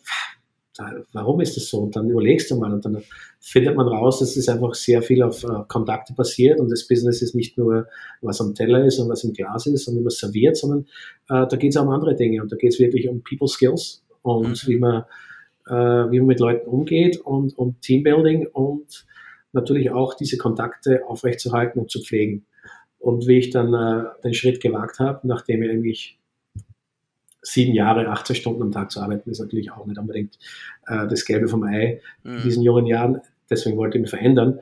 warum 1.13 1.41
ist 1.41 1.57
das 1.57 1.69
so? 1.69 1.79
Und 1.79 1.97
dann 1.97 2.09
überlegst 2.09 2.51
du 2.51 2.57
mal 2.57 2.73
und 2.73 2.85
dann 2.85 3.03
findet 3.41 3.77
man 3.77 3.89
raus, 3.89 4.21
dass 4.21 4.37
es 4.37 4.49
einfach 4.49 4.75
sehr 4.75 5.03
viel 5.03 5.23
auf 5.23 5.45
äh, 5.45 5.65
Kontakte 5.69 6.15
basiert 6.15 6.61
und 6.61 6.71
das 6.71 6.87
Business 6.87 7.21
ist 7.23 7.35
nicht 7.35 7.59
nur, 7.59 7.87
was 8.21 8.41
am 8.41 8.55
Teller 8.55 8.85
ist 8.85 8.99
und 8.99 9.09
was 9.09 9.25
im 9.25 9.33
Glas 9.33 9.67
ist 9.67 9.87
und 9.89 9.97
wie 9.99 10.03
man 10.03 10.11
serviert, 10.11 10.57
sondern 10.57 10.87
äh, 11.29 11.47
da 11.47 11.57
geht 11.57 11.71
es 11.71 11.77
auch 11.77 11.85
um 11.85 11.91
andere 11.91 12.15
Dinge 12.15 12.43
und 12.43 12.51
da 12.51 12.57
geht 12.57 12.73
es 12.73 12.79
wirklich 12.79 13.09
um 13.09 13.23
People 13.23 13.49
Skills 13.49 14.03
und 14.23 14.67
mhm. 14.67 14.69
wie 14.69 14.79
man 14.79 15.05
äh, 15.67 15.73
wie 16.11 16.19
man 16.19 16.27
mit 16.27 16.41
Leuten 16.41 16.69
umgeht 16.69 17.19
und, 17.19 17.57
und 17.57 17.81
Teambuilding 17.83 18.47
und 18.53 19.07
natürlich 19.53 19.91
auch 19.91 20.15
diese 20.15 20.39
Kontakte 20.39 21.07
aufrechtzuerhalten 21.07 21.81
und 21.81 21.91
zu 21.91 22.03
pflegen. 22.03 22.47
Und 22.99 23.27
wie 23.27 23.39
ich 23.39 23.51
dann 23.51 23.75
äh, 23.75 24.05
den 24.25 24.35
Schritt 24.35 24.61
gewagt 24.61 24.99
habe, 24.99 25.27
nachdem 25.27 25.63
ich 25.63 25.71
eigentlich 25.71 26.19
sieben 27.43 27.75
Jahre, 27.75 28.09
18 28.09 28.37
Stunden 28.37 28.63
am 28.63 28.73
Tag 28.73 28.91
zu 28.91 29.01
arbeiten, 29.01 29.31
ist 29.31 29.41
natürlich 29.41 29.73
auch 29.73 29.85
nicht 29.85 29.99
unbedingt 29.99 30.39
äh, 30.87 31.07
das 31.09 31.25
Gelbe 31.25 31.49
vom 31.49 31.65
Ei 31.65 32.01
mhm. 32.23 32.37
in 32.37 32.43
diesen 32.43 32.63
jungen 32.63 32.87
Jahren. 32.87 33.21
Deswegen 33.51 33.77
wollte 33.77 33.99
ich 33.99 34.03
mich 34.03 34.11
verändern. 34.11 34.61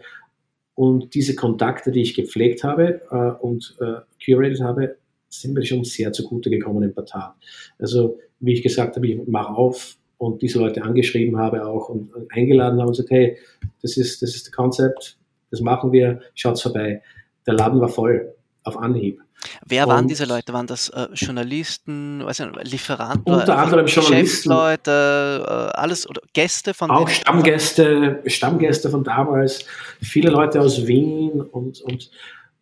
Und 0.75 1.14
diese 1.14 1.35
Kontakte, 1.35 1.93
die 1.93 2.01
ich 2.01 2.14
gepflegt 2.14 2.64
habe 2.64 3.03
äh, 3.11 3.45
und 3.45 3.77
äh, 3.81 4.01
curated 4.25 4.62
habe, 4.62 4.97
sind 5.29 5.55
mir 5.55 5.64
schon 5.64 5.85
sehr 5.85 6.12
zugute 6.12 6.51
gekommen 6.51 6.83
im 6.83 6.95
Portal. 6.95 7.35
Also, 7.79 8.19
wie 8.40 8.55
ich 8.55 8.62
gesagt 8.62 8.97
habe, 8.97 9.07
ich 9.07 9.27
mache 9.29 9.55
auf 9.55 9.97
und 10.19 10.43
diese 10.43 10.59
Leute 10.59 10.83
angeschrieben 10.83 11.38
habe 11.38 11.66
auch 11.66 11.88
und, 11.88 12.14
und 12.14 12.33
eingeladen 12.33 12.79
habe 12.79 12.88
und 12.88 12.97
gesagt, 12.97 13.11
hey, 13.11 13.37
das 13.83 13.97
ist 13.97 14.23
das 14.23 14.35
ist 14.35 14.47
das 14.47 14.53
Konzept, 14.53 15.19
das 15.51 15.61
machen 15.61 15.93
wir, 15.93 16.21
schaut's 16.35 16.62
vorbei. 16.62 17.03
Der 17.47 17.55
Laden 17.55 17.81
war 17.81 17.88
voll 17.88 18.35
auf 18.64 18.77
Anhieb. 18.77 19.20
Wer 19.64 19.87
waren 19.87 20.07
diese 20.07 20.27
Leute? 20.27 20.53
Waren 20.53 20.66
das 20.66 20.90
äh, 20.90 21.09
Journalisten, 21.14 22.25
weiß 22.25 22.40
nicht, 22.40 22.70
Lieferanten? 22.70 23.33
Unter 23.33 23.57
anderem 23.57 23.87
Journalisten. 23.87 24.51
Leute, 24.51 25.44
äh, 25.46 25.79
alles 25.79 26.09
oder 26.09 26.20
Gäste 26.33 26.75
von 26.75 26.90
Auch 26.90 27.09
Stammgäste, 27.09 28.23
Stammgäste 28.27 28.90
von 28.90 29.03
damals, 29.03 29.64
viele 30.03 30.31
Leute 30.31 30.61
aus 30.61 30.87
Wien 30.87 31.40
und, 31.40 31.81
und, 31.81 32.11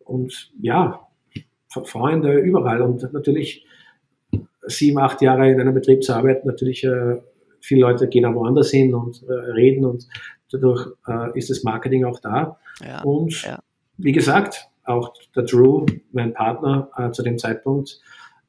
und 0.05 0.51
ja, 0.61 1.05
Freunde 1.67 2.39
überall. 2.39 2.81
Und 2.81 3.11
natürlich 3.13 3.65
sieben, 4.65 4.99
acht 4.99 5.21
Jahre 5.21 5.51
in 5.51 5.59
einem 5.59 5.73
Betrieb 5.73 6.03
zu 6.03 6.13
arbeiten, 6.13 6.47
natürlich 6.47 6.83
äh, 6.83 7.17
viele 7.61 7.81
Leute 7.81 8.07
gehen 8.07 8.25
auch 8.25 8.35
woanders 8.35 8.71
hin 8.71 8.93
und 8.93 9.23
äh, 9.27 9.33
reden 9.33 9.85
und 9.85 10.07
dadurch 10.51 10.87
äh, 11.07 11.37
ist 11.37 11.49
das 11.49 11.63
Marketing 11.63 12.05
auch 12.05 12.19
da. 12.19 12.57
Ja, 12.85 13.01
und 13.03 13.41
ja. 13.43 13.59
wie 13.97 14.11
gesagt, 14.11 14.69
auch 14.89 15.13
der 15.35 15.43
Drew, 15.43 15.85
mein 16.11 16.33
Partner 16.33 16.89
äh, 16.97 17.11
zu 17.11 17.23
dem 17.23 17.37
Zeitpunkt, 17.37 18.01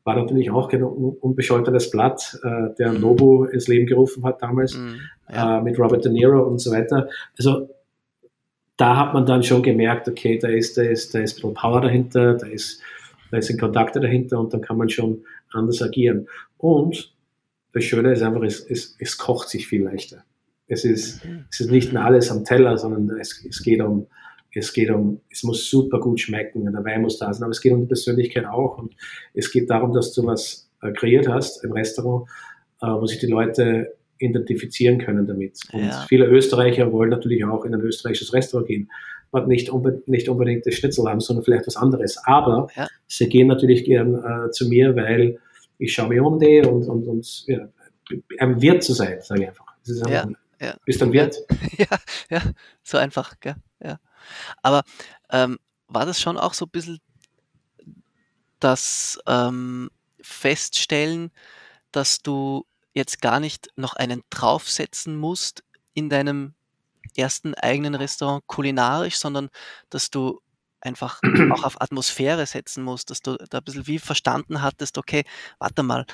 war 0.04 0.16
natürlich 0.16 0.50
auch 0.50 0.68
kein 0.68 0.82
unbescholtenes 0.82 1.90
Blatt, 1.90 2.38
äh, 2.42 2.74
der 2.78 2.92
mhm. 2.92 3.00
Nobu 3.00 3.44
ins 3.44 3.68
Leben 3.68 3.86
gerufen 3.86 4.24
hat 4.24 4.42
damals, 4.42 4.76
mm, 4.76 4.94
ja. 5.30 5.58
äh, 5.58 5.62
mit 5.62 5.78
Robert 5.78 6.04
De 6.04 6.10
Niro 6.10 6.42
und 6.42 6.58
so 6.58 6.70
weiter. 6.72 7.08
Also 7.38 7.68
da 8.76 8.96
hat 8.96 9.12
man 9.12 9.26
dann 9.26 9.42
schon 9.42 9.62
gemerkt, 9.62 10.08
okay, 10.08 10.38
da 10.38 10.48
ist, 10.48 10.78
da 10.78 10.82
ist, 10.82 11.14
da 11.14 11.20
ist 11.20 11.32
ein 11.32 11.34
bisschen 11.36 11.54
Power 11.54 11.82
dahinter, 11.82 12.34
da 12.34 12.46
ist, 12.46 12.80
da 13.30 13.36
ist 13.36 13.50
ein 13.50 13.58
Kontakte 13.58 14.00
dahinter 14.00 14.40
und 14.40 14.54
dann 14.54 14.62
kann 14.62 14.78
man 14.78 14.88
schon 14.88 15.24
anders 15.52 15.82
agieren. 15.82 16.28
Und 16.56 17.12
das 17.72 17.84
Schöne 17.84 18.12
ist 18.12 18.22
einfach, 18.22 18.42
es, 18.42 18.58
es, 18.60 18.96
es 18.98 19.18
kocht 19.18 19.50
sich 19.50 19.68
viel 19.68 19.84
leichter. 19.84 20.24
Es 20.66 20.84
ist, 20.84 21.24
mhm. 21.24 21.44
es 21.50 21.60
ist 21.60 21.70
nicht 21.70 21.92
mehr 21.92 22.04
alles 22.04 22.30
am 22.30 22.44
Teller, 22.44 22.78
sondern 22.78 23.18
es, 23.18 23.44
es 23.44 23.62
geht 23.62 23.82
um, 23.82 24.06
es 24.54 24.72
geht 24.72 24.90
um, 24.90 25.20
es 25.30 25.42
muss 25.42 25.70
super 25.70 26.00
gut 26.00 26.20
schmecken, 26.20 26.64
der 26.64 26.84
Wein 26.84 27.02
muss 27.02 27.18
da 27.18 27.32
sein, 27.32 27.44
aber 27.44 27.52
es 27.52 27.60
geht 27.60 27.72
um 27.72 27.80
die 27.80 27.86
Persönlichkeit 27.86 28.46
auch 28.46 28.78
und 28.78 28.94
es 29.34 29.50
geht 29.52 29.70
darum, 29.70 29.92
dass 29.92 30.12
du 30.12 30.26
was 30.26 30.70
äh, 30.82 30.92
kreiert 30.92 31.28
hast 31.28 31.64
im 31.64 31.72
Restaurant, 31.72 32.28
äh, 32.80 32.86
wo 32.86 33.06
sich 33.06 33.18
die 33.18 33.26
Leute 33.26 33.94
identifizieren 34.18 34.98
können 34.98 35.26
damit. 35.26 35.58
Und 35.72 35.84
ja. 35.84 36.04
viele 36.08 36.26
Österreicher 36.26 36.92
wollen 36.92 37.10
natürlich 37.10 37.44
auch 37.44 37.64
in 37.64 37.74
ein 37.74 37.80
österreichisches 37.80 38.32
Restaurant 38.32 38.68
gehen, 38.68 38.90
und 39.30 39.46
nicht, 39.46 39.70
unbe 39.70 40.02
nicht 40.06 40.28
unbedingt 40.28 40.66
das 40.66 40.74
Schnitzel 40.74 41.08
haben, 41.08 41.20
sondern 41.20 41.44
vielleicht 41.44 41.66
was 41.66 41.76
anderes. 41.76 42.18
Aber 42.24 42.68
ja. 42.76 42.88
sie 43.06 43.28
gehen 43.28 43.46
natürlich 43.46 43.84
gern 43.84 44.14
äh, 44.14 44.50
zu 44.50 44.68
mir, 44.68 44.96
weil 44.96 45.38
ich 45.78 45.92
schaue 45.92 46.08
mich 46.08 46.20
um 46.20 46.38
die 46.38 46.60
und, 46.60 46.88
und, 46.88 47.06
und 47.06 47.46
ja, 47.46 47.68
ein 48.38 48.60
Wirt 48.60 48.82
zu 48.82 48.92
sein, 48.92 49.20
sage 49.20 49.42
ich 49.42 49.48
einfach. 49.48 49.66
Einfach 49.88 50.10
ja, 50.10 50.28
ja. 50.60 50.74
Bist 50.84 51.02
ein 51.02 51.12
Wirt. 51.12 51.36
Ja, 51.78 51.86
ja, 52.28 52.42
so 52.82 52.98
einfach, 52.98 53.40
gell? 53.40 53.54
Ja. 53.82 53.98
Aber 54.62 54.82
ähm, 55.30 55.58
war 55.88 56.06
das 56.06 56.20
schon 56.20 56.38
auch 56.38 56.54
so 56.54 56.66
ein 56.66 56.70
bisschen 56.70 57.00
das 58.60 59.18
ähm, 59.26 59.90
Feststellen, 60.20 61.30
dass 61.92 62.20
du 62.22 62.66
jetzt 62.92 63.20
gar 63.20 63.40
nicht 63.40 63.68
noch 63.76 63.94
einen 63.94 64.22
draufsetzen 64.30 65.16
musst 65.16 65.64
in 65.94 66.08
deinem 66.08 66.54
ersten 67.16 67.54
eigenen 67.54 67.94
Restaurant 67.94 68.46
kulinarisch, 68.46 69.16
sondern 69.16 69.48
dass 69.88 70.10
du 70.10 70.40
einfach 70.80 71.20
auch 71.52 71.64
auf 71.64 71.80
Atmosphäre 71.80 72.46
setzen 72.46 72.84
musst, 72.84 73.10
dass 73.10 73.22
du 73.22 73.36
da 73.50 73.58
ein 73.58 73.64
bisschen 73.64 73.86
wie 73.86 73.98
verstanden 73.98 74.62
hattest, 74.62 74.98
okay, 74.98 75.24
warte 75.58 75.82
mal, 75.82 76.06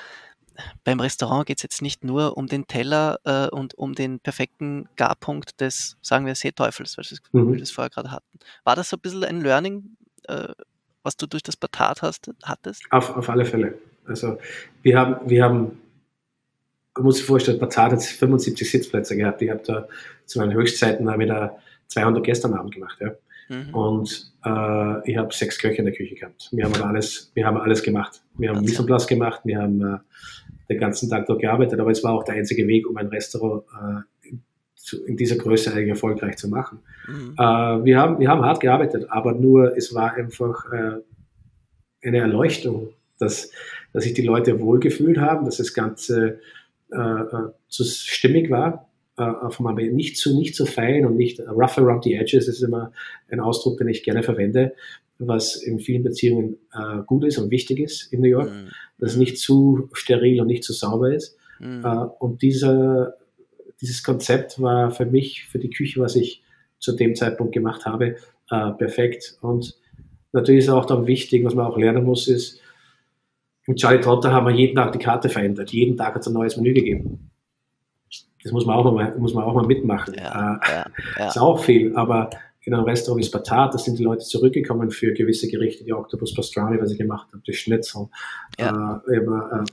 beim 0.83 0.99
Restaurant 0.99 1.45
geht 1.45 1.57
es 1.57 1.63
jetzt 1.63 1.81
nicht 1.81 2.03
nur 2.03 2.37
um 2.37 2.47
den 2.47 2.67
Teller 2.67 3.19
äh, 3.23 3.47
und 3.47 3.75
um 3.75 3.93
den 3.93 4.19
perfekten 4.19 4.87
Garpunkt 4.95 5.61
des, 5.61 5.97
sagen 6.01 6.25
wir, 6.25 6.35
Seeteufels, 6.35 6.97
wir 6.97 7.41
mhm. 7.41 7.57
das 7.57 7.71
vorher 7.71 7.89
gerade 7.89 8.11
hatten. 8.11 8.39
War 8.63 8.75
das 8.75 8.89
so 8.89 8.97
ein 8.97 9.01
bisschen 9.01 9.23
ein 9.23 9.41
Learning, 9.41 9.97
äh, 10.27 10.49
was 11.03 11.17
du 11.17 11.27
durch 11.27 11.43
das 11.43 11.55
Batat 11.57 12.01
hast, 12.01 12.31
hattest? 12.43 12.83
Auf, 12.91 13.15
auf 13.15 13.29
alle 13.29 13.45
Fälle. 13.45 13.77
Also 14.05 14.37
wir 14.81 14.97
haben, 14.97 15.29
wir 15.29 15.43
haben, 15.43 15.81
man 16.95 17.03
muss 17.03 17.17
sich 17.17 17.25
vorstellen, 17.25 17.59
Batat 17.59 17.91
hat 17.91 18.03
75 18.03 18.69
Sitzplätze 18.69 19.15
gehabt. 19.15 19.41
Ich 19.41 19.49
habe 19.49 19.61
da 19.65 19.87
zu 20.25 20.39
meinen 20.39 20.53
Höchstzeiten 20.53 21.09
haben 21.09 21.19
wir 21.19 21.27
da 21.27 21.57
200 21.87 22.23
Gäste 22.23 22.47
am 22.47 22.53
Abend 22.53 22.73
gemacht. 22.73 22.97
Ja. 22.99 23.11
Mhm. 23.49 23.73
Und 23.73 24.31
äh, 24.45 25.09
ich 25.09 25.17
habe 25.17 25.33
sechs 25.33 25.57
Köche 25.57 25.77
in 25.77 25.85
der 25.85 25.93
Küche 25.93 26.15
gehabt. 26.15 26.49
Wir 26.51 26.65
haben 26.65 26.81
alles, 26.81 27.31
wir 27.33 27.45
haben 27.45 27.57
alles 27.57 27.81
gemacht. 27.81 28.21
Wir 28.37 28.49
haben 28.49 28.61
Mise 28.61 28.81
en 28.81 29.07
gemacht, 29.07 29.41
wir 29.43 29.61
haben 29.61 29.81
äh, 29.81 29.97
den 30.69 30.79
ganzen 30.79 31.09
Tag 31.09 31.25
dort 31.27 31.41
gearbeitet, 31.41 31.79
aber 31.79 31.91
es 31.91 32.03
war 32.03 32.13
auch 32.13 32.23
der 32.23 32.35
einzige 32.35 32.67
Weg, 32.67 32.87
um 32.89 32.97
ein 32.97 33.07
Restaurant 33.07 33.63
äh, 33.73 34.31
zu, 34.75 35.05
in 35.05 35.17
dieser 35.17 35.37
Größe 35.37 35.71
eigentlich 35.71 35.89
erfolgreich 35.89 36.37
zu 36.37 36.49
machen. 36.49 36.79
Mhm. 37.07 37.35
Äh, 37.37 37.85
wir, 37.85 37.97
haben, 37.99 38.19
wir 38.19 38.29
haben 38.29 38.43
hart 38.43 38.59
gearbeitet, 38.59 39.07
aber 39.09 39.33
nur 39.33 39.75
es 39.75 39.93
war 39.93 40.13
einfach 40.13 40.65
äh, 40.71 42.07
eine 42.07 42.17
Erleuchtung, 42.17 42.89
dass, 43.19 43.51
dass 43.93 44.03
sich 44.03 44.13
die 44.13 44.21
Leute 44.21 44.59
wohlgefühlt 44.59 45.17
haben, 45.17 45.45
dass 45.45 45.57
das 45.57 45.73
Ganze 45.73 46.39
äh, 46.91 46.97
äh 46.97 47.49
zu 47.67 47.83
stimmig 47.83 48.49
war, 48.49 48.89
äh, 49.17 49.49
vom 49.49 49.73
nicht 49.75 50.17
zu, 50.17 50.37
nicht 50.37 50.55
zu 50.55 50.65
fein 50.65 51.05
und 51.05 51.17
nicht 51.17 51.39
rough 51.39 51.77
around 51.77 52.03
the 52.03 52.13
edges, 52.13 52.45
das 52.45 52.55
ist 52.55 52.63
immer 52.63 52.91
ein 53.29 53.39
Ausdruck, 53.39 53.77
den 53.77 53.89
ich 53.89 54.03
gerne 54.03 54.23
verwende, 54.23 54.73
was 55.19 55.55
in 55.55 55.79
vielen 55.79 56.03
Beziehungen 56.03 56.57
äh, 56.73 57.01
gut 57.05 57.23
ist 57.25 57.37
und 57.37 57.51
wichtig 57.51 57.79
ist 57.79 58.11
in 58.13 58.21
New 58.21 58.27
York, 58.27 58.49
mhm. 58.49 58.69
dass 58.99 59.11
es 59.11 59.17
nicht 59.17 59.37
zu 59.39 59.89
steril 59.93 60.41
und 60.41 60.47
nicht 60.47 60.63
zu 60.63 60.73
sauber 60.73 61.13
ist. 61.13 61.37
Mhm. 61.59 61.83
Äh, 61.83 62.05
und 62.19 62.41
dieser, 62.41 63.15
dieses 63.81 64.03
Konzept 64.03 64.61
war 64.61 64.91
für 64.91 65.05
mich, 65.05 65.45
für 65.45 65.59
die 65.59 65.69
Küche, 65.69 65.99
was 65.99 66.15
ich 66.15 66.43
zu 66.79 66.95
dem 66.95 67.15
Zeitpunkt 67.15 67.53
gemacht 67.53 67.85
habe, 67.85 68.15
äh, 68.49 68.71
perfekt. 68.71 69.37
Und 69.41 69.77
natürlich 70.31 70.65
ist 70.65 70.69
auch 70.69 70.85
dann 70.85 71.07
wichtig, 71.07 71.43
was 71.43 71.55
man 71.55 71.65
auch 71.65 71.77
lernen 71.77 72.03
muss, 72.03 72.27
ist, 72.27 72.61
im 73.65 73.75
Charlie 73.75 73.99
Trotter 73.99 74.31
haben 74.31 74.47
wir 74.47 74.53
jeden 74.53 74.75
Tag 74.75 74.93
die 74.93 74.99
Karte 74.99 75.27
verändert. 75.27 75.71
Jeden 75.71 75.97
Tag 75.97 76.15
hat 76.15 76.21
es 76.21 76.27
ein 76.27 76.33
neues 76.33 76.55
Menü 76.55 76.73
gegeben. 76.73 77.29
Das 78.41 78.53
muss 78.53 78.65
man 78.65 78.77
auch 78.77 78.89
mal, 78.89 79.17
muss 79.17 79.33
man 79.33 79.43
auch 79.43 79.53
mal 79.53 79.65
mitmachen. 79.65 80.13
Ja, 80.17 80.55
äh, 80.55 80.71
ja, 80.71 80.85
ja. 81.17 81.27
Ist 81.27 81.37
auch 81.37 81.61
viel, 81.61 81.93
aber 81.95 82.29
in 82.67 82.73
einem 82.73 82.83
Restaurant 82.83 83.23
wie 83.23 83.25
Spatat, 83.25 83.73
da 83.73 83.77
sind 83.77 83.97
die 83.97 84.03
Leute 84.03 84.25
zurückgekommen 84.25 84.91
für 84.91 85.13
gewisse 85.13 85.47
Gerichte, 85.47 85.85
die 85.85 85.93
Octopus 85.93 86.33
Pastrami, 86.33 86.79
was 86.81 86.91
ich 86.91 86.97
gemacht 86.97 87.29
habe, 87.31 87.41
die 87.47 87.53
Schnitzel, 87.53 88.09
ja. 88.59 89.01
äh, 89.07 89.15
über, 89.15 89.63
äh, 89.63 89.71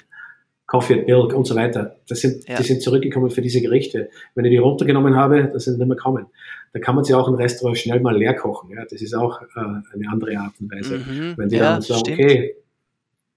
Coffee 0.66 0.94
and 0.94 1.07
Milk 1.09 1.35
und 1.35 1.44
so 1.44 1.57
weiter. 1.57 1.96
Das 2.09 2.20
sind, 2.20 2.48
ja. 2.48 2.57
Die 2.57 2.62
sind 2.62 2.83
zurückgekommen 2.83 3.30
für 3.30 3.42
diese 3.42 3.61
Gerichte. 3.61 4.11
Wenn 4.37 4.44
ich 4.44 4.52
die 4.52 4.59
runtergenommen 4.59 5.16
habe, 5.16 5.50
das 5.52 5.64
sind 5.64 5.78
nicht 5.78 5.88
mehr 5.88 5.96
kommen. 5.96 6.26
Da 6.72 6.78
kann 6.78 6.94
man 6.94 7.04
sie 7.04 7.14
auch 7.14 7.28
im 7.28 7.35
Restaurant 7.35 7.76
schnell 7.76 8.00
mal 8.00 8.16
leer 8.16 8.35
kochen. 8.35 8.70
Ja? 8.70 8.85
Das 8.88 9.02
ist 9.02 9.12
auch 9.12 9.42
äh, 9.42 9.46
eine 9.57 10.09
andere 10.11 10.38
Art 10.38 10.54
und 10.61 10.72
Weise. 10.72 10.98
Mhm. 10.98 11.35
Wenn 11.37 11.48
die 11.48 11.57
ja, 11.57 11.72
dann 11.72 11.83
sagen, 11.83 12.00
stimmt. 12.00 12.20
okay, 12.20 12.57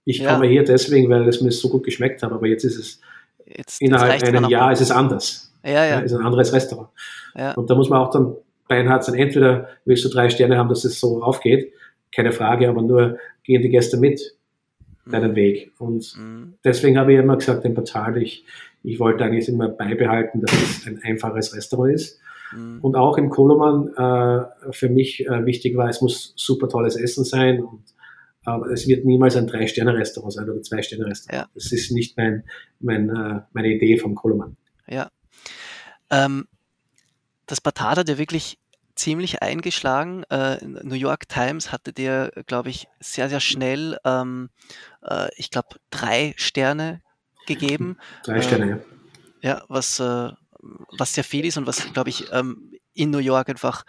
ich 0.05 0.23
komme 0.23 0.47
hier 0.47 0.63
deswegen, 0.63 1.09
weil 1.09 1.27
es 1.27 1.41
mir 1.41 1.51
so 1.51 1.67
gut 1.67 1.83
geschmeckt 1.83 2.21
hat, 2.23 2.31
aber 2.31 2.47
jetzt 2.47 2.63
ist 2.63 2.77
es 2.77 3.01
jetzt, 3.45 3.81
innerhalb 3.81 4.23
eines 4.23 4.49
Jahres 4.49 4.79
ist 4.79 4.89
es 4.89 4.95
anders. 4.95 5.53
Ja, 5.65 5.83
ja. 5.83 5.99
ist 5.99 6.13
ein 6.13 6.25
anderes 6.25 6.53
Restaurant. 6.53 6.89
Ja. 7.35 7.53
Und 7.55 7.69
da 7.69 7.75
muss 7.75 7.89
man 7.89 7.99
auch 7.99 8.11
dann 8.11 8.35
beinhart 8.67 9.03
sein. 9.03 9.15
Entweder 9.15 9.69
willst 9.85 10.05
du 10.05 10.09
drei 10.09 10.29
Sterne 10.29 10.57
haben, 10.57 10.69
dass 10.69 10.85
es 10.85 10.99
so 10.99 11.21
aufgeht, 11.21 11.73
keine 12.11 12.31
Frage, 12.31 12.69
aber 12.69 12.81
nur 12.81 13.17
gehen 13.43 13.61
die 13.61 13.69
Gäste 13.69 13.97
mit 13.97 14.35
deinen 15.05 15.31
mhm. 15.31 15.35
Weg. 15.35 15.71
Und 15.77 16.15
mhm. 16.17 16.53
deswegen 16.63 16.97
habe 16.97 17.13
ich 17.13 17.19
immer 17.19 17.37
gesagt, 17.37 17.65
im 17.65 17.73
Portal, 17.73 18.17
ich, 18.17 18.45
ich 18.83 18.99
wollte 18.99 19.23
eigentlich 19.23 19.47
immer 19.49 19.69
beibehalten, 19.69 20.41
dass 20.41 20.51
es 20.53 20.87
ein 20.87 21.01
einfaches 21.03 21.55
Restaurant 21.55 21.93
ist. 21.93 22.19
Mhm. 22.53 22.79
Und 22.81 22.95
auch 22.95 23.17
im 23.17 23.29
Koloman 23.29 23.89
äh, 23.95 24.71
für 24.73 24.89
mich 24.89 25.25
äh, 25.25 25.45
wichtig 25.45 25.75
war, 25.75 25.89
es 25.89 26.01
muss 26.01 26.33
super 26.35 26.69
tolles 26.69 26.95
Essen 26.95 27.23
sein 27.23 27.61
und 27.61 27.81
aber 28.47 28.71
es 28.71 28.87
wird 28.87 29.03
niemals 29.03 29.35
ein 29.35 29.45
Drei-Sterne-Restaurant 29.45 30.31
sein 30.31 30.49
oder 30.49 30.61
Zwei-Sterne-Restaurant. 30.61 31.47
Ja. 31.47 31.51
Das 31.53 31.73
ist 31.73 31.91
nicht 31.91 32.15
mein, 32.15 32.45
mein, 32.79 33.09
äh, 33.09 33.41
meine 33.51 33.67
Idee 33.67 33.97
vom 33.97 34.15
Koloman. 34.15 34.55
Ja. 34.87 35.09
Ähm, 36.09 36.47
das 37.47 37.61
Batat 37.61 37.97
hat 37.97 38.09
ja 38.09 38.17
wirklich 38.17 38.59
ziemlich 38.95 39.41
eingeschlagen. 39.41 40.23
Äh, 40.29 40.57
New 40.65 40.95
York 40.95 41.29
Times 41.29 41.71
hatte 41.71 41.93
dir, 41.93 42.31
glaube 42.45 42.69
ich, 42.69 42.87
sehr, 42.99 43.29
sehr 43.29 43.39
schnell, 43.39 43.97
ähm, 44.03 44.49
äh, 45.03 45.29
ich 45.35 45.51
glaube, 45.51 45.69
drei 45.89 46.33
Sterne 46.37 47.01
gegeben. 47.47 47.97
Drei 48.23 48.41
Sterne, 48.41 48.69
ja. 48.69 48.79
Ja, 49.41 49.63
was, 49.67 49.99
äh, 49.99 50.29
was 50.97 51.13
sehr 51.13 51.23
viel 51.23 51.45
ist 51.45 51.57
und 51.57 51.67
was, 51.67 51.93
glaube 51.93 52.09
ich, 52.09 52.25
ähm, 52.31 52.71
in 52.93 53.11
New 53.11 53.19
York 53.19 53.49
einfach 53.49 53.85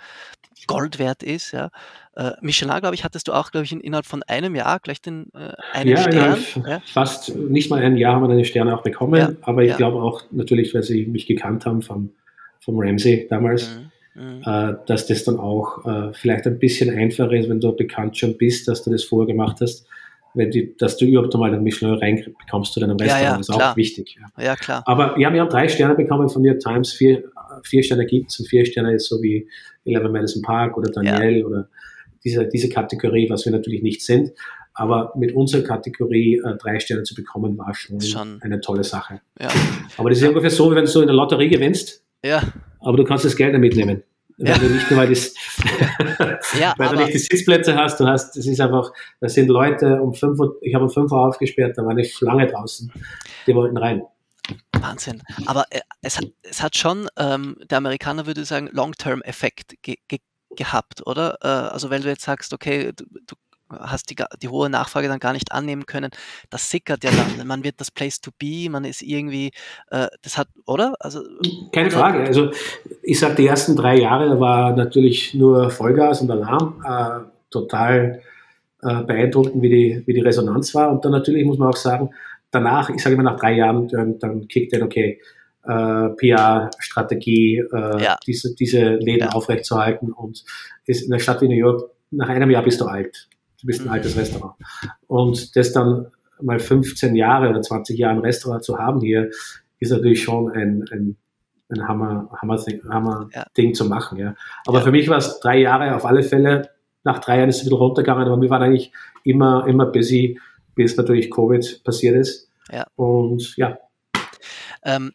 Gold 0.66 0.98
wert 0.98 1.22
ist. 1.22 1.52
Ja. 1.52 1.70
Äh, 2.14 2.32
Michelin, 2.42 2.80
glaube 2.80 2.94
ich, 2.94 3.04
hattest 3.04 3.28
du 3.28 3.32
auch, 3.32 3.50
glaube 3.50 3.64
ich, 3.64 3.72
in, 3.72 3.80
innerhalb 3.80 4.06
von 4.06 4.22
einem 4.24 4.54
Jahr 4.54 4.78
gleich 4.80 5.00
den 5.00 5.32
äh, 5.34 5.54
einen 5.72 5.90
ja, 5.90 5.96
Stern. 5.96 6.38
Ja? 6.66 6.82
Fast 6.84 7.34
nicht 7.34 7.70
mal 7.70 7.82
ein 7.82 7.96
Jahr 7.96 8.14
haben 8.14 8.28
wir 8.28 8.34
den 8.34 8.44
Stern 8.44 8.68
auch 8.68 8.82
bekommen, 8.82 9.14
ja, 9.14 9.32
aber 9.42 9.64
ich 9.64 9.76
glaube 9.76 10.02
auch 10.02 10.22
natürlich, 10.30 10.74
weil 10.74 10.82
sie 10.82 11.06
mich 11.06 11.26
gekannt 11.26 11.64
haben 11.64 11.80
vom, 11.80 12.10
vom 12.60 12.78
Ramsey 12.78 13.26
damals. 13.28 13.68
Mhm. 13.68 13.90
Mhm. 14.18 14.42
Äh, 14.44 14.74
dass 14.86 15.06
das 15.06 15.24
dann 15.24 15.38
auch 15.38 15.86
äh, 15.86 16.12
vielleicht 16.12 16.46
ein 16.46 16.58
bisschen 16.58 16.90
einfacher 16.96 17.32
ist, 17.32 17.48
wenn 17.48 17.60
du 17.60 17.70
bekannt 17.72 18.16
schon 18.16 18.36
bist, 18.36 18.66
dass 18.66 18.82
du 18.82 18.90
das 18.90 19.04
vorher 19.04 19.28
gemacht 19.28 19.58
hast, 19.60 19.86
wenn 20.34 20.50
die, 20.50 20.76
dass 20.76 20.96
du 20.96 21.04
überhaupt 21.06 21.34
einmal 21.34 21.52
den 21.52 21.62
Michelin 21.62 21.94
reinbekommst 21.94 22.72
zu 22.72 22.80
deinem 22.80 22.96
Restaurant, 22.96 23.24
ja, 23.24 23.34
ja, 23.34 23.40
ist 23.40 23.50
klar. 23.50 23.72
auch 23.72 23.76
wichtig. 23.76 24.18
Ja. 24.18 24.42
ja. 24.42 24.56
klar. 24.56 24.82
Aber 24.86 25.18
ja, 25.18 25.32
wir 25.32 25.40
haben 25.40 25.48
drei 25.48 25.68
Sterne 25.68 25.94
bekommen 25.94 26.28
von 26.28 26.42
New 26.42 26.48
York 26.48 26.60
Times, 26.60 26.92
vier, 26.92 27.24
vier 27.62 27.82
Sterne 27.82 28.06
gibt 28.06 28.30
es 28.30 28.40
und 28.40 28.46
vier 28.46 28.64
Sterne 28.66 28.94
ist 28.94 29.08
so 29.08 29.22
wie 29.22 29.48
Eleven 29.84 30.12
Madison 30.12 30.42
Park 30.42 30.76
oder 30.76 30.90
Daniel 30.90 31.44
oder 31.44 31.68
diese, 32.24 32.46
diese 32.48 32.68
Kategorie, 32.68 33.30
was 33.30 33.44
wir 33.44 33.52
natürlich 33.52 33.82
nicht 33.82 34.04
sind. 34.04 34.32
Aber 34.74 35.12
mit 35.16 35.34
unserer 35.34 35.62
Kategorie 35.62 36.36
äh, 36.44 36.56
drei 36.56 36.78
Sterne 36.78 37.02
zu 37.02 37.14
bekommen, 37.14 37.56
war 37.58 37.74
schon, 37.74 38.00
schon. 38.00 38.40
eine 38.42 38.60
tolle 38.60 38.84
Sache. 38.84 39.20
Ja. 39.40 39.48
Aber 39.96 40.10
das 40.10 40.20
ist 40.20 40.28
ungefähr 40.28 40.50
so, 40.50 40.70
wie 40.70 40.76
wenn 40.76 40.84
du 40.84 40.90
so 40.90 41.00
in 41.00 41.08
der 41.08 41.16
Lotterie 41.16 41.48
gewinnst 41.48 42.04
ja. 42.24 42.42
Aber 42.80 42.96
du 42.96 43.04
kannst 43.04 43.24
das 43.24 43.36
Geld 43.36 43.52
nicht 43.52 43.60
mitnehmen. 43.60 44.02
Weil 44.38 44.48
ja. 44.48 44.58
du 44.58 44.66
nicht 44.66 44.88
nur, 44.88 45.00
weil, 45.00 45.08
das, 45.08 45.34
ja, 46.60 46.74
weil 46.78 46.90
du 46.90 46.96
nicht 46.96 47.14
die 47.14 47.18
Sitzplätze 47.18 47.74
hast, 47.74 47.98
du 47.98 48.06
hast, 48.06 48.36
das 48.36 48.46
ist 48.46 48.60
einfach, 48.60 48.92
da 49.20 49.28
sind 49.28 49.48
Leute 49.48 50.00
um 50.00 50.14
5 50.14 50.38
Uhr, 50.38 50.58
ich 50.62 50.74
habe 50.74 50.84
um 50.84 50.90
5 50.90 51.10
Uhr 51.10 51.26
aufgesperrt, 51.26 51.76
da 51.76 51.82
war 51.82 51.90
eine 51.90 52.04
Schlange 52.04 52.46
draußen, 52.46 52.92
die 53.48 53.54
wollten 53.54 53.76
rein. 53.76 54.02
Wahnsinn. 54.80 55.22
Aber 55.46 55.64
äh, 55.70 55.80
es, 56.02 56.18
hat, 56.18 56.26
es 56.42 56.62
hat 56.62 56.76
schon, 56.76 57.08
ähm, 57.18 57.56
der 57.68 57.78
Amerikaner 57.78 58.26
würde 58.26 58.44
sagen, 58.44 58.68
Long-Term-Effekt 58.72 59.74
ge 59.82 59.96
ge 60.06 60.20
gehabt, 60.56 61.06
oder? 61.06 61.36
Äh, 61.42 61.72
also 61.72 61.90
wenn 61.90 62.02
du 62.02 62.08
jetzt 62.08 62.22
sagst, 62.22 62.52
okay, 62.52 62.92
du, 62.94 63.04
du 63.26 63.34
hast 63.70 64.10
die, 64.10 64.16
die 64.42 64.48
hohe 64.48 64.70
Nachfrage 64.70 65.08
dann 65.08 65.18
gar 65.18 65.32
nicht 65.32 65.52
annehmen 65.52 65.86
können. 65.86 66.10
Das 66.50 66.70
sickert 66.70 67.04
ja 67.04 67.10
dann. 67.10 67.46
Man 67.46 67.64
wird 67.64 67.80
das 67.80 67.90
Place 67.90 68.20
to 68.20 68.30
be, 68.38 68.68
man 68.70 68.84
ist 68.84 69.02
irgendwie, 69.02 69.50
äh, 69.90 70.08
das 70.22 70.38
hat, 70.38 70.48
oder? 70.66 70.94
Also, 71.00 71.22
Keine 71.72 71.88
oder? 71.88 71.98
Frage. 71.98 72.20
Also 72.24 72.50
ich 73.02 73.18
sage, 73.18 73.36
die 73.36 73.46
ersten 73.46 73.76
drei 73.76 73.98
Jahre 73.98 74.40
war 74.40 74.74
natürlich 74.74 75.34
nur 75.34 75.70
Vollgas 75.70 76.20
und 76.20 76.30
Alarm. 76.30 76.82
Äh, 76.84 77.28
total 77.50 78.20
äh, 78.82 79.02
beeindruckend, 79.02 79.62
wie 79.62 79.68
die, 79.68 80.02
wie 80.06 80.14
die 80.14 80.20
Resonanz 80.20 80.74
war. 80.74 80.90
Und 80.90 81.04
dann 81.04 81.12
natürlich 81.12 81.44
muss 81.44 81.58
man 81.58 81.68
auch 81.68 81.76
sagen, 81.76 82.10
danach, 82.50 82.90
ich 82.90 83.02
sage 83.02 83.14
immer 83.14 83.24
nach 83.24 83.38
drei 83.38 83.54
Jahren, 83.54 83.88
dann, 83.88 84.18
dann 84.18 84.48
kickt 84.48 84.72
dann, 84.72 84.82
okay, 84.82 85.20
äh, 85.64 86.08
PR-Strategie, 86.10 87.58
äh, 87.58 88.02
ja. 88.02 88.16
diese, 88.26 88.54
diese 88.54 88.94
Läden 88.94 89.28
ja. 89.28 89.32
aufrechtzuerhalten. 89.32 90.12
Und 90.12 90.44
ist 90.86 91.02
in 91.02 91.12
einer 91.12 91.20
Stadt 91.20 91.42
wie 91.42 91.48
New 91.48 91.54
York, 91.54 91.90
nach 92.10 92.28
einem 92.28 92.50
Jahr 92.50 92.62
bist 92.62 92.80
du 92.80 92.86
alt 92.86 93.28
du 93.60 93.66
bist 93.66 93.80
ein 93.80 93.88
altes 93.88 94.16
Restaurant. 94.16 94.54
Und 95.06 95.56
das 95.56 95.72
dann 95.72 96.08
mal 96.40 96.58
15 96.58 97.14
Jahre 97.14 97.50
oder 97.50 97.62
20 97.62 97.98
Jahre 97.98 98.14
ein 98.14 98.20
Restaurant 98.20 98.62
zu 98.62 98.78
haben 98.78 99.00
hier, 99.00 99.30
ist 99.80 99.90
natürlich 99.90 100.22
schon 100.22 100.50
ein, 100.50 100.84
ein, 100.90 101.16
ein 101.68 101.88
Hammer, 101.88 102.30
Hammer, 102.40 102.58
Hammer 102.88 103.28
ja. 103.34 103.46
Ding 103.56 103.74
zu 103.74 103.84
machen. 103.84 104.18
Ja. 104.18 104.34
Aber 104.66 104.78
ja. 104.78 104.84
für 104.84 104.92
mich 104.92 105.08
war 105.08 105.18
es 105.18 105.40
drei 105.40 105.58
Jahre 105.58 105.94
auf 105.94 106.04
alle 106.04 106.22
Fälle. 106.22 106.70
Nach 107.04 107.18
drei 107.18 107.38
Jahren 107.38 107.48
ist 107.48 107.60
es 107.60 107.66
wieder 107.66 107.76
runtergegangen, 107.76 108.26
aber 108.26 108.40
wir 108.40 108.50
waren 108.50 108.62
eigentlich 108.62 108.92
immer, 109.24 109.66
immer 109.66 109.86
busy, 109.86 110.38
bis 110.74 110.96
natürlich 110.96 111.30
Covid 111.30 111.82
passiert 111.84 112.16
ist. 112.16 112.50
Ja. 112.70 112.86
Und 112.96 113.56
ja. 113.56 113.78
Ähm, 114.84 115.12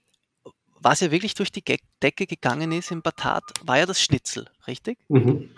was 0.81 0.99
ja 0.99 1.11
wirklich 1.11 1.33
durch 1.33 1.51
die 1.51 1.63
Decke 2.01 2.25
gegangen 2.25 2.73
ist 2.73 2.91
im 2.91 3.01
Batat, 3.01 3.43
war 3.63 3.77
ja 3.77 3.85
das 3.85 4.01
Schnitzel, 4.01 4.47
richtig? 4.67 4.97
Mhm. 5.07 5.49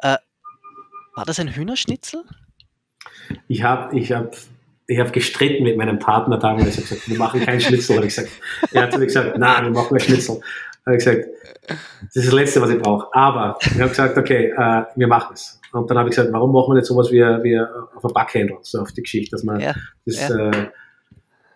Äh, 0.00 0.18
war 1.18 1.24
das 1.24 1.40
ein 1.40 1.48
Hühnerschnitzel? 1.48 2.22
Ich 3.48 3.64
habe 3.64 3.98
ich 3.98 4.12
hab, 4.12 4.36
ich 4.86 5.00
hab 5.00 5.12
gestritten 5.12 5.64
mit 5.64 5.76
meinem 5.76 5.98
Partner 5.98 6.38
damals. 6.38 6.68
Ich 6.68 6.76
habe 6.76 6.88
gesagt, 6.88 7.08
wir 7.08 7.18
machen 7.18 7.40
keinen 7.40 7.60
Schnitzel. 7.60 7.96
Hab 7.96 8.04
ich 8.04 8.14
gesagt. 8.14 8.30
Er 8.72 8.82
hat 8.82 8.96
gesagt, 8.96 9.36
nein, 9.36 9.64
wir 9.64 9.72
machen 9.72 9.96
ein 9.96 10.00
Schnitzel. 10.00 10.40
Habe 10.86 10.96
ich 10.96 11.04
gesagt, 11.04 11.26
das 11.66 12.14
ist 12.14 12.26
das 12.28 12.32
Letzte, 12.32 12.62
was 12.62 12.70
ich 12.70 12.78
brauche. 12.78 13.08
Aber 13.12 13.58
ich 13.62 13.80
habe 13.80 13.88
gesagt, 13.88 14.16
okay, 14.16 14.52
äh, 14.56 14.84
wir 14.94 15.08
machen 15.08 15.34
es. 15.34 15.60
Und 15.72 15.90
dann 15.90 15.98
habe 15.98 16.08
ich 16.08 16.14
gesagt, 16.14 16.32
warum 16.32 16.52
machen 16.52 16.70
wir 16.70 16.76
nicht 16.76 16.86
sowas 16.86 17.10
wie, 17.10 17.18
wie 17.18 17.58
auf 17.58 18.04
ein 18.04 18.12
Backhändel, 18.14 18.58
so 18.62 18.80
auf 18.80 18.92
die 18.92 19.02
Geschichte, 19.02 19.32
dass 19.32 19.42
man 19.42 19.58
ja, 19.58 19.74
das, 20.06 20.28
ja. 20.28 20.50
Äh, 20.50 20.68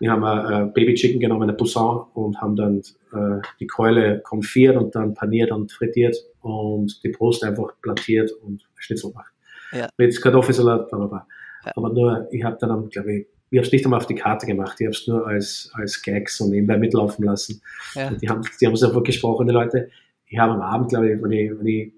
wir 0.00 0.10
haben 0.10 0.24
ein 0.24 0.70
äh, 0.70 0.72
Baby 0.72 0.94
Chicken 0.94 1.20
genommen, 1.20 1.44
eine 1.44 1.52
Poussin 1.52 2.00
und 2.14 2.40
haben 2.40 2.56
dann 2.56 2.78
äh, 3.12 3.40
die 3.60 3.68
Keule 3.68 4.22
konfiert 4.22 4.76
und 4.76 4.96
dann 4.96 5.14
paniert 5.14 5.52
und 5.52 5.70
frittiert 5.70 6.16
und 6.40 7.00
die 7.04 7.10
Brust 7.10 7.44
einfach 7.44 7.80
plattiert 7.80 8.32
und 8.42 8.66
Schnitzel 8.74 9.12
gemacht 9.12 9.31
ja. 9.72 9.88
mit 9.96 10.20
Kartoffelsalat, 10.20 10.88
bla 10.88 10.98
bla 10.98 11.06
bla. 11.06 11.26
Ja. 11.64 11.72
Aber 11.76 11.92
nur, 11.92 12.28
ich 12.30 12.42
habe 12.44 12.56
dann, 12.60 12.88
glaube 12.88 13.12
ich, 13.12 13.26
ich 13.50 13.58
habe 13.58 13.66
es 13.66 13.72
nicht 13.72 13.84
einmal 13.84 14.00
auf 14.00 14.06
die 14.06 14.14
Karte 14.14 14.46
gemacht, 14.46 14.80
ich 14.80 14.86
habe 14.86 14.96
es 14.96 15.06
nur 15.06 15.26
als, 15.26 15.70
als 15.74 16.00
Gag 16.02 16.30
so 16.30 16.48
nebenbei 16.48 16.78
mitlaufen 16.78 17.24
lassen. 17.24 17.60
Ja. 17.94 18.10
die 18.10 18.28
haben 18.28 18.42
die 18.60 18.66
haben 18.66 18.74
es 18.74 18.82
einfach 18.82 19.02
gesprochen, 19.02 19.46
die 19.46 19.52
Leute. 19.52 19.90
Ich 20.26 20.38
habe 20.38 20.54
am 20.54 20.62
Abend, 20.62 20.88
glaube 20.88 21.12
ich, 21.12 21.22
wenn 21.22 21.32
ich, 21.32 21.50
wenn 21.50 21.66
ich 21.66 21.92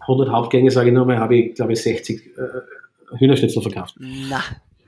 100 0.00 0.30
Hauptgänge, 0.30 0.70
sage 0.70 0.88
ich 0.88 0.94
nur 0.94 1.04
mal, 1.04 1.18
habe 1.18 1.36
ich, 1.36 1.54
glaube 1.54 1.74
ich, 1.74 1.82
60 1.82 2.36
äh, 2.38 3.18
Hühnerschnitzel 3.18 3.62
verkauft. 3.62 3.96
Na. 3.98 4.42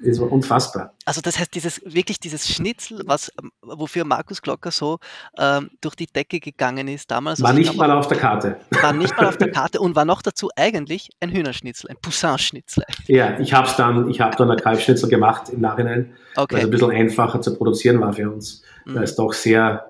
Das 0.04 0.20
war 0.20 0.30
unfassbar. 0.30 0.94
Also 1.04 1.20
das 1.20 1.38
heißt, 1.38 1.54
dieses 1.54 1.80
wirklich 1.84 2.20
dieses 2.20 2.48
Schnitzel, 2.48 3.02
was 3.06 3.32
ähm, 3.42 3.50
wofür 3.62 4.04
Markus 4.04 4.42
Glocker 4.42 4.70
so 4.70 4.98
ähm, 5.38 5.70
durch 5.80 5.94
die 5.94 6.06
Decke 6.06 6.40
gegangen 6.40 6.88
ist 6.88 7.10
damals. 7.10 7.40
War 7.40 7.50
also 7.50 7.60
nicht 7.60 7.76
mal 7.76 7.90
auf 7.90 8.08
der 8.08 8.18
Karte. 8.18 8.56
War 8.82 8.92
nicht 8.92 9.16
mal 9.16 9.26
auf 9.26 9.36
der 9.36 9.50
Karte 9.52 9.80
und 9.80 9.96
war 9.96 10.04
noch 10.04 10.22
dazu 10.22 10.50
eigentlich 10.56 11.10
ein 11.20 11.30
Hühnerschnitzel, 11.30 11.90
ein 11.90 11.96
Poussin-Schnitzel. 12.00 12.84
Ja, 13.06 13.38
ich 13.38 13.52
habe 13.52 13.68
dann, 13.76 14.10
ich 14.10 14.20
habe 14.20 14.36
dann 14.36 14.50
ein 14.50 14.58
Kalbschnitzel 14.58 15.08
gemacht 15.08 15.48
im 15.50 15.60
Nachhinein, 15.60 16.12
okay. 16.36 16.54
weil 16.54 16.58
es 16.60 16.64
ein 16.66 16.70
bisschen 16.70 16.90
einfacher 16.90 17.40
zu 17.40 17.56
produzieren 17.56 18.00
war 18.00 18.12
für 18.12 18.30
uns, 18.30 18.62
mhm. 18.84 18.96
weil 18.96 19.04
es 19.04 19.16
doch 19.16 19.32
sehr, 19.32 19.86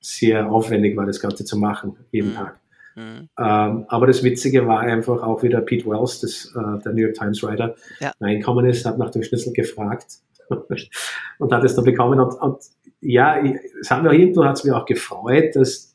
sehr 0.00 0.50
aufwendig 0.50 0.96
war, 0.96 1.06
das 1.06 1.20
Ganze 1.20 1.44
zu 1.44 1.58
machen, 1.58 1.96
jeden 2.10 2.30
mhm. 2.30 2.36
Tag. 2.36 2.58
Mhm. 2.98 3.28
Ähm, 3.38 3.84
aber 3.86 4.08
das 4.08 4.24
Witzige 4.24 4.66
war 4.66 4.80
einfach 4.80 5.22
auch 5.22 5.44
wieder 5.44 5.60
Pete 5.60 5.86
Wells, 5.86 6.20
das, 6.20 6.52
äh, 6.56 6.82
der 6.82 6.92
New 6.92 7.02
York 7.02 7.14
Times 7.14 7.42
Writer, 7.44 7.76
ja. 8.00 8.12
reinkommen 8.20 8.66
ist, 8.66 8.84
hat 8.84 8.98
nach 8.98 9.10
dem 9.10 9.22
Schlüssel 9.22 9.52
gefragt 9.52 10.18
und 11.38 11.52
hat 11.52 11.62
es 11.62 11.76
dann 11.76 11.84
bekommen. 11.84 12.18
Und, 12.18 12.34
und 12.40 12.58
ja, 13.00 13.40
es 13.80 13.88
hat 13.88 14.02
mir 14.02 14.12
irgendwo 14.12 14.44
hat 14.44 14.56
es 14.56 14.64
mir 14.64 14.76
auch 14.76 14.84
gefreut, 14.84 15.54
dass, 15.54 15.94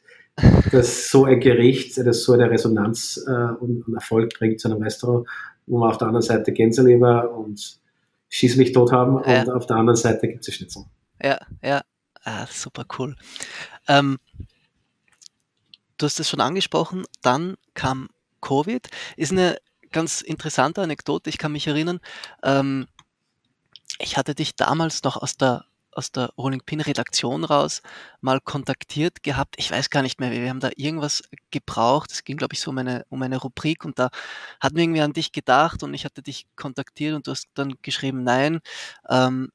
dass 0.72 1.10
so 1.10 1.26
ein 1.26 1.42
Gericht, 1.42 1.98
das 1.98 2.24
so 2.24 2.32
eine 2.32 2.50
Resonanz 2.50 3.22
äh, 3.28 3.32
und, 3.32 3.86
und, 3.86 3.96
Erfolg 3.96 4.34
bringt 4.40 4.62
zu 4.62 4.70
einem 4.70 4.82
Restaurant, 4.82 5.28
wo 5.68 5.80
wir 5.80 5.90
auf 5.90 5.98
der 5.98 6.08
anderen 6.08 6.26
Seite 6.26 6.54
Gänseleber 6.54 7.36
und 7.36 7.82
Schieß 8.30 8.56
mich 8.56 8.72
tot 8.72 8.92
haben 8.92 9.22
ja. 9.30 9.44
und 9.44 9.52
auf 9.52 9.68
der 9.68 9.76
anderen 9.76 9.96
Seite 9.96 10.28
gibt 10.28 10.48
es 10.48 10.56
Schnitzel. 10.56 10.86
Ja, 11.22 11.38
ja, 11.62 11.82
ah, 12.24 12.48
super 12.50 12.84
cool. 12.98 13.16
Ähm, 13.88 14.18
du 16.04 16.08
hast 16.08 16.20
es 16.20 16.30
schon 16.30 16.42
angesprochen, 16.42 17.06
dann 17.22 17.56
kam 17.74 18.10
Covid. 18.42 18.90
Ist 19.16 19.32
eine 19.32 19.58
ganz 19.92 20.22
interessante 20.22 20.82
Anekdote. 20.82 21.30
Ich 21.30 21.38
kann 21.38 21.54
mich 21.54 21.66
erinnern, 21.68 22.00
ähm, 22.44 22.88
ich 24.00 24.18
hatte 24.18 24.36
dich 24.36 24.56
damals 24.56 25.04
noch 25.04 25.18
aus 25.18 25.38
der 25.38 25.66
aus 25.96 26.12
der 26.12 26.32
Rolling 26.40 26.62
Pin 26.66 26.82
Redaktion 26.82 27.44
raus 27.44 27.84
mal 28.20 28.42
kontaktiert 28.42 29.22
gehabt. 29.22 29.54
Ich 29.60 29.70
weiß 29.70 29.92
gar 29.92 30.02
nicht 30.02 30.20
mehr, 30.20 30.32
wir 30.32 30.50
haben 30.50 30.60
da 30.60 30.72
irgendwas 30.76 31.22
gebraucht. 31.52 32.12
Es 32.12 32.24
ging, 32.24 32.36
glaube 32.36 32.56
ich, 32.56 32.62
so 32.62 32.72
um 32.72 32.80
eine, 32.80 33.06
um 33.10 33.22
eine 33.22 33.38
Rubrik 33.38 33.86
und 33.86 34.00
da 34.00 34.10
hatten 34.60 34.76
wir 34.76 34.84
irgendwie 34.84 35.02
an 35.02 35.14
dich 35.14 35.32
gedacht 35.32 35.84
und 35.84 35.94
ich 35.94 36.04
hatte 36.04 36.24
dich 36.24 36.48
kontaktiert 36.56 37.16
und 37.16 37.28
du 37.28 37.32
hast 37.32 37.48
dann 37.54 37.76
geschrieben, 37.84 38.24
nein, 38.24 38.60
ähm, 39.08 39.52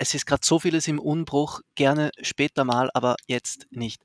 es 0.00 0.14
ist 0.14 0.24
gerade 0.24 0.40
so 0.44 0.58
vieles 0.58 0.88
im 0.88 0.98
Unbruch, 0.98 1.60
gerne 1.74 2.10
später 2.22 2.64
mal, 2.64 2.88
aber 2.94 3.16
jetzt 3.26 3.66
nicht. 3.70 4.00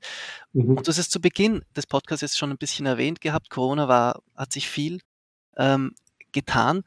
Mhm. 0.52 0.76
Und 0.76 0.86
du 0.86 0.90
hast 0.90 0.98
es 0.98 1.08
zu 1.08 1.22
Beginn 1.22 1.62
des 1.74 1.86
Podcasts 1.86 2.20
jetzt 2.20 2.36
schon 2.36 2.50
ein 2.50 2.58
bisschen 2.58 2.84
erwähnt 2.84 3.22
gehabt, 3.22 3.48
Corona 3.48 3.88
war, 3.88 4.20
hat 4.36 4.52
sich 4.52 4.68
viel 4.68 5.00
ähm, 5.56 5.94
getan. 6.32 6.82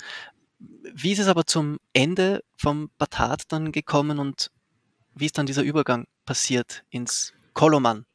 Wie 0.59 1.11
ist 1.11 1.19
es 1.19 1.27
aber 1.27 1.45
zum 1.45 1.79
Ende 1.91 2.41
vom 2.55 2.91
Batat 2.99 3.43
dann 3.49 3.71
gekommen 3.71 4.19
und 4.19 4.51
wie 5.15 5.25
ist 5.25 5.39
dann 5.39 5.47
dieser 5.47 5.63
Übergang 5.63 6.05
passiert 6.25 6.83
ins 6.91 7.33
Koloman? 7.53 8.05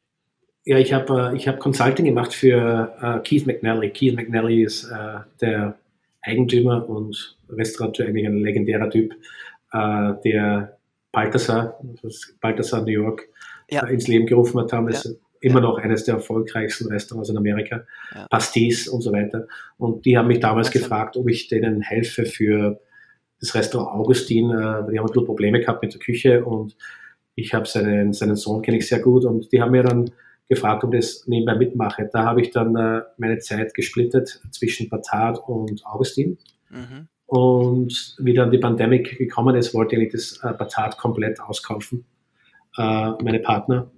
Ja, 0.63 0.77
ich 0.77 0.93
habe 0.93 1.31
äh, 1.33 1.35
ich 1.35 1.49
hab 1.49 1.59
Consulting 1.59 2.05
gemacht 2.05 2.33
für 2.33 2.95
äh, 3.01 3.19
Keith 3.27 3.45
McNally. 3.45 3.89
Keith 3.89 4.15
McNally 4.15 4.63
ist 4.63 4.85
äh, 4.85 5.19
der 5.41 5.77
Eigentümer 6.21 6.87
und 6.87 7.37
Restaurateur, 7.49 8.07
eigentlich 8.07 8.25
ein 8.25 8.39
legendärer 8.39 8.89
Typ, 8.89 9.13
äh, 9.73 10.13
der 10.23 10.74
Balthasar, 11.15 11.79
das 12.03 12.35
Balthasar 12.41 12.81
New 12.81 12.91
York, 12.91 13.27
ja. 13.69 13.85
ins 13.87 14.07
Leben 14.07 14.25
gerufen 14.25 14.59
hat, 14.59 14.71
damals 14.71 15.05
ja. 15.05 15.11
immer 15.41 15.61
noch 15.61 15.77
eines 15.77 16.03
der 16.03 16.15
erfolgreichsten 16.15 16.87
Restaurants 16.87 17.29
in 17.29 17.37
Amerika, 17.37 17.83
ja. 18.13 18.27
Pastis 18.29 18.87
und 18.87 19.01
so 19.01 19.11
weiter. 19.11 19.47
Und 19.77 20.05
die 20.05 20.17
haben 20.17 20.27
mich 20.27 20.39
damals 20.39 20.67
also. 20.67 20.79
gefragt, 20.79 21.17
ob 21.17 21.29
ich 21.29 21.47
denen 21.47 21.81
helfe 21.81 22.25
für 22.25 22.79
das 23.39 23.55
Restaurant 23.55 23.99
Augustin. 23.99 24.49
Äh, 24.49 24.53
die 24.53 24.59
haben 24.59 24.91
ein 24.99 25.05
bisschen 25.05 25.25
Probleme 25.25 25.59
gehabt 25.59 25.81
mit 25.81 25.93
der 25.93 25.99
Küche 25.99 26.45
und 26.45 26.75
ich 27.35 27.53
habe 27.53 27.65
seinen, 27.65 28.13
seinen 28.13 28.35
Sohn 28.35 28.61
kenne 28.61 28.77
ich 28.77 28.87
sehr 28.87 28.99
gut 28.99 29.25
und 29.25 29.51
die 29.51 29.61
haben 29.61 29.71
mir 29.71 29.83
dann 29.83 30.11
gefragt, 30.47 30.83
ob 30.83 30.93
ich 30.93 31.01
das 31.01 31.27
nebenbei 31.27 31.55
mitmache. 31.55 32.09
Da 32.11 32.23
habe 32.23 32.41
ich 32.41 32.51
dann 32.51 32.75
äh, 32.75 33.01
meine 33.17 33.39
Zeit 33.39 33.73
gesplittet 33.73 34.41
zwischen 34.51 34.89
Batat 34.89 35.39
und 35.47 35.85
Augustin. 35.85 36.37
Mhm. 36.69 37.07
Und 37.27 38.15
wie 38.19 38.33
dann 38.33 38.51
die 38.51 38.59
Pandemie 38.59 39.01
gekommen 39.01 39.55
ist, 39.55 39.73
wollte 39.73 39.95
ich 39.95 40.11
das 40.11 40.39
äh, 40.43 40.53
Batat 40.53 40.97
komplett 40.97 41.39
auskaufen, 41.39 42.05
äh, 42.77 43.09
meine 43.23 43.39
Partner. 43.39 43.89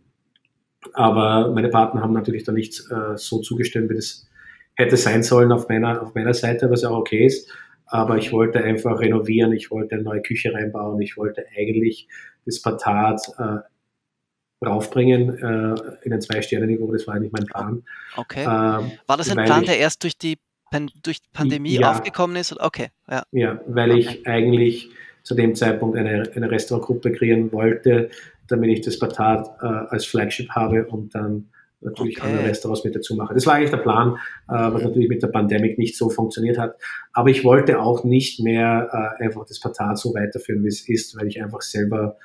Aber 0.94 1.52
meine 1.52 1.70
Partner 1.70 2.02
haben 2.02 2.14
natürlich 2.14 2.44
dann 2.44 2.56
nicht 2.56 2.80
äh, 2.90 3.18
so 3.18 3.40
zugestimmt, 3.40 3.90
wie 3.90 3.96
das 3.96 4.28
hätte 4.76 4.96
sein 4.96 5.24
sollen 5.24 5.52
auf 5.52 5.68
meiner, 5.68 6.02
auf 6.02 6.14
meiner 6.16 6.34
Seite, 6.34 6.70
was 6.70 6.84
ja 6.84 6.90
auch 6.90 7.00
okay 7.00 7.26
ist. 7.26 7.52
Aber 7.86 8.18
ich 8.18 8.32
wollte 8.32 8.64
einfach 8.64 9.00
renovieren, 9.00 9.54
ich 9.54 9.72
wollte 9.72 9.96
eine 9.96 10.04
neue 10.04 10.22
Küche 10.22 10.54
reinbauen, 10.54 11.02
ich 11.02 11.18
wollte 11.18 11.46
eigentlich 11.58 12.08
das 12.46 12.62
Patat 12.62 13.22
äh, 13.38 14.66
raufbringen 14.66 15.38
äh, 15.38 15.76
in 16.04 16.14
ein 16.14 16.22
Zwei-Sterne-Niveau, 16.22 16.92
das 16.92 17.08
war 17.08 17.16
eigentlich 17.16 17.32
mein 17.32 17.46
Plan. 17.46 17.84
Okay. 18.16 18.42
Ähm, 18.42 18.92
war 19.06 19.18
das 19.18 19.30
ein 19.30 19.46
Plan, 19.46 19.64
der 19.64 19.80
erst 19.80 20.04
durch 20.04 20.18
die, 20.18 20.38
Pan 20.72 20.90
durch 21.04 21.22
die 21.22 21.30
Pandemie 21.34 21.80
ja, 21.80 21.92
aufgekommen 21.92 22.36
ist? 22.36 22.60
Okay. 22.60 22.90
Ja, 23.10 23.24
ja 23.32 23.62
weil 23.68 23.92
okay. 23.92 24.00
ich 24.00 24.28
eigentlich 24.28 24.90
zu 25.24 25.36
dem 25.36 25.56
Zeitpunkt 25.56 25.98
eine, 25.98 26.30
eine 26.36 26.52
Restaurantgruppe 26.52 27.12
kreieren 27.12 27.52
wollte, 27.52 28.10
damit 28.48 28.70
ich 28.70 28.82
das 28.82 28.98
Patat 28.98 29.50
äh, 29.62 29.66
als 29.66 30.06
Flagship 30.06 30.50
habe 30.52 30.86
und 30.86 31.14
dann 31.14 31.50
natürlich 31.82 32.18
okay. 32.18 32.28
andere 32.28 32.48
Restaurants 32.48 32.84
mit 32.84 32.96
dazu 32.96 33.16
mache. 33.16 33.34
Das 33.34 33.46
war 33.46 33.56
eigentlich 33.56 33.72
der 33.72 33.78
Plan, 33.78 34.16
äh, 34.48 34.54
was 34.54 34.84
natürlich 34.84 35.10
mit 35.10 35.22
der 35.22 35.28
Pandemie 35.28 35.76
nicht 35.78 35.98
so 35.98 36.10
funktioniert 36.10 36.58
hat. 36.58 36.78
Aber 37.14 37.30
ich 37.30 37.44
wollte 37.44 37.80
auch 37.80 38.04
nicht 38.04 38.40
mehr 38.40 39.16
äh, 39.20 39.24
einfach 39.24 39.46
das 39.46 39.60
Patat 39.60 39.98
so 39.98 40.14
weiterführen, 40.14 40.64
wie 40.64 40.70
es 40.70 40.88
ist, 40.88 41.16
weil 41.18 41.28
ich 41.28 41.42
einfach 41.42 41.62
selber, 41.62 42.18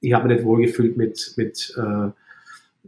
ich 0.00 0.12
habe 0.12 0.26
mich 0.26 0.38
nicht 0.38 0.46
wohlgefühlt 0.46 0.96
mit, 0.96 1.34
mit 1.36 1.74
äh, 1.76 2.10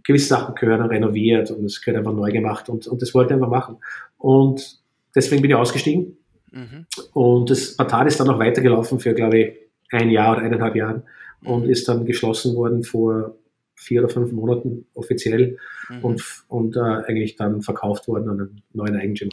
gewissen 0.03 0.28
Sachen 0.28 0.55
gehören 0.55 0.82
renoviert 0.82 1.51
und 1.51 1.64
es 1.64 1.80
gehört 1.80 1.99
einfach 1.99 2.14
neu 2.14 2.32
gemacht 2.32 2.68
und, 2.68 2.87
und 2.87 3.01
das 3.01 3.14
wollte 3.14 3.32
ich 3.32 3.35
einfach 3.35 3.51
machen. 3.51 3.76
Und 4.25 4.79
deswegen 5.14 5.43
bin 5.43 5.51
ich 5.51 5.55
ausgestiegen. 5.55 6.16
Mhm. 6.51 6.87
Und 7.12 7.51
das 7.51 7.77
Patat 7.77 8.07
ist 8.07 8.18
dann 8.18 8.27
noch 8.27 8.39
weitergelaufen 8.39 8.99
für, 8.99 9.12
glaube 9.12 9.39
ich, 9.39 9.57
ein 9.91 10.09
Jahr 10.09 10.33
oder 10.35 10.47
eineinhalb 10.47 10.75
Jahren 10.77 11.03
und 11.43 11.64
mhm. 11.64 11.70
ist 11.70 11.87
dann 11.89 12.07
geschlossen 12.07 12.57
worden 12.57 12.85
vor 12.85 13.35
vier 13.75 14.03
oder 14.03 14.09
fünf 14.09 14.33
Monaten 14.33 14.87
offiziell 14.95 15.59
mhm. 15.91 15.99
und, 16.05 16.25
und 16.49 16.75
äh, 16.75 16.81
eigentlich 16.81 17.37
dann 17.37 17.61
verkauft 17.61 18.09
worden 18.09 18.31
an 18.31 18.41
einen 18.41 18.62
neuen 18.72 18.97
Eigentümer. 18.97 19.33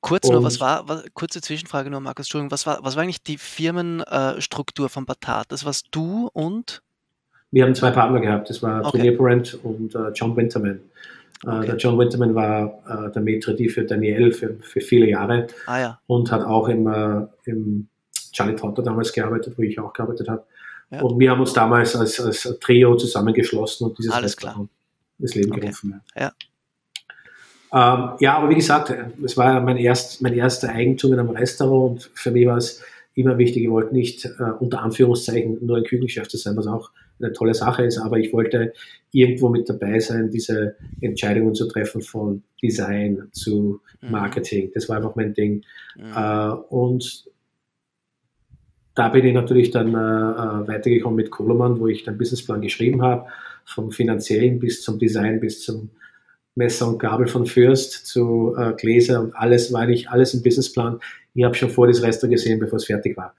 Kurz 0.00 0.26
und, 0.26 0.32
nur, 0.32 0.44
was 0.44 0.60
war, 0.60 0.88
was, 0.88 1.04
kurze 1.12 1.42
Zwischenfrage 1.42 1.90
nur, 1.90 2.00
Markus, 2.00 2.24
Entschuldigung, 2.24 2.52
was 2.52 2.64
war, 2.66 2.78
was 2.82 2.96
war 2.96 3.02
eigentlich 3.02 3.22
die 3.22 3.36
Firmenstruktur 3.36 4.88
von 4.88 5.04
Batat? 5.04 5.52
Das 5.52 5.66
warst 5.66 5.88
du 5.90 6.30
und? 6.32 6.80
Wir 7.50 7.64
haben 7.66 7.74
zwei 7.74 7.90
Partner 7.90 8.20
gehabt, 8.20 8.48
das 8.48 8.62
war 8.62 8.82
okay. 8.82 8.96
Tony 8.96 9.10
Parent 9.12 9.58
und 9.62 9.94
äh, 9.94 10.08
John 10.14 10.34
Winterman. 10.36 10.80
Äh, 11.46 11.48
okay. 11.48 11.66
der 11.66 11.76
John 11.76 11.98
Winterman 11.98 12.34
war 12.34 12.82
äh, 12.86 13.12
der 13.12 13.22
Maitre 13.22 13.54
d' 13.54 13.68
für 13.68 13.84
Daniel 13.84 14.32
für, 14.32 14.56
für 14.60 14.80
viele 14.80 15.08
Jahre 15.08 15.46
ah, 15.66 15.80
ja. 15.80 16.00
und 16.06 16.30
hat 16.30 16.44
auch 16.44 16.68
im, 16.68 16.86
äh, 16.86 17.26
im 17.44 17.88
Charlie 18.32 18.54
Potter 18.54 18.82
damals 18.82 19.12
gearbeitet, 19.12 19.56
wo 19.56 19.62
ich 19.62 19.78
auch 19.78 19.92
gearbeitet 19.92 20.28
habe. 20.28 20.44
Ja. 20.90 21.00
Und 21.02 21.18
wir 21.18 21.30
haben 21.30 21.40
uns 21.40 21.52
damals 21.52 21.96
als, 21.96 22.20
als 22.20 22.58
Trio 22.60 22.96
zusammengeschlossen 22.96 23.86
und 23.86 23.98
dieses 23.98 24.12
Alles 24.12 24.36
klar. 24.36 24.68
ins 25.18 25.34
Leben 25.34 25.52
okay. 25.52 25.60
gerufen. 25.60 26.00
Ja. 26.16 26.32
Ähm, 27.72 28.10
ja, 28.18 28.36
aber 28.36 28.50
wie 28.50 28.56
gesagt, 28.56 28.92
es 29.24 29.36
war 29.36 29.60
mein, 29.60 29.76
erst, 29.76 30.20
mein 30.20 30.34
erster 30.34 30.70
Eigentum 30.70 31.12
in 31.12 31.20
einem 31.20 31.30
Restaurant 31.30 31.90
und 31.92 32.10
für 32.14 32.32
mich 32.32 32.46
war 32.46 32.56
es 32.56 32.82
immer 33.20 33.38
wichtig, 33.38 33.64
ich 33.64 33.70
wollte 33.70 33.94
nicht 33.94 34.24
äh, 34.24 34.50
unter 34.58 34.82
Anführungszeichen 34.82 35.58
nur 35.64 35.76
ein 35.76 35.84
Küchenchef 35.84 36.28
zu 36.28 36.36
sein, 36.36 36.56
was 36.56 36.66
auch 36.66 36.90
eine 37.20 37.32
tolle 37.32 37.54
Sache 37.54 37.84
ist, 37.84 37.98
aber 37.98 38.18
ich 38.18 38.32
wollte 38.32 38.72
irgendwo 39.12 39.48
mit 39.48 39.68
dabei 39.68 40.00
sein, 40.00 40.30
diese 40.30 40.76
Entscheidungen 41.00 41.54
zu 41.54 41.68
treffen 41.68 42.00
von 42.00 42.42
Design 42.62 43.28
zu 43.32 43.80
mhm. 44.00 44.10
Marketing. 44.10 44.70
Das 44.74 44.88
war 44.88 44.96
einfach 44.96 45.16
mein 45.16 45.34
Ding. 45.34 45.64
Mhm. 45.96 46.12
Äh, 46.14 46.50
und 46.70 47.24
da 48.94 49.08
bin 49.08 49.24
ich 49.24 49.34
natürlich 49.34 49.70
dann 49.70 49.94
äh, 49.94 49.98
äh, 49.98 50.68
weitergekommen 50.68 51.16
mit 51.16 51.30
Koloman, 51.30 51.78
wo 51.78 51.86
ich 51.86 52.04
den 52.04 52.18
Businessplan 52.18 52.60
geschrieben 52.60 53.02
habe, 53.02 53.26
vom 53.64 53.92
finanziellen 53.92 54.58
bis 54.58 54.82
zum 54.82 54.98
Design, 54.98 55.40
bis 55.40 55.62
zum 55.62 55.90
Messer 56.54 56.88
und 56.88 56.98
Gabel 56.98 57.26
von 57.26 57.46
Fürst 57.46 58.06
zu 58.06 58.54
äh, 58.56 58.72
Gläser 58.72 59.20
und 59.20 59.34
alles 59.34 59.72
war 59.72 59.82
eigentlich 59.82 60.10
alles 60.10 60.34
im 60.34 60.42
Businessplan. 60.42 60.98
Ich 61.34 61.44
habe 61.44 61.54
schon 61.54 61.70
vor 61.70 61.86
das 61.86 62.02
Restaurant 62.02 62.32
gesehen, 62.32 62.58
bevor 62.58 62.76
es 62.76 62.86
fertig 62.86 63.16
war. 63.16 63.34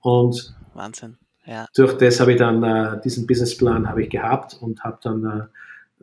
Und 0.00 0.54
Wahnsinn. 0.74 1.16
Ja. 1.46 1.66
durch 1.74 1.96
das 1.96 2.20
habe 2.20 2.32
ich 2.32 2.38
dann 2.38 2.62
äh, 2.62 3.00
diesen 3.02 3.26
Businessplan 3.26 3.88
habe 3.88 4.02
ich 4.02 4.10
gehabt 4.10 4.58
und 4.60 4.82
habe 4.84 4.98
dann 5.02 5.48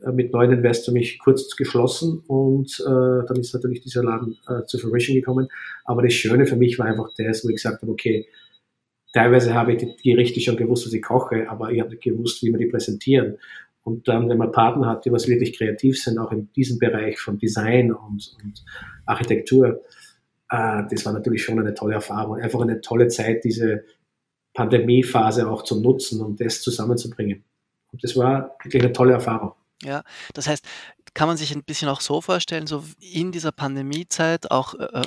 äh, 0.02 0.12
mit 0.12 0.34
neuen 0.34 0.52
Investor 0.52 0.94
mich 0.94 1.20
kurz 1.20 1.56
geschlossen 1.56 2.24
und 2.28 2.80
äh, 2.80 3.26
dann 3.28 3.38
ist 3.38 3.54
natürlich 3.54 3.82
dieser 3.82 4.04
Laden 4.04 4.38
äh, 4.48 4.66
zur 4.66 4.80
Fruition 4.80 5.16
gekommen. 5.16 5.48
Aber 5.84 6.02
das 6.02 6.14
Schöne 6.14 6.46
für 6.46 6.56
mich 6.56 6.80
war 6.80 6.88
einfach 6.88 7.10
das, 7.18 7.44
wo 7.44 7.50
ich 7.50 7.56
gesagt 7.56 7.82
habe, 7.82 7.92
okay, 7.92 8.28
Teilweise 9.16 9.54
habe 9.54 9.72
ich 9.72 9.78
die 9.78 10.12
Gerichte 10.12 10.42
schon 10.42 10.58
gewusst, 10.58 10.86
was 10.86 10.92
ich 10.92 11.02
koche, 11.02 11.50
aber 11.50 11.72
ich 11.72 11.80
habe 11.80 11.92
nicht 11.92 12.04
gewusst, 12.04 12.44
wie 12.44 12.52
wir 12.52 12.58
die 12.58 12.66
präsentieren. 12.66 13.38
Und 13.86 14.08
dann, 14.08 14.28
wenn 14.30 14.40
man 14.40 14.52
Partner 14.52 14.88
hat, 14.88 15.06
die 15.06 15.12
was 15.12 15.28
wirklich 15.28 15.56
kreativ 15.56 16.02
sind, 16.02 16.18
auch 16.18 16.32
in 16.32 16.52
diesem 16.54 16.80
Bereich 16.80 17.20
von 17.20 17.38
Design 17.38 17.94
und, 17.94 18.36
und 18.44 18.66
Architektur, 19.06 19.84
äh, 20.50 20.82
das 20.90 21.06
war 21.06 21.14
natürlich 21.14 21.44
schon 21.44 21.60
eine 21.60 21.76
tolle 21.76 21.94
Erfahrung. 21.94 22.40
Einfach 22.42 22.62
eine 22.62 22.82
tolle 22.82 23.10
Zeit, 23.10 23.44
diese 23.44 23.84
Pandemiephase 24.56 25.48
auch 25.48 25.62
zu 25.62 25.80
nutzen 25.80 26.20
und 26.22 26.42
das 26.42 26.64
zusammenzubringen. 26.64 27.44
Und 27.92 28.04
das 28.04 28.18
war 28.18 28.56
wirklich 28.64 28.82
eine 28.82 28.92
tolle 28.92 29.14
Erfahrung. 29.14 29.54
Ja, 29.84 30.02
das 30.34 30.48
heißt, 30.48 30.66
kann 31.14 31.28
man 31.28 31.38
sich 31.38 31.54
ein 31.54 31.64
bisschen 31.64 31.88
auch 31.88 32.02
so 32.02 32.22
vorstellen, 32.22 32.66
so 32.66 32.84
in 33.00 33.32
dieser 33.32 33.52
Pandemiezeit, 33.52 34.50
auch 34.50 34.74
äh, 34.74 35.02
äh 35.02 35.06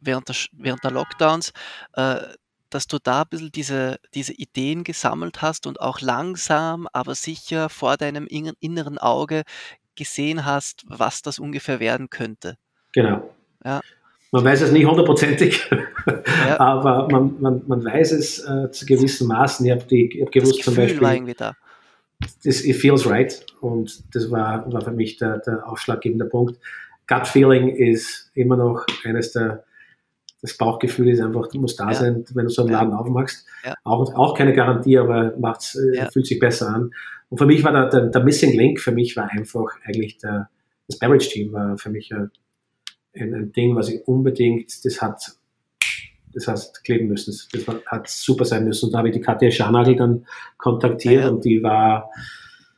während, 0.00 0.28
der, 0.28 0.36
während 0.52 0.82
der 0.84 0.92
Lockdowns, 0.92 1.52
äh, 1.94 2.20
dass 2.76 2.86
du 2.86 2.98
da 3.02 3.22
ein 3.22 3.28
bisschen 3.30 3.52
diese, 3.52 3.96
diese 4.12 4.34
Ideen 4.34 4.84
gesammelt 4.84 5.40
hast 5.40 5.66
und 5.66 5.80
auch 5.80 6.02
langsam, 6.02 6.86
aber 6.92 7.14
sicher 7.14 7.70
vor 7.70 7.96
deinem 7.96 8.26
inneren 8.26 8.98
Auge 8.98 9.44
gesehen 9.94 10.44
hast, 10.44 10.84
was 10.86 11.22
das 11.22 11.38
ungefähr 11.38 11.80
werden 11.80 12.10
könnte. 12.10 12.58
Genau. 12.92 13.34
Ja. 13.64 13.80
Man 14.30 14.44
weiß 14.44 14.60
es 14.60 14.72
nicht 14.72 14.84
hundertprozentig, 14.84 15.70
ja. 16.26 16.60
aber 16.60 17.08
man, 17.10 17.40
man, 17.40 17.62
man 17.66 17.82
weiß 17.82 18.12
es 18.12 18.40
äh, 18.40 18.70
zu 18.70 18.84
gewissen 18.84 19.26
Maßen. 19.26 19.64
Ich 19.64 19.72
habe 19.72 19.82
hab 19.82 20.32
gewusst 20.32 20.62
zum 20.62 20.74
Beispiel. 20.74 21.00
War 21.00 21.14
irgendwie 21.14 21.32
da. 21.32 21.54
Das, 22.44 22.62
it 22.62 22.76
feels 22.76 23.08
right 23.08 23.46
und 23.62 24.02
das 24.14 24.30
war, 24.30 24.70
war 24.70 24.82
für 24.82 24.90
mich 24.90 25.16
der, 25.16 25.38
der 25.38 25.66
ausschlaggebende 25.66 26.26
Punkt. 26.26 26.58
Gut 27.06 27.26
Feeling 27.26 27.70
ist 27.70 28.30
immer 28.34 28.58
noch 28.58 28.84
eines 29.04 29.32
der 29.32 29.64
das 30.42 30.56
Bauchgefühl 30.56 31.08
ist 31.08 31.20
einfach, 31.20 31.48
du 31.48 31.60
musst 31.60 31.80
da 31.80 31.88
ja. 31.88 31.94
sein, 31.94 32.24
wenn 32.34 32.44
du 32.44 32.50
so 32.50 32.62
einen 32.62 32.72
Laden 32.72 32.92
ja. 32.92 32.98
aufmachst. 32.98 33.46
Ja. 33.64 33.74
Auch, 33.84 34.14
auch 34.14 34.36
keine 34.36 34.52
Garantie, 34.52 34.98
aber 34.98 35.34
macht's, 35.38 35.74
äh, 35.76 36.08
fühlt 36.10 36.26
sich 36.26 36.38
besser 36.38 36.68
an. 36.68 36.92
Und 37.28 37.38
für 37.38 37.46
mich 37.46 37.64
war 37.64 37.72
der, 37.72 37.88
der, 37.88 38.06
der 38.06 38.22
Missing 38.22 38.56
Link, 38.56 38.80
für 38.80 38.92
mich 38.92 39.16
war 39.16 39.30
einfach 39.30 39.66
eigentlich 39.84 40.18
der, 40.18 40.48
das 40.88 40.98
Beverage 40.98 41.28
Team 41.30 41.52
war 41.52 41.76
für 41.78 41.90
mich 41.90 42.12
ein, 42.12 42.30
ein, 43.14 43.52
Ding, 43.52 43.74
was 43.74 43.88
ich 43.88 44.06
unbedingt, 44.06 44.84
das 44.84 45.02
hat, 45.02 45.32
das 46.32 46.46
hat 46.46 46.84
kleben 46.84 47.08
müssen, 47.08 47.34
das 47.52 47.66
war, 47.66 47.80
hat 47.86 48.08
super 48.08 48.44
sein 48.44 48.64
müssen. 48.64 48.86
Und 48.86 48.92
da 48.92 48.98
habe 48.98 49.08
ich 49.08 49.14
die 49.14 49.20
Katja 49.20 49.50
Scharnagel 49.50 49.96
dann 49.96 50.26
kontaktiert 50.58 51.28
und 51.30 51.44
die 51.44 51.62
war, 51.62 52.10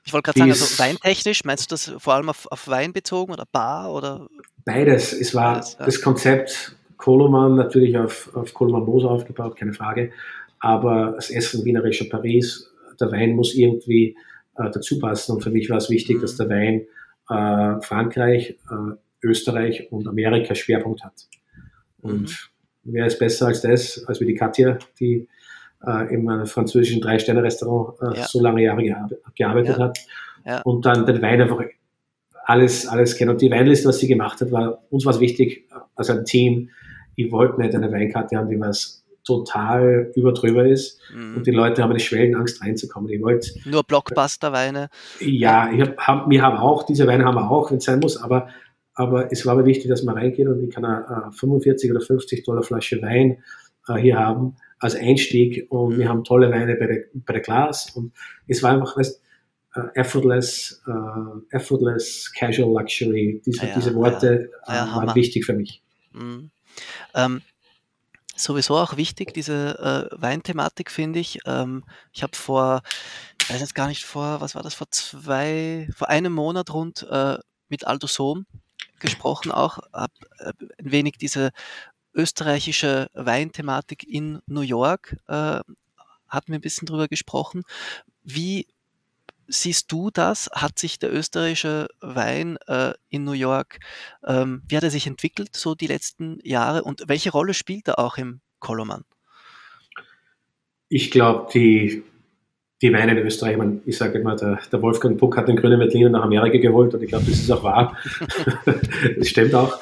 ich 0.05 0.15
wollte 0.15 0.33
gerade 0.33 0.39
sagen, 0.39 0.51
also 0.53 0.83
weintechnisch, 0.83 1.45
meinst 1.45 1.71
du 1.71 1.75
das 1.75 1.93
vor 1.99 2.15
allem 2.15 2.31
auf, 2.31 2.51
auf 2.51 2.67
Wein 2.69 2.95
bezogen 2.95 3.31
oder 3.31 3.45
Bar 3.51 3.93
oder? 3.93 4.27
Beides. 4.65 5.13
Es 5.13 5.35
war 5.35 5.63
das 5.79 6.01
Konzept 6.01 6.75
Koloman 6.99 7.55
natürlich 7.55 7.97
auf, 7.97 8.31
auf 8.35 8.53
Koloman 8.53 8.85
Moser 8.85 9.11
aufgebaut, 9.11 9.57
keine 9.57 9.73
Frage. 9.73 10.13
Aber 10.61 11.13
das 11.15 11.31
Essen 11.31 11.65
wienerischer 11.65 12.07
Paris, 12.11 12.71
der 13.01 13.11
Wein 13.13 13.35
muss 13.35 13.55
irgendwie 13.55 14.17
äh, 14.57 14.71
dazu 14.71 14.99
passen. 14.99 15.33
Und 15.33 15.43
für 15.43 15.51
mich 15.51 15.71
war 15.71 15.79
es 15.79 15.89
wichtig, 15.89 16.17
mhm. 16.17 16.21
dass 16.21 16.37
der 16.37 16.49
Wein 16.51 16.87
äh, 17.31 17.81
Frankreich, 17.81 18.59
äh, 18.71 19.27
Österreich 19.27 19.91
und 19.91 20.07
Amerika 20.07 20.55
Schwerpunkt 20.55 21.05
hat. 21.05 21.29
Und 22.03 22.23
mhm. 22.85 22.93
wer 22.93 23.07
ist 23.07 23.19
besser 23.19 23.47
als 23.47 23.63
das, 23.63 24.05
als 24.07 24.21
wie 24.21 24.27
die 24.27 24.35
Katja, 24.35 24.79
die 25.01 25.29
äh, 25.87 26.13
in 26.13 26.47
französischen 26.47 27.01
Drei-Sterne-Restaurant 27.01 28.01
äh, 28.01 28.21
ja. 28.21 28.27
so 28.27 28.41
lange 28.41 28.63
Jahre 28.63 28.83
gearbeitet 29.35 29.79
ja. 29.79 29.85
hat. 29.85 29.99
Ja. 30.45 30.61
Und 30.63 30.85
dann 30.85 31.07
den 31.07 31.23
Wein 31.23 31.41
einfach 31.41 31.63
alles, 32.45 32.87
alles 32.87 33.17
kennen. 33.17 33.31
Und 33.31 33.43
die 33.43 33.51
Weinliste, 33.51 33.89
was 33.89 33.99
sie 33.99 34.09
gemacht 34.09 34.41
hat, 34.41 34.51
war, 34.51 34.83
uns 34.91 35.05
war 35.05 35.13
es 35.13 35.21
wichtig, 35.21 35.69
als 35.95 36.11
ein 36.11 36.25
Team, 36.25 36.71
ich 37.19 37.33
wollte 37.33 37.61
nicht 37.61 37.75
eine 37.75 37.91
Weinkarte 37.91 38.37
haben, 38.37 38.49
die 38.49 38.61
was 38.61 39.05
total 39.25 40.12
überdrüber 40.14 40.64
ist 40.64 41.01
mhm. 41.12 41.37
und 41.37 41.47
die 41.47 41.51
Leute 41.51 41.83
haben 41.83 41.91
eine 41.91 42.01
Schwellenangst 42.01 42.62
reinzukommen. 42.62 43.11
Ich 43.11 43.21
wollte 43.21 43.51
nur 43.69 43.83
Blockbuster-Weine. 43.83 44.89
Ja, 45.21 45.71
ich 45.71 45.81
hab, 45.81 45.99
hab, 45.99 46.31
wir 46.31 46.43
haben 46.43 46.57
auch 46.57 46.85
diese 46.85 47.07
Weine 47.09 47.25
haben 47.25 47.35
wir 47.35 47.51
auch, 47.51 47.71
wenn 47.71 47.79
es 47.79 47.85
sein 47.85 47.99
muss, 47.99 48.16
aber 48.16 48.49
aber 48.95 49.31
es 49.31 49.47
war 49.47 49.55
mir 49.55 49.64
wichtig, 49.64 49.89
dass 49.89 50.03
man 50.03 50.16
reingeht 50.16 50.49
und 50.49 50.62
ich 50.62 50.75
kann 50.75 50.85
eine 50.85 51.31
45 51.33 51.91
oder 51.91 52.01
50 52.01 52.45
Dollar 52.45 52.62
Flasche 52.62 53.03
Wein 53.03 53.43
äh, 53.89 53.95
hier 53.95 54.19
haben 54.19 54.57
als 54.79 54.95
Einstieg 54.95 55.66
und 55.71 55.95
mhm. 55.95 55.99
wir 55.99 56.09
haben 56.09 56.25
tolle 56.25 56.51
Weine 56.51 56.77
bei 56.77 56.87
der, 56.87 57.05
bei 57.14 57.33
der 57.33 57.43
Glas 57.43 57.91
und 57.95 58.12
es 58.47 58.62
war 58.62 58.73
einfach, 58.73 58.97
weißt, 58.97 59.21
uh, 59.77 59.81
effortless, 59.95 60.83
uh, 60.87 61.41
effortless, 61.51 62.33
casual 62.33 62.73
luxury. 62.73 63.43
Diese, 63.45 63.66
ja, 63.66 63.75
diese 63.75 63.95
Worte 63.95 64.51
ja, 64.66 64.75
ja, 64.75 64.97
waren 64.97 65.14
wichtig 65.14 65.45
für 65.45 65.55
mich. 65.55 65.83
Mhm. 66.12 66.51
Ähm, 67.14 67.43
sowieso 68.37 68.76
auch 68.76 68.97
wichtig, 68.97 69.35
diese 69.35 70.11
äh, 70.12 70.22
Weinthematik, 70.22 70.91
finde 70.91 71.18
ich. 71.18 71.41
Ähm, 71.47 71.85
ich 72.12 72.22
habe 72.22 72.37
vor, 72.37 72.83
ich 73.43 73.51
weiß 73.51 73.61
jetzt 73.61 73.74
gar 73.74 73.89
nicht, 73.89 74.05
vor, 74.05 74.41
was 74.41 74.55
war 74.55 74.62
das, 74.62 74.74
vor 74.74 74.91
zwei, 74.91 75.89
vor 75.95 76.09
einem 76.09 76.33
Monat 76.33 76.72
rund 76.72 77.03
äh, 77.11 77.39
mit 77.68 77.87
Aldo 77.87 78.07
Sohm 78.07 78.47
gesprochen 78.99 79.53
auch, 79.53 79.79
habe 79.93 80.12
äh, 80.39 80.53
ein 80.79 80.91
wenig 80.91 81.18
diese 81.18 81.51
österreichische 82.14 83.09
Weinthematik 83.14 84.05
in 84.09 84.41
New 84.47 84.62
York, 84.62 85.16
äh, 85.29 85.61
hatten 86.29 86.49
wir 86.49 86.59
ein 86.59 86.62
bisschen 86.62 86.87
drüber 86.87 87.09
gesprochen. 87.09 87.62
Wie 88.22 88.66
siehst 89.49 89.91
du 89.91 90.11
das? 90.11 90.49
Hat 90.53 90.79
sich 90.79 90.99
der 90.99 91.13
österreichische 91.13 91.89
Wein 92.01 92.59
äh, 92.67 92.93
in 93.09 93.25
New 93.25 93.33
York, 93.33 93.81
ähm, 94.27 94.63
wie 94.69 94.77
hat 94.77 94.85
er 94.85 94.91
sich 94.91 95.07
entwickelt 95.07 95.57
so 95.57 95.75
die 95.75 95.87
letzten 95.87 96.39
Jahre 96.45 96.83
und 96.85 97.05
welche 97.09 97.31
Rolle 97.31 97.55
spielt 97.55 97.89
er 97.89 97.99
auch 97.99 98.19
im 98.19 98.41
Koloman? 98.61 99.05
Ich 100.89 101.11
glaube, 101.11 101.51
die, 101.53 102.03
die 102.81 102.93
Weine 102.93 103.13
in 103.13 103.27
Österreich, 103.27 103.53
ich, 103.53 103.59
mein, 103.59 103.83
ich 103.85 103.97
sage 103.97 104.19
immer, 104.19 104.37
der, 104.37 104.59
der, 104.71 104.81
Wolfgang 104.81 105.19
Puck 105.19 105.37
hat 105.37 105.49
den 105.49 105.57
grünen 105.57 105.81
Veltliner 105.81 106.11
nach 106.11 106.23
Amerika 106.23 106.59
geholt 106.59 106.95
und 106.95 107.03
ich 107.03 107.09
glaube, 107.09 107.27
das 107.27 107.41
ist 107.41 107.51
auch 107.51 107.63
wahr. 107.63 107.97
das 109.19 109.29
stimmt 109.29 109.55
auch. 109.55 109.79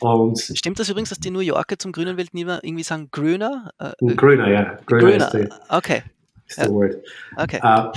Und 0.00 0.38
Stimmt 0.38 0.78
das 0.78 0.88
übrigens, 0.88 1.08
dass 1.08 1.18
die 1.20 1.30
New 1.30 1.40
Yorker 1.40 1.78
zum 1.78 1.92
grünen 1.92 2.16
Veltliner 2.16 2.60
irgendwie 2.62 2.82
sagen 2.82 3.08
Grüner? 3.10 3.70
Äh, 3.78 4.14
Grüner, 4.14 4.48
ja. 4.48 4.78
Grüner, 4.86 5.02
Grüner. 5.02 5.26
Ist 5.26 5.32
die, 5.32 5.48
okay. 5.68 6.02
Ist 6.46 6.58
ja. 6.58 6.68
Word. 6.68 6.96
Okay. 7.36 7.60
Uh, 7.62 7.90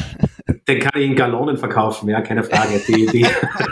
den 0.68 0.80
kann 0.80 1.02
ich 1.02 1.08
in 1.08 1.16
Gallonen 1.16 1.58
verkaufen, 1.58 2.10
ja, 2.10 2.22
keine 2.22 2.44
Frage. 2.44 2.82
Die, 2.88 3.06
die, 3.06 3.26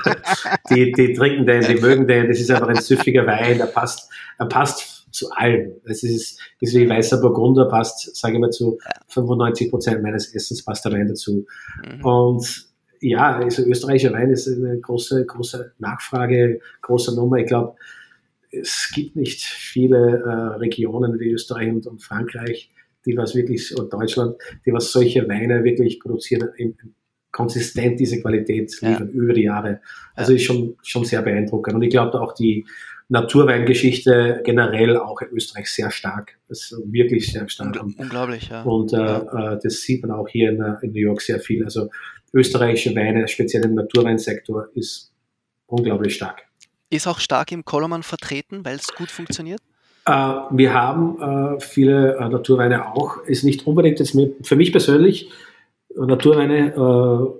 die, 0.70 0.92
die, 0.92 1.14
trinken 1.14 1.46
den, 1.46 1.62
die 1.64 1.76
mögen 1.76 2.08
den, 2.08 2.28
das 2.28 2.40
ist 2.40 2.52
einfach 2.52 2.68
ein 2.68 2.76
süffiger 2.76 3.26
Wein, 3.26 3.58
der 3.58 3.68
passt, 3.68 4.10
er 4.38 4.48
passt 4.48 4.96
zu 5.12 5.32
allem. 5.32 5.72
Es 5.86 6.04
ist, 6.04 6.40
ist 6.60 6.76
wie 6.76 6.90
weißer 6.90 7.22
Burgunder, 7.22 7.66
passt, 7.66 8.16
sage 8.16 8.36
ich 8.36 8.40
mal, 8.40 8.50
zu 8.50 8.78
95 9.08 9.70
Prozent 9.70 10.04
meines 10.04 10.34
Essens 10.36 10.64
passt 10.64 10.84
der 10.84 10.92
Wein 10.92 11.08
dazu. 11.08 11.46
Mhm. 11.84 12.06
Und 12.06 12.66
ja, 13.00 13.38
also 13.38 13.64
österreichischer 13.64 14.14
Wein 14.14 14.30
ist 14.32 14.48
eine 14.48 14.80
große, 14.80 15.26
große 15.26 15.74
Nachfrage, 15.80 16.60
große 16.82 17.16
Nummer. 17.16 17.38
Ich 17.38 17.48
glaube, 17.48 17.76
es 18.52 18.92
gibt 18.94 19.16
nicht 19.16 19.42
viele 19.42 20.24
äh, 20.24 20.58
Regionen 20.58 21.20
wie 21.20 21.32
Österreich 21.32 21.70
und, 21.70 21.88
und, 21.88 22.02
Frankreich, 22.02 22.72
die 23.06 23.16
was 23.16 23.36
wirklich, 23.36 23.78
und 23.78 23.92
Deutschland, 23.92 24.36
die 24.66 24.74
was 24.74 24.92
solche 24.92 25.28
Weine 25.28 25.64
wirklich 25.64 26.00
produzieren, 26.00 26.50
konsistent 27.32 28.00
diese 28.00 28.22
Qualität 28.22 28.72
liefern 28.82 29.12
ja. 29.14 29.22
über 29.22 29.34
die 29.34 29.44
Jahre. 29.44 29.82
Also 30.16 30.34
ist 30.34 30.44
schon, 30.44 30.78
schon 30.84 31.04
sehr 31.04 31.22
beeindruckend. 31.22 31.76
Und 31.76 31.82
ich 31.82 31.90
glaube 31.90 32.20
auch 32.22 32.34
die 32.34 32.66
Naturweingeschichte 33.10 34.42
generell 34.44 34.98
auch 34.98 35.22
in 35.22 35.28
Österreich 35.30 35.68
sehr 35.68 35.92
stark. 35.92 36.40
Das 36.48 36.72
ist 36.72 36.82
wirklich 36.86 37.32
sehr 37.32 37.48
stark. 37.50 37.78
Unglaublich, 37.98 38.50
ja. 38.50 38.64
Und 38.64 38.94
äh, 38.94 38.98
ja. 38.98 39.54
Äh, 39.54 39.60
das 39.62 39.82
sieht 39.82 40.02
man 40.02 40.12
auch 40.12 40.28
hier 40.28 40.50
in, 40.50 40.64
in 40.82 40.92
New 40.92 41.02
York 41.02 41.22
sehr 41.22 41.40
viel. 41.40 41.64
Also 41.64 41.90
österreichische 42.34 42.96
Weine, 42.96 43.28
speziell 43.28 43.66
im 43.66 43.76
Naturweinsektor, 43.76 44.70
ist 44.74 45.14
unglaublich 45.68 46.16
stark. 46.16 46.44
Ist 46.90 47.06
auch 47.06 47.20
stark 47.20 47.52
im 47.52 47.66
Koloman 47.66 48.04
vertreten, 48.04 48.64
weil 48.64 48.78
es 48.78 48.88
gut 48.88 49.12
funktioniert? 49.12 49.62
Äh, 50.06 50.12
wir 50.52 50.74
haben 50.74 51.56
äh, 51.56 51.60
viele 51.60 52.16
äh, 52.16 52.30
Naturweine 52.30 52.94
auch. 52.94 53.24
Ist 53.26 53.44
nicht 53.44 53.66
unbedingt 53.66 54.00
jetzt 54.00 54.14
mit, 54.14 54.46
für 54.46 54.56
mich 54.56 54.72
persönlich, 54.72 55.32
Naturweine 55.98 57.34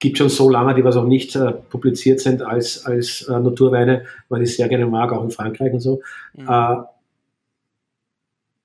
gibt 0.00 0.18
schon 0.18 0.28
so 0.28 0.50
lange, 0.50 0.74
die 0.74 0.82
was 0.82 0.96
auch 0.96 1.04
nicht 1.04 1.38
publiziert 1.68 2.18
sind 2.18 2.42
als, 2.42 2.84
als 2.84 3.28
Naturweine, 3.28 4.06
weil 4.28 4.42
ich 4.42 4.56
sehr 4.56 4.68
gerne 4.68 4.86
mag, 4.86 5.12
auch 5.12 5.22
in 5.22 5.30
Frankreich 5.30 5.72
und 5.72 5.78
so. 5.78 6.00
Mhm. 6.34 6.48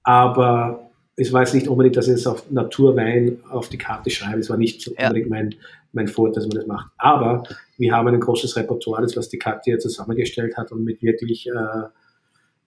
aber 0.02 0.90
es 1.16 1.32
war 1.32 1.42
jetzt 1.42 1.54
nicht 1.54 1.68
unbedingt, 1.68 1.98
dass 1.98 2.08
ich 2.08 2.16
es 2.16 2.26
auf 2.26 2.50
Naturwein 2.50 3.38
auf 3.52 3.70
die 3.70 3.78
Karte 3.78 4.10
schreibe. 4.10 4.40
Es 4.40 4.50
war 4.50 4.58
nicht 4.58 4.88
ja. 4.88 5.08
unbedingt 5.08 5.30
mein, 5.30 5.54
mein 5.94 6.08
Vorteil, 6.08 6.42
dass 6.42 6.48
man 6.48 6.58
das 6.58 6.66
macht. 6.66 6.92
Aber 6.98 7.44
wir 7.78 7.94
haben 7.94 8.08
ein 8.08 8.20
großes 8.20 8.56
Repertoire, 8.56 9.04
das 9.04 9.16
was 9.16 9.30
die 9.30 9.38
Katja 9.38 9.78
zusammengestellt 9.78 10.58
hat 10.58 10.72
und 10.72 10.84
mit 10.84 11.04
wirklich 11.04 11.46
äh, 11.46 11.88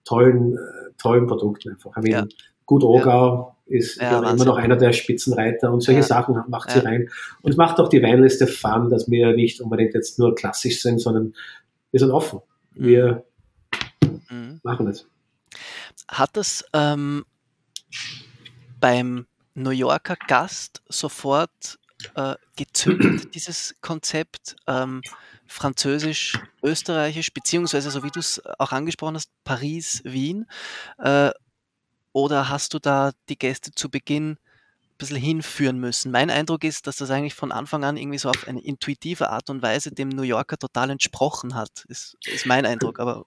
tollen, 0.03 0.57
äh, 0.57 0.91
tollen 0.97 1.27
Produkten 1.27 1.71
einfach. 1.71 1.91
Ich 1.91 2.03
meine, 2.03 2.09
ja. 2.09 2.25
Gut 2.65 2.83
Rogau 2.83 3.57
ja. 3.67 3.77
ist 3.77 3.99
ja, 3.99 4.19
immer 4.31 4.45
noch 4.45 4.57
einer 4.57 4.77
der 4.77 4.93
Spitzenreiter 4.93 5.73
und 5.73 5.81
solche 5.81 6.03
Sachen 6.03 6.41
macht 6.47 6.71
sie 6.71 6.79
rein. 6.79 7.09
Und 7.41 7.51
es 7.51 7.57
macht 7.57 7.79
auch 7.79 7.89
die 7.89 8.01
Weinliste 8.01 8.47
fun, 8.47 8.89
dass 8.89 9.09
wir 9.09 9.33
nicht 9.33 9.59
unbedingt 9.59 9.93
jetzt 9.93 10.19
nur 10.19 10.35
klassisch 10.35 10.81
sind, 10.81 10.99
sondern 10.99 11.33
wir 11.91 11.99
sind 11.99 12.11
offen. 12.11 12.39
Mhm. 12.75 12.85
Wir 12.85 13.25
mhm. 14.29 14.59
machen 14.63 14.87
es. 14.87 15.05
Hat 16.07 16.29
das 16.33 16.63
ähm, 16.73 17.25
beim 18.79 19.25
New 19.53 19.71
Yorker 19.71 20.15
Gast 20.27 20.81
sofort 20.87 21.77
äh, 22.15 22.35
gezündet, 22.55 23.35
dieses 23.35 23.75
Konzept 23.81 24.55
ähm, 24.67 25.01
französisch, 25.51 26.39
österreichisch, 26.63 27.33
beziehungsweise, 27.33 27.91
so 27.91 28.03
wie 28.03 28.09
du 28.09 28.19
es 28.19 28.41
auch 28.57 28.71
angesprochen 28.71 29.15
hast, 29.15 29.29
Paris, 29.43 30.01
Wien? 30.05 30.45
Äh, 30.97 31.31
oder 32.13 32.49
hast 32.49 32.73
du 32.73 32.79
da 32.79 33.11
die 33.29 33.37
Gäste 33.37 33.71
zu 33.71 33.89
Beginn 33.89 34.31
ein 34.31 34.37
bisschen 34.97 35.17
hinführen 35.17 35.79
müssen? 35.79 36.11
Mein 36.11 36.29
Eindruck 36.29 36.63
ist, 36.63 36.87
dass 36.87 36.97
das 36.97 37.11
eigentlich 37.11 37.33
von 37.33 37.51
Anfang 37.51 37.83
an 37.83 37.97
irgendwie 37.97 38.17
so 38.17 38.29
auf 38.29 38.47
eine 38.47 38.61
intuitive 38.61 39.29
Art 39.29 39.49
und 39.49 39.61
Weise 39.61 39.91
dem 39.91 40.09
New 40.09 40.23
Yorker 40.23 40.57
total 40.57 40.89
entsprochen 40.89 41.53
hat. 41.55 41.85
Ist, 41.89 42.17
ist 42.25 42.45
mein 42.45 42.65
Eindruck, 42.65 42.99
aber 42.99 43.25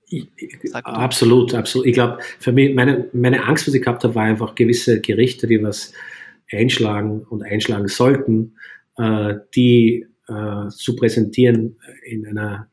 absolut, 0.73 1.55
absolut. 1.55 1.87
Ich 1.87 1.95
glaube, 1.95 2.19
für 2.39 2.53
mich, 2.53 2.75
meine, 2.75 3.09
meine 3.13 3.45
Angst, 3.45 3.67
was 3.67 3.75
ich 3.75 3.83
gehabt 3.83 4.03
habe, 4.03 4.15
war 4.15 4.25
einfach 4.25 4.55
gewisse 4.55 5.01
Gerichte, 5.01 5.47
die 5.47 5.63
was 5.63 5.93
einschlagen 6.51 7.23
und 7.29 7.43
einschlagen 7.43 7.89
sollten, 7.89 8.57
äh, 8.97 9.35
die 9.55 10.07
äh, 10.29 10.69
zu 10.69 10.97
präsentieren 10.97 11.77
in 12.05 12.27
einer 12.27 12.69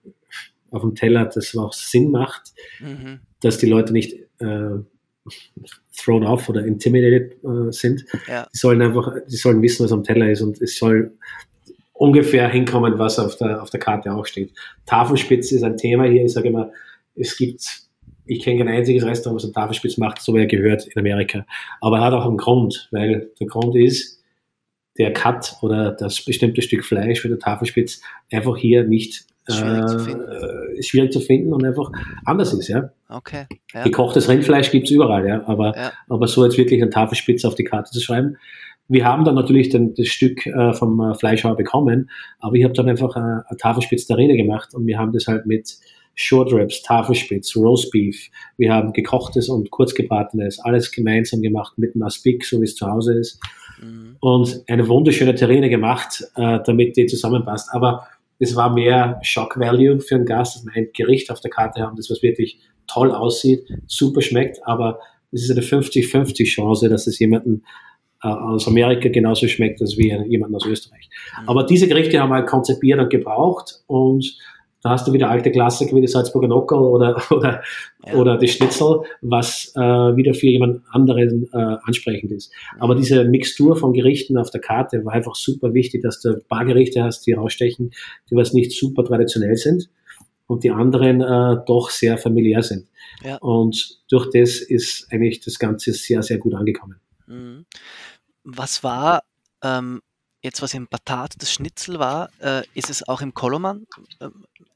auf 0.72 0.82
dem 0.82 0.96
Teller, 0.96 1.26
das 1.26 1.56
auch 1.56 1.74
Sinn 1.74 2.12
macht, 2.12 2.54
mhm. 2.80 3.20
dass 3.42 3.58
die 3.58 3.66
Leute 3.66 3.92
nicht 3.92 4.14
äh, 4.40 4.80
thrown 5.98 6.24
off 6.24 6.50
oder 6.50 6.66
intimidated 6.66 7.34
äh, 7.44 7.72
sind. 7.72 8.06
Ja. 8.28 8.48
Die 8.54 8.58
sollen 8.58 8.82
einfach, 8.82 9.14
die 9.30 9.36
sollen 9.36 9.62
wissen, 9.62 9.84
was 9.84 9.92
am 9.92 10.04
Teller 10.04 10.30
ist 10.30 10.42
und 10.42 10.62
es 10.62 10.78
soll 10.78 11.12
ungefähr 11.94 12.50
hinkommen, 12.50 12.98
was 12.98 13.20
auf 13.20 13.36
der, 13.38 13.62
auf 13.62 13.70
der 13.70 13.80
Karte 13.80 14.12
auch 14.12 14.26
steht. 14.26 14.52
Tafelspitze 14.86 15.56
ist 15.56 15.64
ein 15.64 15.78
Thema 15.78 16.06
hier. 16.06 16.26
Ich 16.26 16.34
sage 16.34 16.48
immer, 16.48 16.72
es 17.16 17.38
gibt, 17.38 17.64
ich 18.26 18.42
kenne 18.42 18.60
kein 18.60 18.70
einziges 18.70 19.06
Restaurant, 19.06 19.38
was 19.38 19.44
eine 19.44 19.54
Tafelspitze 19.54 20.00
macht, 20.00 20.22
so 20.22 20.34
wie 20.34 20.40
er 20.40 20.48
gehört 20.48 20.88
in 20.88 21.00
Amerika. 21.00 21.46
Aber 21.80 21.98
er 21.98 22.06
hat 22.06 22.14
auch 22.14 22.26
einen 22.26 22.38
Grund, 22.38 22.88
weil 22.92 23.30
der 23.40 23.48
Grund 23.48 23.76
ist, 23.76 24.21
der 24.98 25.14
Cut 25.14 25.56
oder 25.62 25.92
das 25.92 26.24
bestimmte 26.24 26.62
Stück 26.62 26.84
Fleisch 26.84 27.22
für 27.22 27.30
die 27.30 27.38
Tafelspitze 27.38 28.02
einfach 28.32 28.58
hier 28.58 28.84
nicht 28.84 29.26
schwierig, 29.50 29.84
äh, 29.84 29.86
zu 29.86 29.98
ist 30.76 30.90
schwierig 30.90 31.12
zu 31.12 31.20
finden 31.20 31.54
und 31.54 31.66
einfach 31.66 31.92
anders 32.26 32.54
ist, 32.54 32.68
ja. 32.68 32.92
Okay. 33.10 33.46
Ja. 33.74 33.84
Gekochtes 33.84 34.30
Rindfleisch 34.30 34.72
gibt 34.72 34.86
es 34.86 34.92
überall, 34.92 35.28
ja. 35.28 35.44
Aber, 35.48 35.76
ja. 35.76 35.94
aber 36.10 36.28
so 36.28 36.44
jetzt 36.44 36.58
wirklich 36.58 36.82
eine 36.82 36.92
Tafelspitze 36.92 37.48
auf 37.48 37.56
die 37.56 37.64
Karte 37.64 37.92
zu 37.92 38.02
schreiben. 38.02 38.38
Wir 38.88 39.06
haben 39.06 39.24
dann 39.24 39.36
natürlich 39.36 39.70
den, 39.70 39.94
das 39.94 40.08
Stück 40.08 40.46
äh, 40.46 40.74
vom 40.74 41.00
äh, 41.00 41.16
Fleischhauer 41.16 41.56
bekommen, 41.56 42.10
aber 42.40 42.56
ich 42.56 42.64
habe 42.64 42.74
dann 42.74 42.90
einfach 42.90 43.16
äh, 43.16 43.20
eine 43.20 43.58
Tafelspitze 43.58 44.08
Tarine 44.08 44.36
gemacht 44.36 44.74
und 44.74 44.86
wir 44.86 44.98
haben 44.98 45.14
das 45.14 45.28
halt 45.28 45.46
mit 45.46 45.78
Short 46.14 46.52
Ribs, 46.52 46.82
Tafelspitz, 46.82 47.56
Roast 47.56 47.90
Beef. 47.92 48.30
Wir 48.58 48.74
haben 48.74 48.92
gekochtes 48.92 49.48
und 49.48 49.72
kurzgebratenes, 49.72 50.60
alles 50.60 50.92
gemeinsam 50.92 51.42
gemacht 51.42 51.78
mit 51.78 51.96
einem 51.96 52.04
Aspik, 52.04 52.44
so 52.44 52.60
wie 52.60 52.66
es 52.66 52.76
zu 52.76 52.86
Hause 52.86 53.18
ist. 53.18 53.40
Mhm. 53.82 54.18
Und 54.20 54.64
eine 54.68 54.88
wunderschöne 54.88 55.36
Terrine 55.36 55.70
gemacht, 55.70 56.24
äh, 56.36 56.60
damit 56.66 56.98
die 56.98 57.08
zusammenpasst. 57.08 57.70
Aber 57.72 58.08
es 58.40 58.56
war 58.56 58.74
mehr 58.74 59.20
Shock 59.22 59.60
Value 59.60 60.00
für 60.00 60.16
einen 60.16 60.26
Gast, 60.26 60.56
dass 60.56 60.66
wir 60.66 60.74
ein 60.76 60.90
Gericht 60.94 61.30
auf 61.30 61.42
der 61.42 61.52
Karte 61.52 61.82
haben, 61.82 61.96
das 61.96 62.10
was 62.10 62.24
wirklich 62.24 62.60
toll 62.88 63.12
aussieht, 63.12 63.66
super 63.88 64.22
schmeckt, 64.22 64.60
aber 64.66 65.00
es 65.32 65.44
ist 65.44 65.52
eine 65.52 65.62
50-50 65.62 66.46
Chance, 66.46 66.90
dass 66.90 67.08
es 67.08 67.20
jemanden 67.20 67.64
äh, 68.24 68.28
aus 68.28 68.68
Amerika 68.68 69.10
genauso 69.10 69.48
schmeckt 69.48 69.82
als 69.82 69.98
wie 69.98 70.12
jemand 70.28 70.54
aus 70.56 70.66
Österreich. 70.66 71.10
Mhm. 71.42 71.50
Aber 71.50 71.64
diese 71.66 71.88
Gerichte 71.88 72.20
haben 72.20 72.30
wir 72.30 72.44
konzipiert 72.44 73.00
und 73.00 73.10
gebraucht 73.10 73.84
und 73.88 74.38
da 74.82 74.90
hast 74.92 75.08
du 75.08 75.14
wieder 75.14 75.30
alte 75.30 75.52
Klassiker 75.52 75.96
wie 75.96 76.02
die 76.02 76.08
Salzburger 76.08 76.48
Nockerl 76.48 76.80
oder, 76.80 77.22
oder, 77.32 77.64
ja. 78.06 78.14
oder 78.16 78.38
die 78.38 78.48
Schnitzel, 78.48 79.02
was 79.22 79.72
äh, 79.76 79.80
wieder 79.80 80.34
für 80.34 80.48
jemand 80.48 80.82
anderen 80.90 81.50
äh, 81.54 81.78
ansprechend 81.84 82.32
ist. 82.32 82.52
Aber 82.80 82.96
diese 82.96 83.24
Mixtur 83.24 83.76
von 83.76 83.94
Gerichten 83.94 84.38
auf 84.38 84.50
der 84.50 84.62
Karte 84.62 85.06
war 85.06 85.14
einfach 85.14 85.36
super 85.36 85.74
wichtig, 85.74 86.02
dass 86.02 86.20
du 86.22 86.30
ein 86.30 86.42
paar 86.48 86.66
Gerichte 86.66 87.04
hast, 87.04 87.26
die 87.28 87.34
rausstechen, 87.34 87.92
die 88.30 88.36
was 88.36 88.54
nicht 88.54 88.72
super 88.72 89.04
traditionell 89.04 89.56
sind 89.56 89.90
und 90.48 90.64
die 90.64 90.72
anderen 90.72 91.22
äh, 91.22 91.64
doch 91.66 91.90
sehr 91.90 92.18
familiär 92.18 92.64
sind. 92.64 92.88
Ja. 93.24 93.38
Und 93.38 94.00
durch 94.10 94.30
das 94.32 94.60
ist 94.60 95.08
eigentlich 95.12 95.40
das 95.40 95.60
Ganze 95.60 95.94
sehr, 95.94 96.24
sehr 96.24 96.40
gut 96.40 96.56
angekommen. 96.56 97.00
Mhm. 97.28 97.66
Was 98.44 98.84
war 98.84 99.24
ähm, 99.64 100.02
jetzt, 100.42 100.62
was 100.62 100.74
im 100.74 100.88
Batat 100.88 101.34
das 101.40 101.52
Schnitzel 101.54 102.00
war, 102.00 102.30
äh, 102.40 102.64
ist 102.74 102.90
es 102.90 103.08
auch 103.08 103.22
im 103.22 103.34
Koloman 103.34 103.86
äh, 104.20 104.28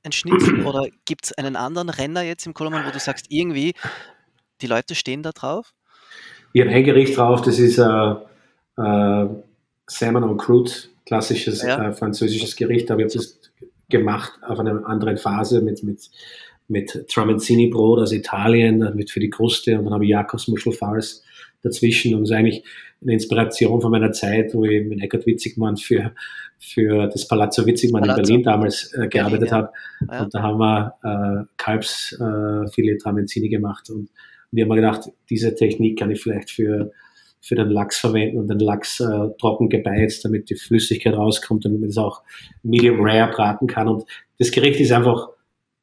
ein 0.03 0.11
Schnitzel 0.11 0.66
oder 0.66 0.88
gibt 1.05 1.26
es 1.26 1.34
einen 1.34 1.55
anderen 1.55 1.89
Renner 1.89 2.22
jetzt 2.22 2.45
im 2.45 2.53
Koloman, 2.53 2.86
wo 2.86 2.91
du 2.91 2.99
sagst, 2.99 3.26
irgendwie 3.30 3.74
die 4.61 4.68
Leute 4.68 4.95
stehen 4.95 5.24
da 5.24 5.32
drauf? 5.32 5.74
Ich 6.53 6.61
habe 6.61 6.72
ein 6.72 6.84
Gericht 6.84 7.18
drauf, 7.18 7.41
das 7.41 7.59
ist 7.59 7.78
äh, 7.78 7.84
äh, 7.84 9.28
Salmon 9.88 10.24
on 10.24 10.38
Crude, 10.38 10.72
klassisches 11.05 11.61
ja. 11.61 11.89
äh, 11.89 11.93
französisches 11.93 12.55
Gericht, 12.55 12.89
aber 12.91 13.01
ich 13.01 13.05
habe 13.07 13.18
das 13.18 13.39
gemacht 13.89 14.32
auf 14.47 14.59
einer 14.59 14.86
anderen 14.88 15.18
Phase 15.18 15.61
mit, 15.61 15.84
mit, 15.84 16.09
mit 16.68 17.07
Tramezzini-Brot 17.09 17.99
aus 17.99 18.11
Italien, 18.11 18.93
mit 18.95 19.11
für 19.11 19.20
die 19.20 19.30
Kruste 19.30 19.78
und 19.78 19.86
dann 19.86 19.93
habe 19.93 20.05
ich 20.05 20.11
Jakobsmuschelfars 20.11 21.24
dazwischen 21.66 22.16
und 22.16 22.24
ist 22.24 22.32
eigentlich 22.32 22.63
eine 23.01 23.13
Inspiration 23.13 23.82
von 23.82 23.91
meiner 23.91 24.11
Zeit, 24.11 24.53
wo 24.53 24.63
ich 24.66 24.86
mit 24.86 25.01
Eckhard 25.01 25.26
Witzigmann 25.26 25.78
für, 25.78 26.13
für 26.59 27.07
das 27.07 27.28
Palazzo 27.28 27.66
Witzigmann 27.66 28.03
Palazzo. 28.03 28.22
in 28.22 28.26
Berlin 28.26 28.43
damals 28.43 28.93
äh, 28.93 29.07
gearbeitet 29.07 29.49
ja. 29.49 29.57
habe. 29.57 29.70
Ja. 30.09 30.24
Und 30.24 30.34
da 30.34 30.41
haben 30.41 30.59
wir 30.59 30.93
äh, 31.03 31.45
Kalbsfilet 31.57 32.95
äh, 32.95 32.97
Tramezzini 32.97 33.49
gemacht 33.49 33.89
und, 33.89 34.09
und 34.51 34.59
ich 34.59 34.63
habe 34.63 34.76
mir 34.76 34.82
gedacht, 34.82 35.11
diese 35.30 35.55
Technik 35.55 35.99
kann 35.99 36.11
ich 36.11 36.22
vielleicht 36.22 36.51
für, 36.51 36.91
für 37.41 37.55
den 37.55 37.70
Lachs 37.70 37.99
verwenden 37.99 38.38
und 38.38 38.47
den 38.47 38.59
Lachs 38.59 38.99
äh, 38.99 39.30
trocken 39.39 39.70
gebeizt, 39.70 40.24
damit 40.24 40.49
die 40.49 40.55
Flüssigkeit 40.55 41.13
rauskommt, 41.13 41.66
damit 41.66 41.82
man 41.82 41.89
es 41.89 41.97
auch 41.97 42.22
medium 42.63 43.01
rare 43.01 43.32
braten 43.32 43.68
kann. 43.68 43.88
Und 43.88 44.05
das 44.39 44.51
Gericht 44.51 44.80
ist 44.80 44.91
einfach, 44.91 45.30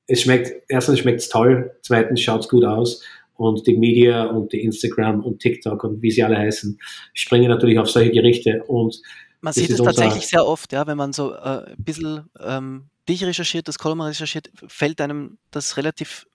es 0.06 0.22
schmeckt, 0.22 0.52
erstens 0.68 1.00
schmeckt 1.00 1.20
es 1.20 1.28
toll, 1.28 1.72
zweitens 1.82 2.20
schaut 2.20 2.40
es 2.40 2.48
gut 2.48 2.64
aus 2.64 3.02
und 3.36 3.66
die 3.66 3.76
Media 3.76 4.24
und 4.24 4.52
die 4.52 4.62
Instagram 4.62 5.22
und 5.22 5.40
TikTok 5.40 5.82
und 5.84 6.02
wie 6.02 6.10
sie 6.10 6.22
alle 6.22 6.38
heißen, 6.38 6.78
springen 7.14 7.48
natürlich 7.48 7.78
auf 7.78 7.90
solche 7.90 8.10
Gerichte. 8.10 8.62
Und 8.64 9.00
man 9.40 9.52
sieht 9.52 9.70
es 9.70 9.78
tatsächlich 9.78 10.26
sehr 10.26 10.46
oft, 10.46 10.72
ja, 10.72 10.86
wenn 10.86 10.96
man 10.96 11.12
so 11.12 11.32
äh, 11.32 11.66
ein 11.70 11.74
bisschen 11.78 12.30
ähm, 12.40 12.84
dich 13.08 13.24
recherchiert, 13.24 13.68
das 13.68 13.78
Kolumn 13.78 14.00
recherchiert, 14.00 14.50
fällt 14.66 15.00
einem 15.00 15.38
das 15.50 15.76
relativ 15.76 16.26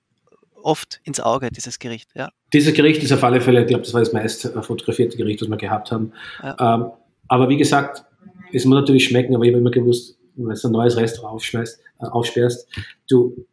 oft 0.61 0.99
ins 1.03 1.19
Auge, 1.19 1.49
dieses 1.49 1.79
Gericht. 1.79 2.09
Ja. 2.15 2.29
Dieses 2.51 2.73
Gericht 2.73 3.01
ist 3.03 3.13
auf 3.13 3.23
alle 3.23 3.39
Fälle, 3.39 3.61
ich 3.61 3.67
glaube, 3.67 3.83
das 3.83 3.93
war 3.93 4.01
das 4.01 4.11
meist 4.11 4.51
fotografierte 4.61 5.17
Gericht, 5.17 5.41
was 5.41 5.49
wir 5.49 5.57
gehabt 5.57 5.91
haben. 5.91 6.11
Ja. 6.43 6.75
Ähm, 6.75 6.91
aber 7.27 7.49
wie 7.49 7.57
gesagt, 7.57 8.03
es 8.53 8.65
muss 8.65 8.75
natürlich 8.75 9.05
schmecken, 9.05 9.35
aber 9.35 9.45
ich 9.45 9.51
habe 9.51 9.59
immer 9.59 9.71
gewusst, 9.71 10.17
wenn 10.35 10.53
du 10.53 10.67
ein 10.67 10.71
neues 10.71 10.97
Restaurant 10.97 11.35
aufschmeißt, 11.35 11.79
äh, 11.99 12.05
aufsperrst, 12.05 12.67
du, 13.09 13.45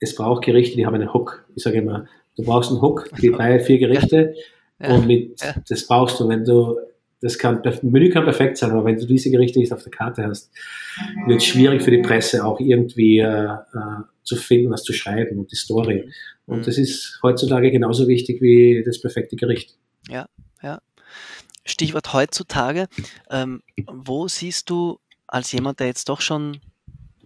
es 0.00 0.14
braucht 0.14 0.44
Gerichte, 0.44 0.76
die 0.76 0.86
haben 0.86 0.94
einen 0.94 1.12
Hook. 1.12 1.46
Ich 1.54 1.62
sage 1.62 1.78
immer, 1.78 2.06
Du 2.36 2.44
brauchst 2.44 2.70
einen 2.70 2.80
Hook, 2.80 3.08
die 3.20 3.30
drei, 3.30 3.60
vier 3.60 3.78
Gerichte. 3.78 4.34
Ja. 4.80 4.94
Und 4.94 5.06
mit, 5.06 5.40
ja. 5.40 5.54
das 5.68 5.86
brauchst 5.86 6.18
du, 6.18 6.28
wenn 6.28 6.44
du, 6.44 6.76
das 7.20 7.38
kann, 7.38 7.62
Menü 7.82 8.10
kann 8.10 8.24
perfekt 8.24 8.56
sein, 8.56 8.72
aber 8.72 8.84
wenn 8.84 8.96
du 8.96 9.06
diese 9.06 9.30
Gerichte 9.30 9.58
nicht 9.58 9.72
auf 9.72 9.82
der 9.82 9.92
Karte 9.92 10.26
hast, 10.26 10.50
wird 11.26 11.40
es 11.40 11.46
schwierig 11.46 11.82
für 11.82 11.90
die 11.90 12.02
Presse 12.02 12.44
auch 12.44 12.58
irgendwie 12.58 13.18
äh, 13.20 13.44
äh, 13.44 13.58
zu 14.24 14.36
finden, 14.36 14.70
was 14.70 14.82
zu 14.82 14.92
schreiben 14.92 15.38
und 15.38 15.52
die 15.52 15.56
Story. 15.56 16.10
Und 16.46 16.58
mhm. 16.58 16.62
das 16.64 16.78
ist 16.78 17.20
heutzutage 17.22 17.70
genauso 17.70 18.08
wichtig 18.08 18.40
wie 18.40 18.82
das 18.84 19.00
perfekte 19.00 19.36
Gericht. 19.36 19.76
Ja, 20.08 20.26
ja. 20.62 20.80
Stichwort 21.64 22.12
heutzutage. 22.12 22.88
Ähm, 23.30 23.62
wo 23.86 24.26
siehst 24.26 24.68
du 24.68 24.98
als 25.28 25.52
jemand, 25.52 25.80
der 25.80 25.86
jetzt 25.86 26.08
doch 26.08 26.20
schon 26.20 26.60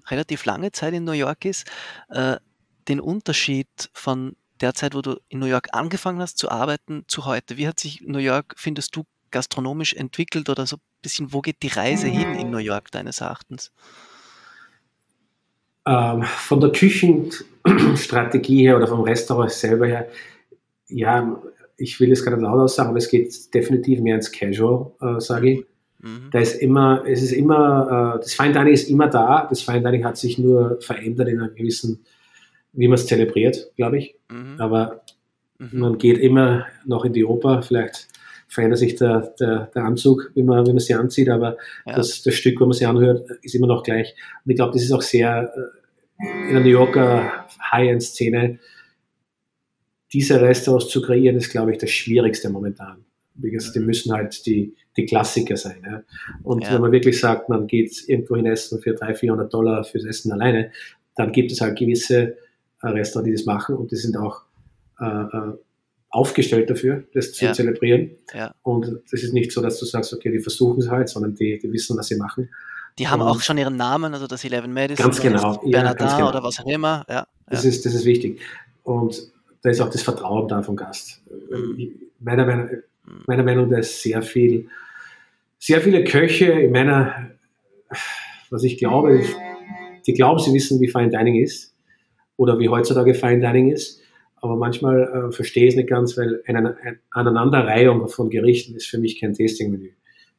relativ 0.08 0.44
lange 0.44 0.72
Zeit 0.72 0.94
in 0.94 1.04
New 1.04 1.12
York 1.12 1.44
ist, 1.44 1.66
äh, 2.10 2.36
den 2.88 3.00
Unterschied 3.00 3.68
von 3.92 4.36
der 4.60 4.74
Zeit, 4.74 4.94
wo 4.94 5.02
du 5.02 5.18
in 5.28 5.38
New 5.38 5.46
York 5.46 5.68
angefangen 5.72 6.20
hast 6.20 6.38
zu 6.38 6.50
arbeiten, 6.50 7.04
zu 7.08 7.26
heute? 7.26 7.56
Wie 7.56 7.66
hat 7.68 7.80
sich 7.80 8.02
New 8.02 8.18
York, 8.18 8.54
findest 8.56 8.96
du, 8.96 9.04
gastronomisch 9.30 9.94
entwickelt 9.94 10.48
oder 10.48 10.66
so 10.66 10.76
ein 10.76 10.80
bisschen, 11.02 11.32
wo 11.32 11.40
geht 11.40 11.62
die 11.62 11.68
Reise 11.68 12.06
hin 12.06 12.34
in 12.34 12.50
New 12.50 12.58
York 12.58 12.90
deines 12.90 13.20
Erachtens? 13.20 13.72
Ähm, 15.84 16.22
von 16.22 16.60
der 16.60 16.70
Küchenstrategie 16.72 18.62
her 18.62 18.76
oder 18.76 18.86
vom 18.86 19.02
Restaurant 19.02 19.50
selber 19.50 19.86
her, 19.86 20.08
ja, 20.88 21.40
ich 21.76 22.00
will 22.00 22.10
es 22.12 22.24
nicht 22.24 22.38
laut 22.38 22.60
aussagen, 22.60 22.88
aber 22.90 22.98
es 22.98 23.08
geht 23.08 23.52
definitiv 23.54 24.00
mehr 24.00 24.16
ins 24.16 24.32
Casual, 24.32 24.92
äh, 25.00 25.20
sage 25.20 25.50
ich. 25.50 25.66
Mhm. 26.00 26.30
Da 26.30 26.40
ist 26.40 26.54
immer, 26.54 27.04
es 27.06 27.22
ist 27.22 27.32
immer, 27.32 28.16
äh, 28.16 28.20
das 28.20 28.34
Fine 28.34 28.52
Dining 28.52 28.72
ist 28.72 28.88
immer 28.88 29.08
da, 29.08 29.46
das 29.48 29.62
Fine 29.62 29.82
Dining 29.82 30.04
hat 30.04 30.16
sich 30.16 30.38
nur 30.38 30.78
verändert 30.80 31.28
in 31.28 31.40
einem 31.40 31.54
gewissen 31.54 32.04
wie 32.76 32.88
man 32.88 32.94
es 32.96 33.06
zelebriert, 33.06 33.72
glaube 33.76 33.98
ich. 33.98 34.14
Mhm. 34.30 34.60
Aber 34.60 35.02
mhm. 35.58 35.78
man 35.78 35.98
geht 35.98 36.18
immer 36.18 36.66
noch 36.84 37.04
in 37.04 37.12
die 37.12 37.24
Oper, 37.24 37.62
vielleicht 37.62 38.08
verändert 38.48 38.78
sich 38.78 38.94
der, 38.94 39.34
der, 39.40 39.70
der 39.74 39.84
Anzug, 39.84 40.30
wie 40.34 40.42
man, 40.42 40.66
wie 40.66 40.70
man 40.70 40.78
sie 40.78 40.94
anzieht, 40.94 41.28
aber 41.28 41.56
ja. 41.84 41.96
das, 41.96 42.22
das 42.22 42.34
Stück, 42.34 42.60
wo 42.60 42.66
man 42.66 42.74
sie 42.74 42.86
anhört, 42.86 43.28
ist 43.42 43.54
immer 43.54 43.66
noch 43.66 43.82
gleich. 43.82 44.14
Und 44.44 44.50
ich 44.50 44.56
glaube, 44.56 44.72
das 44.72 44.82
ist 44.82 44.92
auch 44.92 45.02
sehr 45.02 45.52
äh, 46.20 46.48
in 46.48 46.54
der 46.54 46.62
New 46.62 46.70
Yorker 46.70 47.46
High-End-Szene, 47.72 48.58
diese 50.12 50.40
Restaurants 50.40 50.88
zu 50.88 51.02
kreieren, 51.02 51.36
ist, 51.36 51.50
glaube 51.50 51.72
ich, 51.72 51.78
das 51.78 51.90
Schwierigste 51.90 52.48
momentan. 52.48 53.04
Because 53.34 53.72
die 53.72 53.80
mhm. 53.80 53.86
müssen 53.86 54.12
halt 54.12 54.46
die, 54.46 54.74
die 54.96 55.04
Klassiker 55.04 55.56
sein. 55.56 55.82
Ja. 55.84 56.02
Und 56.42 56.64
ja. 56.64 56.72
wenn 56.72 56.80
man 56.80 56.92
wirklich 56.92 57.20
sagt, 57.20 57.48
man 57.48 57.66
geht 57.66 58.08
irgendwo 58.08 58.36
hin 58.36 58.46
essen 58.46 58.80
für 58.80 58.94
300, 58.94 59.18
400 59.18 59.52
Dollar 59.52 59.84
fürs 59.84 60.04
Essen 60.04 60.32
alleine, 60.32 60.70
dann 61.16 61.32
gibt 61.32 61.52
es 61.52 61.60
halt 61.60 61.78
gewisse 61.78 62.36
Restaurants, 62.92 63.26
die 63.26 63.32
das 63.32 63.46
machen 63.46 63.76
und 63.76 63.90
die 63.90 63.96
sind 63.96 64.16
auch 64.16 64.42
äh, 65.00 65.04
äh, 65.04 65.52
aufgestellt 66.10 66.70
dafür, 66.70 67.04
das 67.12 67.32
zu 67.32 67.44
ja. 67.44 67.52
zelebrieren. 67.52 68.12
Ja. 68.32 68.54
Und 68.62 69.00
das 69.10 69.22
ist 69.22 69.34
nicht 69.34 69.52
so, 69.52 69.60
dass 69.60 69.78
du 69.78 69.84
sagst, 69.84 70.12
okay, 70.14 70.30
die 70.30 70.40
versuchen 70.40 70.80
es 70.80 70.88
halt, 70.88 71.08
sondern 71.08 71.34
die, 71.34 71.58
die 71.58 71.70
wissen, 71.72 71.96
was 71.98 72.06
sie 72.06 72.16
machen. 72.16 72.48
Die 72.98 73.08
haben 73.08 73.20
und 73.20 73.28
auch 73.28 73.40
schon 73.42 73.58
ihren 73.58 73.76
Namen, 73.76 74.14
also 74.14 74.26
das 74.26 74.42
Eleven 74.44 74.72
Medicine, 74.72 75.06
ganz 75.06 75.20
genau, 75.20 75.60
ja, 75.64 75.70
Bernardin 75.70 76.06
genau. 76.16 76.28
oder 76.30 76.42
was 76.42 76.58
auch 76.60 76.66
immer. 76.66 77.04
Ja, 77.10 77.26
das, 77.46 77.66
Ist, 77.66 77.84
das 77.84 77.92
ist 77.92 78.06
wichtig. 78.06 78.40
Und 78.84 79.30
da 79.62 79.68
ist 79.68 79.80
auch 79.80 79.90
das 79.90 80.00
Vertrauen 80.02 80.48
da 80.48 80.62
vom 80.62 80.76
Gast. 80.76 81.20
Mhm. 81.50 81.92
Meiner, 82.20 82.46
Meinung, 82.46 82.70
meiner 83.26 83.42
Meinung 83.42 83.68
nach 83.68 83.78
ist 83.78 84.00
sehr 84.00 84.22
viel, 84.22 84.68
sehr 85.58 85.82
viele 85.82 86.04
Köche 86.04 86.46
in 86.46 86.72
meiner, 86.72 87.30
was 88.48 88.62
ich 88.62 88.78
glaube, 88.78 89.22
die 90.06 90.14
glauben, 90.14 90.38
sie 90.38 90.54
wissen, 90.54 90.80
wie 90.80 90.88
Fine 90.88 91.10
Dining 91.10 91.42
ist 91.42 91.75
oder 92.36 92.58
wie 92.58 92.68
heutzutage 92.68 93.14
Fine 93.14 93.40
Dining 93.40 93.70
ist. 93.70 94.00
Aber 94.36 94.56
manchmal 94.56 95.02
äh, 95.02 95.32
verstehe 95.32 95.64
ich 95.64 95.70
es 95.70 95.76
nicht 95.76 95.88
ganz, 95.88 96.16
weil 96.16 96.42
eine, 96.46 96.76
eine 96.78 96.98
Aneinanderreihung 97.10 98.08
von 98.08 98.30
Gerichten 98.30 98.74
ist 98.74 98.86
für 98.86 98.98
mich 98.98 99.20
kein 99.20 99.32
Tasting-Menü. 99.32 99.90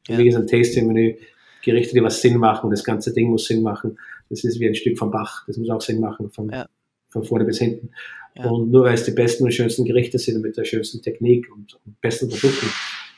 Für 0.06 0.12
ja. 0.12 0.18
mich 0.18 0.28
ist 0.28 0.36
ein 0.36 0.46
Tasting-Menü 0.46 1.16
Gerichte, 1.62 1.94
die 1.94 2.02
was 2.02 2.22
Sinn 2.22 2.38
machen. 2.38 2.70
Das 2.70 2.84
ganze 2.84 3.12
Ding 3.12 3.28
muss 3.28 3.46
Sinn 3.46 3.62
machen. 3.62 3.98
Das 4.30 4.44
ist 4.44 4.60
wie 4.60 4.68
ein 4.68 4.74
Stück 4.74 4.96
vom 4.96 5.10
Bach. 5.10 5.44
Das 5.46 5.56
muss 5.56 5.68
auch 5.70 5.80
Sinn 5.80 6.00
machen, 6.00 6.30
von, 6.30 6.48
ja. 6.50 6.66
von 7.08 7.24
vorne 7.24 7.44
bis 7.44 7.58
hinten. 7.58 7.90
Ja. 8.36 8.46
Und 8.46 8.70
nur 8.70 8.84
weil 8.84 8.94
es 8.94 9.04
die 9.04 9.10
besten 9.10 9.44
und 9.44 9.52
schönsten 9.52 9.84
Gerichte 9.84 10.18
sind 10.18 10.36
und 10.36 10.42
mit 10.42 10.56
der 10.56 10.64
schönsten 10.64 11.02
Technik 11.02 11.50
und, 11.52 11.78
und 11.84 12.00
besten 12.00 12.28
Produkten, 12.28 12.68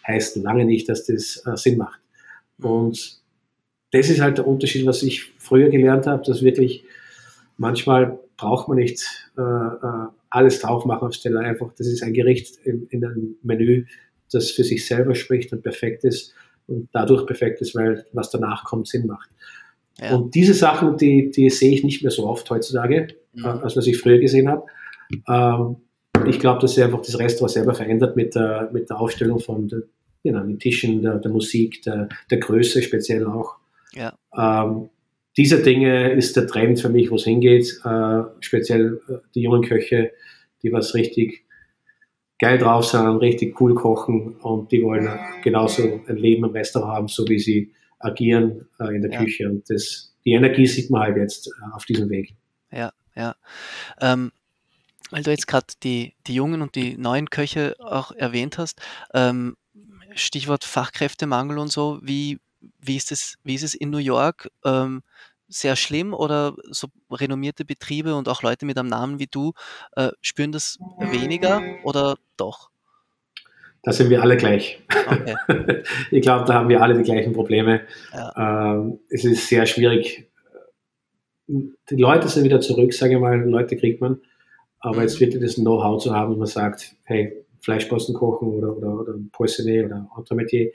heißt 0.07 0.37
lange 0.37 0.65
nicht, 0.65 0.89
dass 0.89 1.05
das 1.07 1.43
äh, 1.47 1.57
Sinn 1.57 1.77
macht. 1.77 2.01
Und 2.63 3.21
das 3.93 4.09
ist 4.09 4.21
halt 4.21 4.39
der 4.39 4.47
Unterschied, 4.47 4.87
was 4.87 5.03
ich 5.03 5.33
früher 5.39 5.69
gelernt 5.69 6.07
habe, 6.07 6.23
dass 6.25 6.43
wirklich 6.43 6.85
manchmal 7.57 8.19
braucht 8.41 8.69
man 8.69 8.79
nicht 8.79 9.05
äh, 9.37 9.43
äh, 9.43 10.07
alles 10.31 10.61
drauf 10.61 10.87
machen 10.87 11.09
auf 11.09 11.15
Stelle. 11.15 11.41
Einfach, 11.41 11.73
das 11.77 11.87
ist 11.87 12.03
ein 12.03 12.15
Gericht 12.15 12.57
in, 12.65 12.87
in 12.89 13.05
einem 13.05 13.37
Menü, 13.43 13.85
das 14.33 14.51
für 14.51 14.65
sich 14.65 14.87
selber 14.87 15.15
spricht 15.15 15.53
und 15.53 15.63
perfekt 15.63 16.05
ist 16.05 16.35
und 16.67 16.89
dadurch 16.93 17.27
perfekt 17.27 17.61
ist, 17.61 17.75
weil 17.75 18.07
was 18.13 18.31
danach 18.31 18.65
kommt, 18.65 18.89
Sinn 18.89 19.07
macht. 19.07 19.29
Ja. 20.01 20.17
Und 20.17 20.35
diese 20.35 20.55
Sachen, 20.55 20.97
die, 20.97 21.31
die 21.31 21.51
sehe 21.51 21.75
ich 21.75 21.85
nicht 21.85 22.03
mehr 22.03 22.11
so 22.11 22.27
oft 22.27 22.49
heutzutage, 22.49 23.09
mhm. 23.35 23.45
äh, 23.45 23.49
als 23.49 23.77
was 23.77 23.87
ich 23.87 23.99
früher 23.99 24.19
gesehen 24.19 24.49
habe. 24.49 24.65
Ähm, 25.29 25.77
ich 26.27 26.39
glaube, 26.39 26.61
dass 26.61 26.75
sich 26.75 26.85
einfach 26.85 27.03
das 27.03 27.19
Restaurant 27.19 27.53
selber 27.53 27.75
verändert 27.75 28.17
mit 28.17 28.35
der, 28.35 28.71
mit 28.73 28.89
der 28.89 28.99
Aufstellung 28.99 29.41
von 29.41 29.69
der, 29.69 29.83
you 30.23 30.33
know, 30.33 30.41
den 30.41 30.59
Tischen, 30.59 31.03
der, 31.03 31.19
der 31.19 31.31
Musik, 31.31 31.83
der, 31.83 32.09
der 32.31 32.39
Größe 32.39 32.83
speziell 32.83 33.27
auch. 33.27 33.57
Ja. 33.93 34.15
Ähm, 34.35 34.89
diese 35.37 35.63
Dinge 35.63 36.13
ist 36.13 36.37
der 36.37 36.47
Trend 36.47 36.81
für 36.81 36.89
mich, 36.89 37.11
wo 37.11 37.17
es 37.17 37.25
hingeht. 37.25 37.81
Äh, 37.85 38.23
speziell 38.41 39.01
äh, 39.09 39.15
die 39.35 39.43
jungen 39.43 39.63
Köche, 39.63 40.13
die 40.63 40.73
was 40.73 40.95
richtig 40.95 41.45
geil 42.39 42.59
drauf 42.59 42.87
sind, 42.87 43.19
richtig 43.19 43.61
cool 43.61 43.75
kochen 43.75 44.37
und 44.37 44.73
die 44.73 44.83
wollen 44.83 45.09
genauso 45.45 46.01
ein 46.07 46.17
Leben 46.17 46.45
im 46.45 46.51
Restaurant 46.51 46.97
haben, 46.97 47.09
so 47.09 47.29
wie 47.29 47.39
sie 47.39 47.73
agieren 47.99 48.67
äh, 48.81 48.95
in 48.95 49.03
der 49.03 49.13
ja. 49.13 49.23
Küche. 49.23 49.49
Und 49.49 49.69
das, 49.69 50.15
die 50.25 50.33
Energie 50.33 50.67
sieht 50.67 50.91
man 50.91 51.03
halt 51.03 51.17
jetzt 51.17 51.49
äh, 51.49 51.75
auf 51.75 51.85
diesem 51.85 52.09
Weg. 52.09 52.35
Ja, 52.73 52.93
ja. 53.15 53.37
Ähm, 54.01 54.33
weil 55.11 55.23
du 55.23 55.31
jetzt 55.31 55.47
gerade 55.47 55.67
die, 55.83 56.15
die 56.27 56.35
jungen 56.35 56.63
und 56.63 56.75
die 56.75 56.97
neuen 56.97 57.31
Köche 57.31 57.77
auch 57.79 58.13
erwähnt 58.13 58.59
hast, 58.59 58.81
ähm, 59.13 59.57
Stichwort 60.15 60.65
Fachkräftemangel 60.65 61.59
und 61.59 61.71
so, 61.71 62.01
wie, 62.03 62.39
wie, 62.83 62.97
ist, 62.97 63.13
es, 63.13 63.37
wie 63.45 63.55
ist 63.55 63.63
es 63.63 63.75
in 63.75 63.91
New 63.91 63.99
York? 63.99 64.51
Ähm, 64.65 65.03
sehr 65.49 65.75
schlimm 65.77 66.15
oder 66.15 66.55
so 66.71 66.89
renommierte 67.11 67.65
Betriebe 67.65 68.15
und 68.15 68.29
auch 68.29 68.43
Leute 68.43 68.67
mit 68.67 68.79
einem 68.79 68.89
Namen 68.89 69.19
wie 69.19 69.27
du 69.27 69.53
äh, 69.97 70.11
spüren 70.21 70.53
das 70.53 70.79
weniger 70.99 71.61
oder 71.83 72.17
doch? 72.37 72.71
Da 73.83 73.93
sind 73.93 74.11
wir 74.11 74.23
alle 74.23 74.37
gleich. 74.37 74.81
Okay. 75.09 75.35
ich 76.11 76.23
glaube, 76.23 76.45
da 76.45 76.55
haben 76.55 76.69
wir 76.69 76.83
alle 76.83 76.97
die 76.97 77.03
gleichen 77.03 77.33
Probleme. 77.33 77.81
Ja. 78.13 78.75
Ähm, 78.75 79.01
es 79.09 79.25
ist 79.25 79.49
sehr 79.49 79.67
schwierig. 79.67 80.31
Die 81.47 81.97
Leute 81.97 82.29
sind 82.29 82.45
wieder 82.45 82.61
zurück, 82.61 82.93
sage 82.93 83.15
ich 83.15 83.21
mal, 83.21 83.41
Leute 83.41 83.77
kriegt 83.77 84.01
man. 84.01 84.21
Aber 84.81 84.97
mhm. 84.97 85.03
jetzt 85.03 85.19
wirklich 85.19 85.43
das 85.43 85.55
Know-how 85.55 86.01
zu 86.01 86.15
haben, 86.15 86.35
wo 86.35 86.39
man 86.39 86.47
sagt, 86.47 86.95
hey, 87.05 87.45
Fleischposten 87.61 88.15
kochen 88.15 88.49
oder, 88.49 88.77
oder, 88.77 89.01
oder 89.01 89.15
Poissonnier 89.33 89.87
oder 89.87 90.09
Entremetier, 90.17 90.71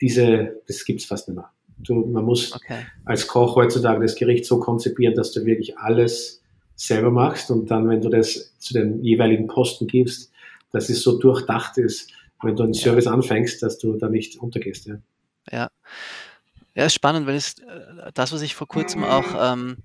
diese, 0.00 0.60
das 0.66 0.84
gibt 0.84 1.00
es 1.00 1.06
fast 1.06 1.28
nicht 1.28 1.36
mehr. 1.36 1.50
Du, 1.78 1.94
man 1.94 2.24
muss 2.24 2.52
okay. 2.52 2.86
als 3.04 3.26
Koch 3.26 3.56
heutzutage 3.56 4.02
das 4.02 4.14
Gericht 4.14 4.44
so 4.44 4.60
konzipieren, 4.60 5.14
dass 5.14 5.32
du 5.32 5.44
wirklich 5.44 5.78
alles 5.78 6.42
selber 6.76 7.10
machst 7.10 7.50
und 7.50 7.70
dann, 7.70 7.88
wenn 7.88 8.00
du 8.00 8.08
das 8.08 8.54
zu 8.58 8.74
den 8.74 9.02
jeweiligen 9.02 9.46
Posten 9.46 9.86
gibst, 9.86 10.30
dass 10.72 10.88
es 10.88 11.02
so 11.02 11.18
durchdacht 11.18 11.78
ist, 11.78 12.12
wenn 12.42 12.56
du 12.56 12.62
einen 12.62 12.74
Service 12.74 13.06
ja. 13.06 13.12
anfängst, 13.12 13.62
dass 13.62 13.78
du 13.78 13.96
da 13.96 14.08
nicht 14.08 14.36
untergehst. 14.36 14.86
Ja. 14.86 14.98
Ja, 15.50 15.70
ja 16.74 16.88
spannend, 16.88 17.26
weil 17.26 17.36
es 17.36 17.58
äh, 17.58 18.10
das, 18.14 18.32
was 18.32 18.42
ich 18.42 18.54
vor 18.54 18.68
kurzem 18.68 19.04
auch 19.04 19.52
ähm, 19.52 19.78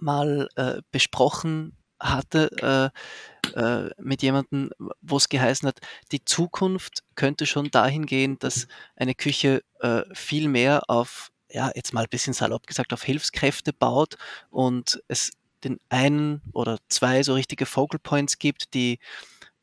mal 0.00 0.48
äh, 0.56 0.82
besprochen 0.90 1.76
hatte 2.02 2.92
äh, 3.54 3.58
äh, 3.58 3.90
mit 3.98 4.22
jemandem, 4.22 4.70
wo 5.00 5.16
es 5.16 5.28
geheißen 5.28 5.66
hat, 5.68 5.80
die 6.10 6.24
Zukunft 6.24 7.02
könnte 7.14 7.46
schon 7.46 7.70
dahin 7.70 8.06
gehen, 8.06 8.38
dass 8.38 8.66
eine 8.96 9.14
Küche 9.14 9.62
äh, 9.80 10.02
viel 10.12 10.48
mehr 10.48 10.88
auf, 10.88 11.30
ja, 11.50 11.70
jetzt 11.74 11.92
mal 11.94 12.02
ein 12.04 12.10
bisschen 12.10 12.34
salopp 12.34 12.66
gesagt, 12.66 12.92
auf 12.92 13.02
Hilfskräfte 13.02 13.72
baut 13.72 14.16
und 14.50 15.02
es 15.08 15.32
den 15.64 15.78
einen 15.88 16.42
oder 16.52 16.78
zwei 16.88 17.22
so 17.22 17.34
richtige 17.34 17.66
Focal 17.66 18.00
Points 18.00 18.38
gibt, 18.38 18.74
die 18.74 18.98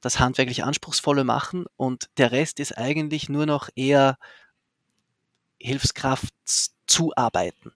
das 0.02 0.20
handwerklich 0.20 0.64
Anspruchsvolle 0.64 1.26
machen 1.26 1.66
und 1.76 2.10
der 2.18 2.32
Rest 2.32 2.60
ist 2.60 2.78
eigentlich 2.78 3.28
nur 3.28 3.46
noch 3.46 3.70
eher 3.76 4.18
Hilfskraft 5.60 6.34
zuarbeiten. 6.88 7.74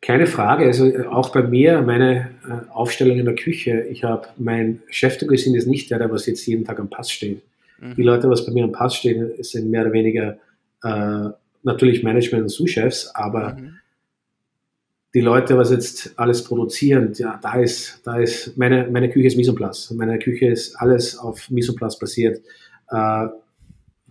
Keine 0.00 0.26
Frage. 0.26 0.64
Also 0.64 0.86
äh, 0.86 1.06
auch 1.06 1.30
bei 1.30 1.42
mir, 1.42 1.82
meine 1.82 2.30
äh, 2.48 2.70
Aufstellung 2.70 3.18
in 3.18 3.24
der 3.24 3.34
Küche, 3.34 3.86
ich 3.90 4.04
habe 4.04 4.28
mein 4.36 4.80
Chef 4.88 5.18
de 5.18 5.26
Cuisine 5.26 5.58
ist 5.58 5.66
nicht 5.66 5.90
der, 5.90 5.98
der 5.98 6.10
was 6.10 6.26
jetzt 6.26 6.46
jeden 6.46 6.64
Tag 6.64 6.78
am 6.78 6.88
Pass 6.88 7.10
steht. 7.10 7.42
Mhm. 7.80 7.94
Die 7.96 8.02
Leute, 8.02 8.30
was 8.30 8.46
bei 8.46 8.52
mir 8.52 8.64
am 8.64 8.72
Pass 8.72 8.94
stehen, 8.94 9.32
sind 9.42 9.70
mehr 9.70 9.82
oder 9.82 9.92
weniger 9.92 10.38
äh, 10.84 11.30
natürlich 11.64 12.02
Management 12.02 12.44
und 12.44 12.48
Sous-Chefs, 12.48 13.10
aber 13.14 13.54
mhm. 13.54 13.78
die 15.14 15.20
Leute, 15.20 15.58
was 15.58 15.72
jetzt 15.72 16.12
alles 16.16 16.44
produzieren, 16.44 17.12
ja, 17.16 17.38
da 17.42 17.60
ist, 17.60 18.00
da 18.04 18.20
ist, 18.20 18.56
meine, 18.56 18.88
meine 18.88 19.10
Küche 19.10 19.26
ist 19.26 19.36
Mise 19.36 19.50
en 19.50 19.56
place. 19.56 19.90
Meine 19.90 20.18
Küche 20.20 20.46
ist 20.46 20.76
alles 20.76 21.18
auf 21.18 21.50
Mise 21.50 21.72
en 21.72 21.76
place 21.76 21.98
basiert. 21.98 22.40
Äh, 22.90 23.26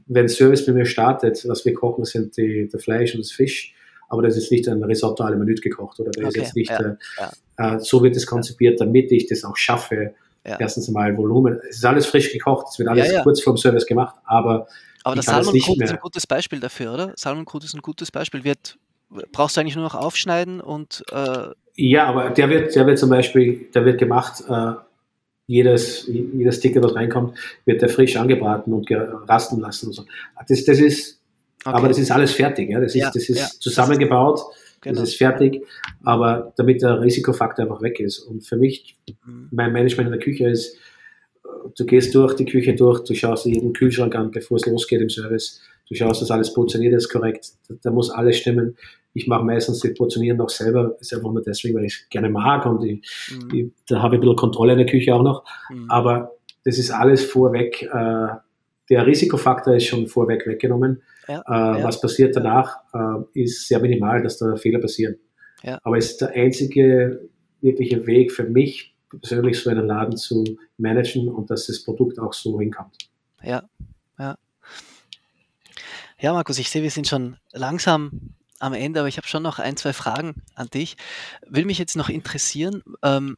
wenn 0.08 0.28
Service 0.28 0.66
bei 0.66 0.74
mir 0.74 0.86
startet, 0.86 1.46
was 1.48 1.66
wir 1.66 1.74
kochen, 1.74 2.04
sind 2.06 2.36
die, 2.36 2.68
der 2.68 2.80
Fleisch 2.80 3.14
und 3.14 3.22
das 3.22 3.32
Fisch 3.32 3.74
aber 4.10 4.22
das 4.22 4.38
ist 4.38 4.52
nicht 4.52 4.68
ein 4.68 4.84
Risotto 4.84 5.24
alle 5.24 5.36
Minute 5.36 5.62
gekocht 5.62 6.00
oder 6.00 6.12
das 6.12 6.26
okay, 6.26 6.28
ist 6.28 6.36
jetzt 6.36 6.56
nicht, 6.56 6.70
ja, 6.70 6.80
äh, 6.80 6.96
ja. 7.58 7.76
Äh, 7.76 7.80
so 7.80 8.02
wird 8.04 8.16
es 8.16 8.26
konzipiert, 8.26 8.80
damit 8.80 9.12
ich 9.12 9.28
das 9.28 9.44
auch 9.44 9.58
schaffe. 9.58 10.14
Ja. 10.46 10.58
Erstens 10.60 10.88
mal 10.90 11.16
Volumen. 11.18 11.60
Es 11.70 11.78
ist 11.78 11.86
alles 11.86 12.06
frisch 12.06 12.32
gekocht, 12.32 12.68
es 12.72 12.80
wird 12.80 12.88
alles 12.88 13.22
kurz 13.24 13.42
vorm 13.42 13.58
Service 13.58 13.86
gemacht, 13.86 14.16
aber. 14.24 14.68
Aber 15.04 15.16
das 15.16 15.26
Salmonkrut 15.26 15.82
ist 15.82 15.92
ein 15.92 16.00
gutes 16.00 16.26
Beispiel 16.26 16.60
dafür, 16.60 16.94
oder? 16.94 17.14
Salmonkrut 17.16 17.66
ist 17.66 17.74
ein 17.74 17.82
gutes 17.82 18.12
Beispiel. 18.12 18.46
Wird, 18.46 18.78
brauchst 19.34 19.58
du 19.58 19.62
eigentlich 19.62 19.76
nur 19.76 19.84
noch 19.84 19.96
aufschneiden 19.96 20.62
und. 20.62 21.04
Äh 21.12 21.50
ja, 21.76 22.06
aber 22.06 22.30
der 22.30 22.50
wird, 22.50 22.76
der 22.76 22.88
wird 22.88 22.98
zum 22.98 23.10
Beispiel, 23.10 23.68
der 23.74 23.84
wird 23.84 24.00
gemacht, 24.00 24.42
äh, 24.50 24.74
jedes, 25.48 26.08
jedes 26.08 26.60
Ticket, 26.60 26.84
was 26.84 26.96
reinkommt, 26.96 27.38
wird 27.66 27.82
der 27.82 27.90
frisch 27.90 28.18
angebraten 28.18 28.74
und 28.74 28.90
rasten 28.92 29.60
lassen 29.60 29.88
und 29.88 29.94
so. 29.94 30.06
Das, 30.48 30.64
das 30.66 30.80
ist, 30.80 31.17
Okay. 31.66 31.76
Aber 31.76 31.88
das 31.88 31.98
ist 31.98 32.12
alles 32.12 32.32
fertig. 32.32 32.70
Ja? 32.70 32.80
Das 32.80 32.96
ist, 32.96 33.02
ja, 33.02 33.12
das 33.14 33.30
ist 33.30 33.40
ja. 33.40 33.48
zusammengebaut, 33.60 34.42
genau. 34.82 35.00
das 35.00 35.10
ist 35.10 35.16
fertig, 35.18 35.64
aber 36.04 36.54
damit 36.58 36.82
der 36.82 37.02
Risikofaktor 37.02 37.66
einfach 37.66 37.82
weg 37.82 38.00
ist. 38.00 38.20
Und 38.20 38.46
für 38.46 38.58
mich, 38.58 38.98
mhm. 39.26 39.50
mein 39.52 39.72
Management 39.74 40.08
in 40.08 40.14
der 40.14 40.22
Küche 40.22 40.50
ist, 40.50 40.78
du 41.76 41.86
gehst 41.86 42.14
durch 42.16 42.36
die 42.36 42.46
Küche 42.46 42.76
durch, 42.76 43.04
du 43.04 43.14
schaust 43.14 43.46
dir 43.46 43.54
jeden 43.54 43.74
Kühlschrank 43.74 44.16
an, 44.16 44.32
bevor 44.32 44.58
es 44.58 44.66
losgeht 44.66 45.02
im 45.02 45.10
Service. 45.10 45.62
Du 45.90 45.96
schaust, 45.96 46.22
dass 46.22 46.32
alles 46.32 46.54
portioniert 46.54 46.94
ist 46.94 47.10
korrekt. 47.10 47.54
Da, 47.68 47.76
da 47.82 47.92
muss 47.92 48.10
alles 48.10 48.38
stimmen. 48.38 48.78
Ich 49.14 49.28
mache 49.28 49.44
meistens 49.44 49.80
die 49.80 49.90
Portionieren 49.90 50.38
noch 50.38 50.50
selber, 50.50 50.96
ist 51.00 51.14
einfach 51.14 51.32
nur 51.32 51.42
deswegen, 51.42 51.76
weil 51.76 51.86
ich 51.86 51.94
es 51.94 52.10
gerne 52.10 52.30
mag 52.30 52.66
und 52.66 52.84
ich, 52.84 53.02
mhm. 53.32 53.56
ich, 53.56 53.66
da 53.88 54.02
habe 54.02 54.16
ich 54.16 54.20
ein 54.20 54.22
bisschen 54.22 54.36
Kontrolle 54.36 54.74
in 54.74 54.78
der 54.80 54.88
Küche 54.88 55.16
auch 55.16 55.24
noch. 55.24 55.44
Mhm. 55.70 55.90
Aber 55.90 56.34
das 56.66 56.78
ist 56.78 56.92
alles 56.92 57.24
vorweg, 57.24 57.82
äh, 57.82 58.28
der 58.90 59.06
Risikofaktor 59.06 59.76
ist 59.76 59.86
schon 59.86 60.08
vorweg 60.08 60.46
weggenommen. 60.46 61.02
Ja, 61.28 61.42
äh, 61.48 61.80
ja. 61.80 61.84
Was 61.84 62.00
passiert 62.00 62.36
danach, 62.36 62.78
äh, 62.94 63.42
ist 63.42 63.68
sehr 63.68 63.80
minimal, 63.80 64.22
dass 64.24 64.38
da 64.38 64.56
Fehler 64.56 64.80
passieren. 64.80 65.16
Ja. 65.64 65.80
Aber 65.84 65.98
es 65.98 66.12
ist 66.12 66.22
der 66.22 66.32
einzige 66.32 67.30
wirkliche 67.62 68.06
Weg 68.06 68.32
für 68.32 68.44
mich, 68.44 68.96
persönlich 69.10 69.60
so 69.60 69.70
einen 69.70 69.88
Laden 69.88 70.18
zu 70.18 70.44
managen 70.78 71.28
und 71.30 71.50
dass 71.50 71.68
das 71.68 71.84
Produkt 71.84 72.20
auch 72.20 72.34
so 72.34 72.60
hinkommt. 72.60 72.98
Ja, 73.44 73.64
ja. 74.20 74.38
Ja, 76.20 76.34
Markus, 76.34 76.58
ich 76.58 76.70
sehe, 76.70 76.82
wir 76.82 76.90
sind 76.90 77.08
schon 77.08 77.38
langsam 77.52 78.34
am 78.60 78.74
Ende, 78.74 79.02
aber 79.02 79.10
ich 79.10 79.18
habe 79.18 79.28
schon 79.28 79.44
noch 79.44 79.60
ein, 79.60 79.78
zwei 79.78 79.94
Fragen 79.94 80.42
an 80.56 80.68
dich. 80.68 80.98
Will 81.48 81.66
mich 81.66 81.78
jetzt 81.78 81.96
noch 81.96 82.10
interessieren, 82.10 82.84
ähm, 83.04 83.38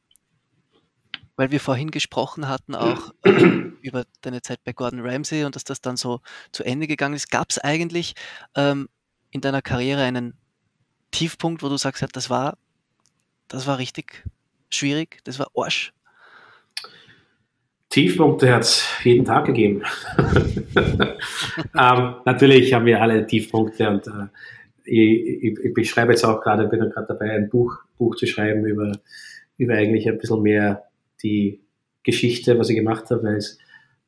weil 1.39 1.51
wir 1.51 1.61
vorhin 1.61 1.89
gesprochen 1.89 2.49
hatten 2.49 2.75
auch 2.75 3.13
äh, 3.23 3.31
über 3.81 4.03
deine 4.21 4.41
Zeit 4.41 4.59
bei 4.65 4.73
Gordon 4.73 4.99
Ramsay 4.99 5.45
und 5.45 5.55
dass 5.55 5.63
das 5.63 5.79
dann 5.79 5.95
so 5.95 6.19
zu 6.51 6.65
Ende 6.65 6.85
gegangen 6.85 7.15
ist. 7.15 7.31
Gab 7.31 7.49
es 7.49 7.57
eigentlich 7.59 8.13
ähm, 8.57 8.89
in 9.31 9.39
deiner 9.39 9.61
Karriere 9.61 10.01
einen 10.01 10.33
Tiefpunkt, 11.11 11.63
wo 11.63 11.69
du 11.69 11.77
sagst, 11.77 12.01
ja, 12.01 12.09
das 12.11 12.29
war, 12.29 12.57
das 13.47 13.67
war 13.67 13.77
richtig 13.77 14.25
schwierig, 14.69 15.21
das 15.23 15.39
war 15.39 15.47
Arsch? 15.55 15.93
Tiefpunkte 17.87 18.53
hat 18.53 18.63
es 18.63 18.85
jeden 19.05 19.23
Tag 19.23 19.45
gegeben. 19.45 19.83
ähm, 20.77 22.15
natürlich 22.25 22.73
haben 22.73 22.85
wir 22.85 23.01
alle 23.01 23.25
Tiefpunkte 23.25 23.89
und 23.89 24.07
äh, 24.07 24.27
ich, 24.83 25.43
ich, 25.43 25.57
ich, 25.57 25.73
beschreibe 25.73 26.11
jetzt 26.11 26.25
auch 26.25 26.41
gerade, 26.41 26.67
bin 26.67 26.81
gerade 26.81 27.07
dabei, 27.07 27.31
ein 27.31 27.47
Buch, 27.47 27.77
Buch 27.97 28.17
zu 28.17 28.27
schreiben 28.27 28.65
über, 28.65 28.91
über 29.57 29.75
eigentlich 29.75 30.05
ein 30.09 30.17
bisschen 30.17 30.41
mehr 30.41 30.88
die 31.23 31.61
Geschichte, 32.03 32.57
was 32.57 32.69
ich 32.69 32.75
gemacht 32.75 33.09
habe, 33.09 33.23
weil 33.23 33.37
es 33.37 33.57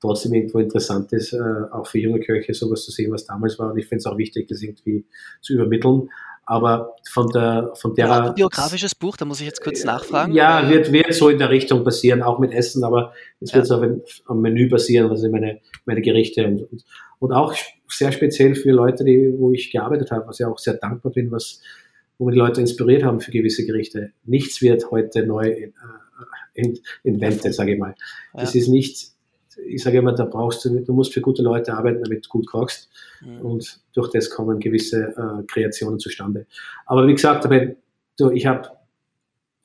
trotzdem 0.01 0.33
irgendwo 0.33 0.59
interessant 0.59 1.13
ist, 1.13 1.33
äh, 1.33 1.39
auch 1.71 1.87
für 1.87 1.99
junge 1.99 2.19
Köche 2.19 2.53
sowas 2.53 2.83
zu 2.83 2.91
sehen, 2.91 3.11
was 3.11 3.25
damals 3.25 3.59
war. 3.59 3.71
Und 3.71 3.77
ich 3.77 3.85
finde 3.85 3.99
es 3.99 4.05
auch 4.07 4.17
wichtig, 4.17 4.47
das 4.47 4.61
irgendwie 4.61 5.05
zu 5.41 5.53
übermitteln. 5.53 6.09
Aber 6.43 6.95
von 7.09 7.27
der, 7.27 7.71
von 7.75 7.93
der. 7.93 8.07
Ja, 8.07 8.25
ein 8.25 8.33
biografisches 8.33 8.95
Buch, 8.95 9.15
da 9.15 9.25
muss 9.25 9.39
ich 9.39 9.45
jetzt 9.45 9.63
kurz 9.63 9.83
nachfragen. 9.83 10.33
Ja, 10.33 10.69
wird, 10.69 10.91
wird 10.91 11.13
so 11.13 11.29
in 11.29 11.37
der 11.37 11.51
Richtung 11.51 11.83
passieren, 11.83 12.23
auch 12.23 12.39
mit 12.39 12.51
Essen, 12.51 12.83
aber 12.83 13.13
es 13.39 13.53
wird 13.53 13.69
ja. 13.69 13.77
so 13.77 14.01
am 14.25 14.41
Menü 14.41 14.67
passieren, 14.67 15.09
also 15.09 15.29
meine, 15.29 15.59
meine 15.85 16.01
Gerichte 16.01 16.45
und, 16.47 16.63
und, 16.63 16.83
und 17.19 17.31
auch 17.31 17.53
sehr 17.87 18.11
speziell 18.11 18.55
für 18.55 18.71
Leute, 18.71 19.03
die, 19.03 19.33
wo 19.37 19.51
ich 19.51 19.71
gearbeitet 19.71 20.11
habe, 20.11 20.27
was 20.27 20.39
ich 20.39 20.45
auch 20.45 20.57
sehr 20.57 20.73
dankbar 20.73 21.11
bin, 21.11 21.31
was, 21.31 21.61
wo 22.17 22.25
wir 22.25 22.31
die 22.31 22.39
Leute 22.39 22.59
inspiriert 22.59 23.03
haben 23.03 23.21
für 23.21 23.31
gewisse 23.31 23.65
Gerichte. 23.65 24.11
Nichts 24.25 24.61
wird 24.61 24.89
heute 24.89 25.25
neu 25.25 25.47
äh, 25.47 25.71
invented, 27.03 27.53
sage 27.53 27.73
ich 27.73 27.79
mal. 27.79 27.95
Ja. 28.33 28.41
Das 28.41 28.55
ist 28.55 28.67
nicht, 28.67 29.11
ich 29.65 29.83
sage 29.83 29.97
immer, 29.97 30.13
da 30.13 30.25
brauchst 30.25 30.65
du, 30.65 30.79
du 30.79 30.93
musst 30.93 31.13
für 31.13 31.21
gute 31.21 31.41
Leute 31.41 31.73
arbeiten, 31.73 32.03
damit 32.03 32.25
du 32.25 32.29
gut 32.29 32.47
kochst. 32.47 32.89
Mhm. 33.21 33.41
Und 33.41 33.79
durch 33.93 34.11
das 34.11 34.29
kommen 34.29 34.59
gewisse 34.59 35.13
äh, 35.15 35.43
Kreationen 35.47 35.99
zustande. 35.99 36.45
Aber 36.85 37.07
wie 37.07 37.13
gesagt, 37.13 37.49
wenn 37.49 37.75
du, 38.17 38.31
ich 38.31 38.45
habe, 38.45 38.69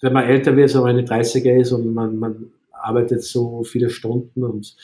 wenn 0.01 0.13
man 0.13 0.25
älter 0.25 0.57
wird, 0.57 0.71
so 0.71 0.83
meine 0.83 1.03
30er 1.03 1.61
ist 1.61 1.73
und 1.73 1.93
man, 1.93 2.17
man 2.19 2.53
arbeitet 2.73 3.23
so 3.23 3.63
viele 3.65 3.91
Stunden 3.91 4.45
und 4.45 4.77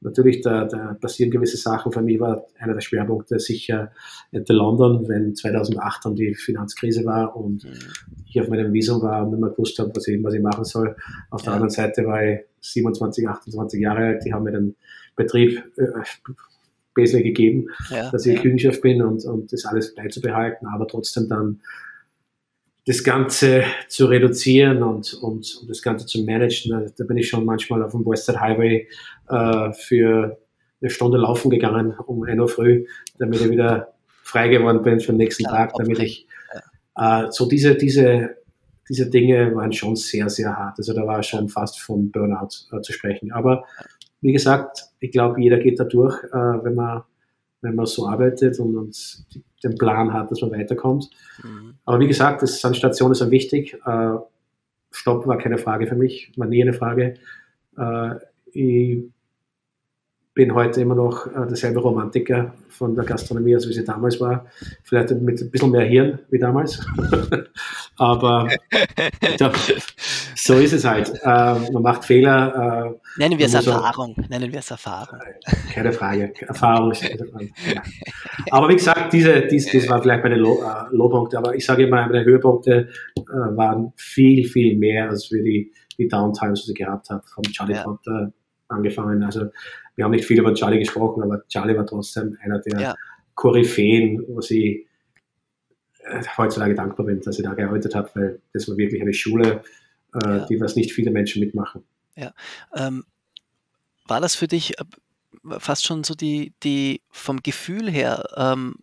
natürlich, 0.00 0.40
da, 0.40 0.64
da 0.64 0.96
passieren 1.00 1.30
gewisse 1.30 1.56
Sachen. 1.56 1.92
Für 1.92 2.02
mich 2.02 2.18
war 2.18 2.46
einer 2.58 2.74
der 2.74 2.80
Schwerpunkte 2.80 3.38
sicher 3.38 3.92
Enter 4.32 4.54
London, 4.54 5.08
wenn 5.08 5.34
2008 5.34 6.04
dann 6.04 6.16
die 6.16 6.34
Finanzkrise 6.34 7.04
war 7.04 7.36
und 7.36 7.64
mhm. 7.64 7.70
ich 8.26 8.40
auf 8.40 8.48
meinem 8.48 8.72
Visum 8.72 9.02
war 9.02 9.24
und 9.24 9.30
nicht 9.30 9.40
mehr 9.40 9.50
gewusst 9.50 9.78
habe, 9.78 9.92
was 9.94 10.08
ich, 10.08 10.22
was 10.22 10.34
ich 10.34 10.42
machen 10.42 10.64
soll. 10.64 10.96
Auf 11.30 11.42
der 11.42 11.52
anderen 11.52 11.70
Seite 11.70 12.04
war 12.06 12.24
ich 12.24 12.40
27, 12.60 13.28
28 13.28 13.80
Jahre 13.80 14.00
alt. 14.00 14.24
Die 14.24 14.32
haben 14.32 14.44
mir 14.44 14.52
den 14.52 14.76
Betrieb 15.16 15.62
äh, 15.76 15.86
basically 16.94 17.24
gegeben, 17.24 17.66
ja, 17.90 18.10
dass 18.10 18.26
ich 18.26 18.36
ja. 18.36 18.42
Küchenchef 18.42 18.80
bin 18.80 19.02
und, 19.02 19.24
und 19.24 19.52
das 19.52 19.64
alles 19.64 19.94
beizubehalten, 19.94 20.66
aber 20.66 20.86
trotzdem 20.86 21.28
dann 21.28 21.60
das 22.86 23.04
Ganze 23.04 23.64
zu 23.88 24.06
reduzieren 24.06 24.82
und, 24.82 25.14
und, 25.14 25.58
und 25.60 25.70
das 25.70 25.82
Ganze 25.82 26.06
zu 26.06 26.24
managen. 26.24 26.70
Da, 26.70 26.86
da 26.96 27.04
bin 27.04 27.18
ich 27.18 27.28
schon 27.28 27.44
manchmal 27.44 27.82
auf 27.82 27.92
dem 27.92 28.06
Western 28.06 28.40
Highway 28.40 28.88
äh, 29.30 29.72
für 29.72 30.38
eine 30.80 30.90
Stunde 30.90 31.18
laufen 31.18 31.50
gegangen 31.50 31.94
um 32.06 32.22
1 32.22 32.40
Uhr 32.40 32.48
früh, 32.48 32.86
damit 33.18 33.40
ich 33.40 33.50
wieder 33.50 33.94
frei 34.22 34.48
geworden 34.48 34.82
bin 34.82 35.00
für 35.00 35.12
den 35.12 35.18
nächsten 35.18 35.44
Klar, 35.44 35.68
Tag, 35.68 35.74
damit 35.76 35.98
ich 35.98 36.26
äh, 36.96 37.26
so 37.30 37.48
diese, 37.48 37.74
diese, 37.74 38.36
diese 38.88 39.10
Dinge 39.10 39.54
waren 39.54 39.72
schon 39.72 39.96
sehr, 39.96 40.28
sehr 40.28 40.56
hart. 40.56 40.78
Also 40.78 40.94
da 40.94 41.06
war 41.06 41.22
schon 41.22 41.48
fast 41.48 41.80
von 41.80 42.10
Burnout 42.10 42.48
äh, 42.72 42.80
zu 42.80 42.92
sprechen. 42.92 43.32
Aber 43.32 43.64
wie 44.20 44.32
gesagt, 44.32 44.84
ich 45.00 45.12
glaube, 45.12 45.40
jeder 45.40 45.58
geht 45.58 45.80
da 45.80 45.84
durch, 45.84 46.22
äh, 46.24 46.28
wenn 46.32 46.74
man 46.74 47.02
wenn 47.62 47.74
man 47.74 47.86
so 47.86 48.06
arbeitet 48.06 48.58
und, 48.58 48.76
und 48.76 49.24
den 49.62 49.76
Plan 49.76 50.12
hat, 50.12 50.30
dass 50.30 50.40
man 50.40 50.52
weiterkommt. 50.52 51.10
Mhm. 51.42 51.74
Aber 51.84 52.00
wie 52.00 52.08
gesagt, 52.08 52.42
das 52.42 52.64
an 52.64 52.74
Stationen 52.74 53.12
ist 53.12 53.30
wichtig. 53.30 53.74
Äh, 53.84 54.16
Stopp 54.90 55.26
war 55.26 55.38
keine 55.38 55.58
Frage 55.58 55.86
für 55.86 55.94
mich, 55.94 56.32
war 56.36 56.46
nie 56.46 56.62
eine 56.62 56.72
Frage. 56.72 57.14
Äh, 57.76 58.14
ich 58.52 59.04
bin 60.32 60.54
heute 60.54 60.80
immer 60.80 60.94
noch 60.94 61.26
äh, 61.26 61.46
derselbe 61.46 61.80
Romantiker 61.80 62.54
von 62.68 62.94
der 62.94 63.04
Gastronomie, 63.04 63.54
als 63.54 63.68
wie 63.68 63.72
sie 63.72 63.84
damals 63.84 64.20
war. 64.20 64.46
Vielleicht 64.84 65.10
mit 65.10 65.40
ein 65.40 65.50
bisschen 65.50 65.70
mehr 65.70 65.84
Hirn 65.84 66.20
wie 66.30 66.38
damals. 66.38 66.86
Aber 67.96 68.48
ja, 69.38 69.52
so 70.36 70.54
ist 70.54 70.72
es 70.72 70.84
halt. 70.84 71.12
Äh, 71.22 71.72
man 71.72 71.82
macht 71.82 72.04
Fehler. 72.04 72.94
Äh, 73.16 73.20
Nennen 73.20 73.38
wir 73.38 73.46
es 73.46 73.54
Erfahrung. 73.54 74.14
Auch, 74.16 74.28
Nennen 74.28 74.52
wir 74.52 74.60
es 74.60 74.70
Erfahrung. 74.70 75.18
Keine 75.74 75.92
Frage. 75.92 76.32
Erfahrung 76.46 76.92
ist. 76.92 77.02
Ja. 77.02 77.82
Aber 78.50 78.68
wie 78.68 78.76
gesagt, 78.76 79.12
diese, 79.12 79.42
dies, 79.42 79.70
das 79.72 79.88
war 79.88 80.00
vielleicht 80.00 80.22
meine 80.22 80.36
Low, 80.36 80.62
äh, 80.62 80.94
Lowpunkte. 80.94 81.38
Aber 81.38 81.56
ich 81.56 81.66
sage 81.66 81.86
immer, 81.86 82.06
meine 82.06 82.24
Höhepunkte 82.24 82.88
äh, 83.16 83.22
waren 83.56 83.92
viel, 83.96 84.48
viel 84.48 84.78
mehr 84.78 85.10
als 85.10 85.30
wir 85.32 85.42
die, 85.42 85.72
die 85.98 86.06
Downtimes, 86.06 86.64
die 86.66 86.72
ich 86.72 86.78
gehabt 86.78 87.10
habe, 87.10 87.22
vom 87.26 87.42
Charlie 87.44 87.74
ja. 87.74 87.82
Potter 87.82 88.32
angefangen. 88.70 89.22
Also 89.22 89.46
wir 89.96 90.04
haben 90.04 90.12
nicht 90.12 90.24
viel 90.24 90.38
über 90.38 90.54
Charlie 90.54 90.78
gesprochen, 90.78 91.22
aber 91.22 91.46
Charlie 91.48 91.76
war 91.76 91.86
trotzdem 91.86 92.36
einer 92.42 92.58
der 92.60 92.80
ja. 92.80 92.94
Koryphäen, 93.34 94.24
wo 94.28 94.40
sie 94.40 94.86
äh, 96.04 96.22
heutzutage 96.36 96.74
dankbar 96.74 97.06
bin, 97.06 97.20
dass 97.20 97.38
ich 97.38 97.44
da 97.44 97.54
gearbeitet 97.54 97.94
habe, 97.94 98.10
weil 98.14 98.40
das 98.52 98.68
war 98.68 98.76
wirklich 98.76 99.00
eine 99.00 99.14
Schule, 99.14 99.62
äh, 100.14 100.28
ja. 100.28 100.46
die 100.46 100.60
was 100.60 100.76
nicht 100.76 100.92
viele 100.92 101.10
Menschen 101.10 101.40
mitmachen. 101.40 101.84
Ja. 102.16 102.32
Ähm, 102.74 103.04
war 104.06 104.20
das 104.20 104.34
für 104.34 104.48
dich 104.48 104.78
äh, 104.78 104.84
fast 105.58 105.86
schon 105.86 106.04
so 106.04 106.14
die, 106.14 106.52
die 106.62 107.02
vom 107.10 107.42
Gefühl 107.42 107.90
her, 107.90 108.24
ähm, 108.36 108.76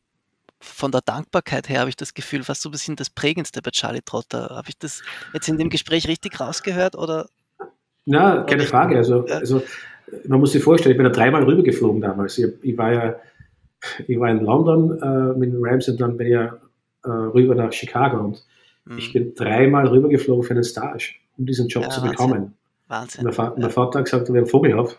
von 0.60 0.92
der 0.92 1.02
Dankbarkeit 1.02 1.70
her 1.70 1.82
habe 1.82 1.90
ich 1.90 1.96
das 1.96 2.14
Gefühl, 2.14 2.44
fast 2.44 2.62
so 2.62 2.70
ein 2.70 2.72
bisschen 2.72 2.96
das 2.96 3.10
Prägendste 3.10 3.62
bei 3.62 3.72
Charlie 3.72 4.02
Trotter. 4.02 4.50
Habe 4.50 4.70
ich 4.70 4.78
das 4.78 5.04
jetzt 5.34 5.48
in 5.48 5.58
dem 5.58 5.70
Gespräch 5.70 6.08
richtig 6.08 6.40
rausgehört 6.40 6.96
oder? 6.96 7.30
Na, 8.06 8.44
keine 8.44 8.64
Frage. 8.64 8.98
Also, 8.98 9.26
also 9.26 9.62
man 10.28 10.40
muss 10.40 10.52
sich 10.54 10.64
vorstellen, 10.64 10.92
ich 10.92 10.98
bin 10.98 11.06
da 11.06 11.12
dreimal 11.12 11.44
rübergeflogen 11.44 12.02
damals. 12.02 12.38
Ich, 12.38 12.48
ich 12.62 12.78
war 12.78 12.94
ja 12.94 13.16
ich 14.08 14.20
war 14.20 14.30
in 14.30 14.44
London 14.44 15.00
äh, 15.02 15.38
mit 15.38 15.54
den 15.54 15.64
Rams 15.64 15.88
und 15.88 16.00
dann 16.00 16.18
bin 16.18 16.28
ich 16.28 16.34
ja 16.34 16.58
äh, 17.04 17.10
rüber 17.10 17.56
nach 17.56 17.72
Chicago 17.72 18.20
und 18.20 18.44
mhm. 18.86 18.98
ich 18.98 19.14
bin 19.14 19.34
dreimal 19.36 19.88
rübergeflogen 19.88 20.44
für 20.44 20.54
einen 20.54 20.64
Stage, 20.64 21.16
um 21.38 21.46
diesen 21.46 21.68
Job 21.68 21.84
ja, 21.84 21.90
zu 21.90 22.02
bekommen. 22.02 22.54
Wahnsinn. 22.88 23.26
Mein, 23.26 23.34
Vater, 23.34 23.60
mein 23.60 23.70
Vater 23.70 24.00
hat 24.00 24.06
gesagt, 24.06 24.30
ich 24.30 24.36
einen 24.36 24.48
Vogel 24.48 24.76
habe, 24.76 24.92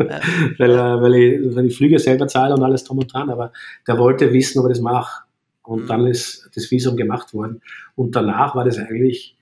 ja. 0.00 0.20
weil, 0.58 0.70
äh, 0.70 1.02
weil, 1.02 1.14
ich, 1.14 1.54
weil 1.54 1.66
ich 1.66 1.76
Flüge 1.76 1.98
selber 1.98 2.26
zahle 2.28 2.54
und 2.54 2.62
alles 2.62 2.84
drum 2.84 2.98
und 2.98 3.12
dran, 3.12 3.30
aber 3.30 3.52
der 3.86 3.98
wollte 3.98 4.32
wissen, 4.32 4.58
ob 4.60 4.66
ich 4.66 4.72
das 4.72 4.80
mache. 4.80 5.24
Und 5.62 5.82
mhm. 5.82 5.86
dann 5.88 6.06
ist 6.06 6.48
das 6.54 6.70
Visum 6.70 6.96
gemacht 6.96 7.34
worden. 7.34 7.60
Und 7.94 8.14
danach 8.14 8.54
war 8.54 8.64
das 8.64 8.78
eigentlich 8.78 9.36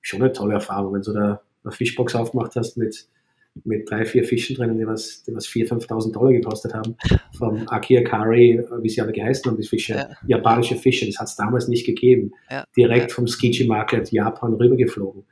schon 0.00 0.22
eine 0.22 0.32
tolle 0.32 0.54
Erfahrung, 0.54 0.94
wenn 0.94 1.02
du 1.02 1.12
da 1.12 1.42
eine 1.62 1.72
Fischbox 1.72 2.14
aufgemacht 2.14 2.56
hast 2.56 2.78
mit 2.78 3.06
mit 3.64 3.90
drei, 3.90 4.04
vier 4.04 4.24
Fischen 4.24 4.56
drinnen, 4.56 4.78
die 4.78 4.86
was, 4.86 5.22
die 5.24 5.34
was 5.34 5.46
4.000, 5.46 5.86
5.000 5.86 6.12
Dollar 6.12 6.32
gekostet 6.32 6.72
haben. 6.72 6.96
Vom 7.36 7.66
Aki 7.68 7.98
Akari, 7.98 8.64
wie 8.80 8.88
sie 8.88 9.00
alle 9.00 9.12
geheißen 9.12 9.50
haben, 9.50 9.60
die 9.60 9.66
Fische. 9.66 9.94
Ja. 9.94 10.08
Japanische 10.26 10.76
Fische, 10.76 11.06
das 11.06 11.18
hat 11.18 11.28
es 11.28 11.36
damals 11.36 11.68
nicht 11.68 11.84
gegeben. 11.84 12.32
Ja. 12.50 12.64
Direkt 12.76 13.10
ja. 13.10 13.14
vom 13.14 13.26
Skiji 13.26 13.66
Market 13.66 14.10
Japan 14.12 14.54
rübergeflogen. 14.54 15.24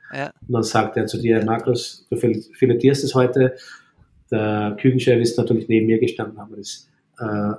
Und 0.47 0.53
dann 0.53 0.63
sagt 0.63 0.97
er 0.97 1.05
zu 1.05 1.21
dir, 1.21 1.43
Markus, 1.45 2.07
du 2.09 2.17
filetierst 2.17 3.03
es 3.03 3.15
heute. 3.15 3.55
Der 4.31 4.77
Küchenchef 4.79 5.19
ist 5.19 5.37
natürlich 5.37 5.67
neben 5.67 5.87
mir 5.87 5.99
gestanden, 5.99 6.37
haben 6.37 6.51
wir 6.51 6.57
das 6.57 6.89
äh, 7.19 7.53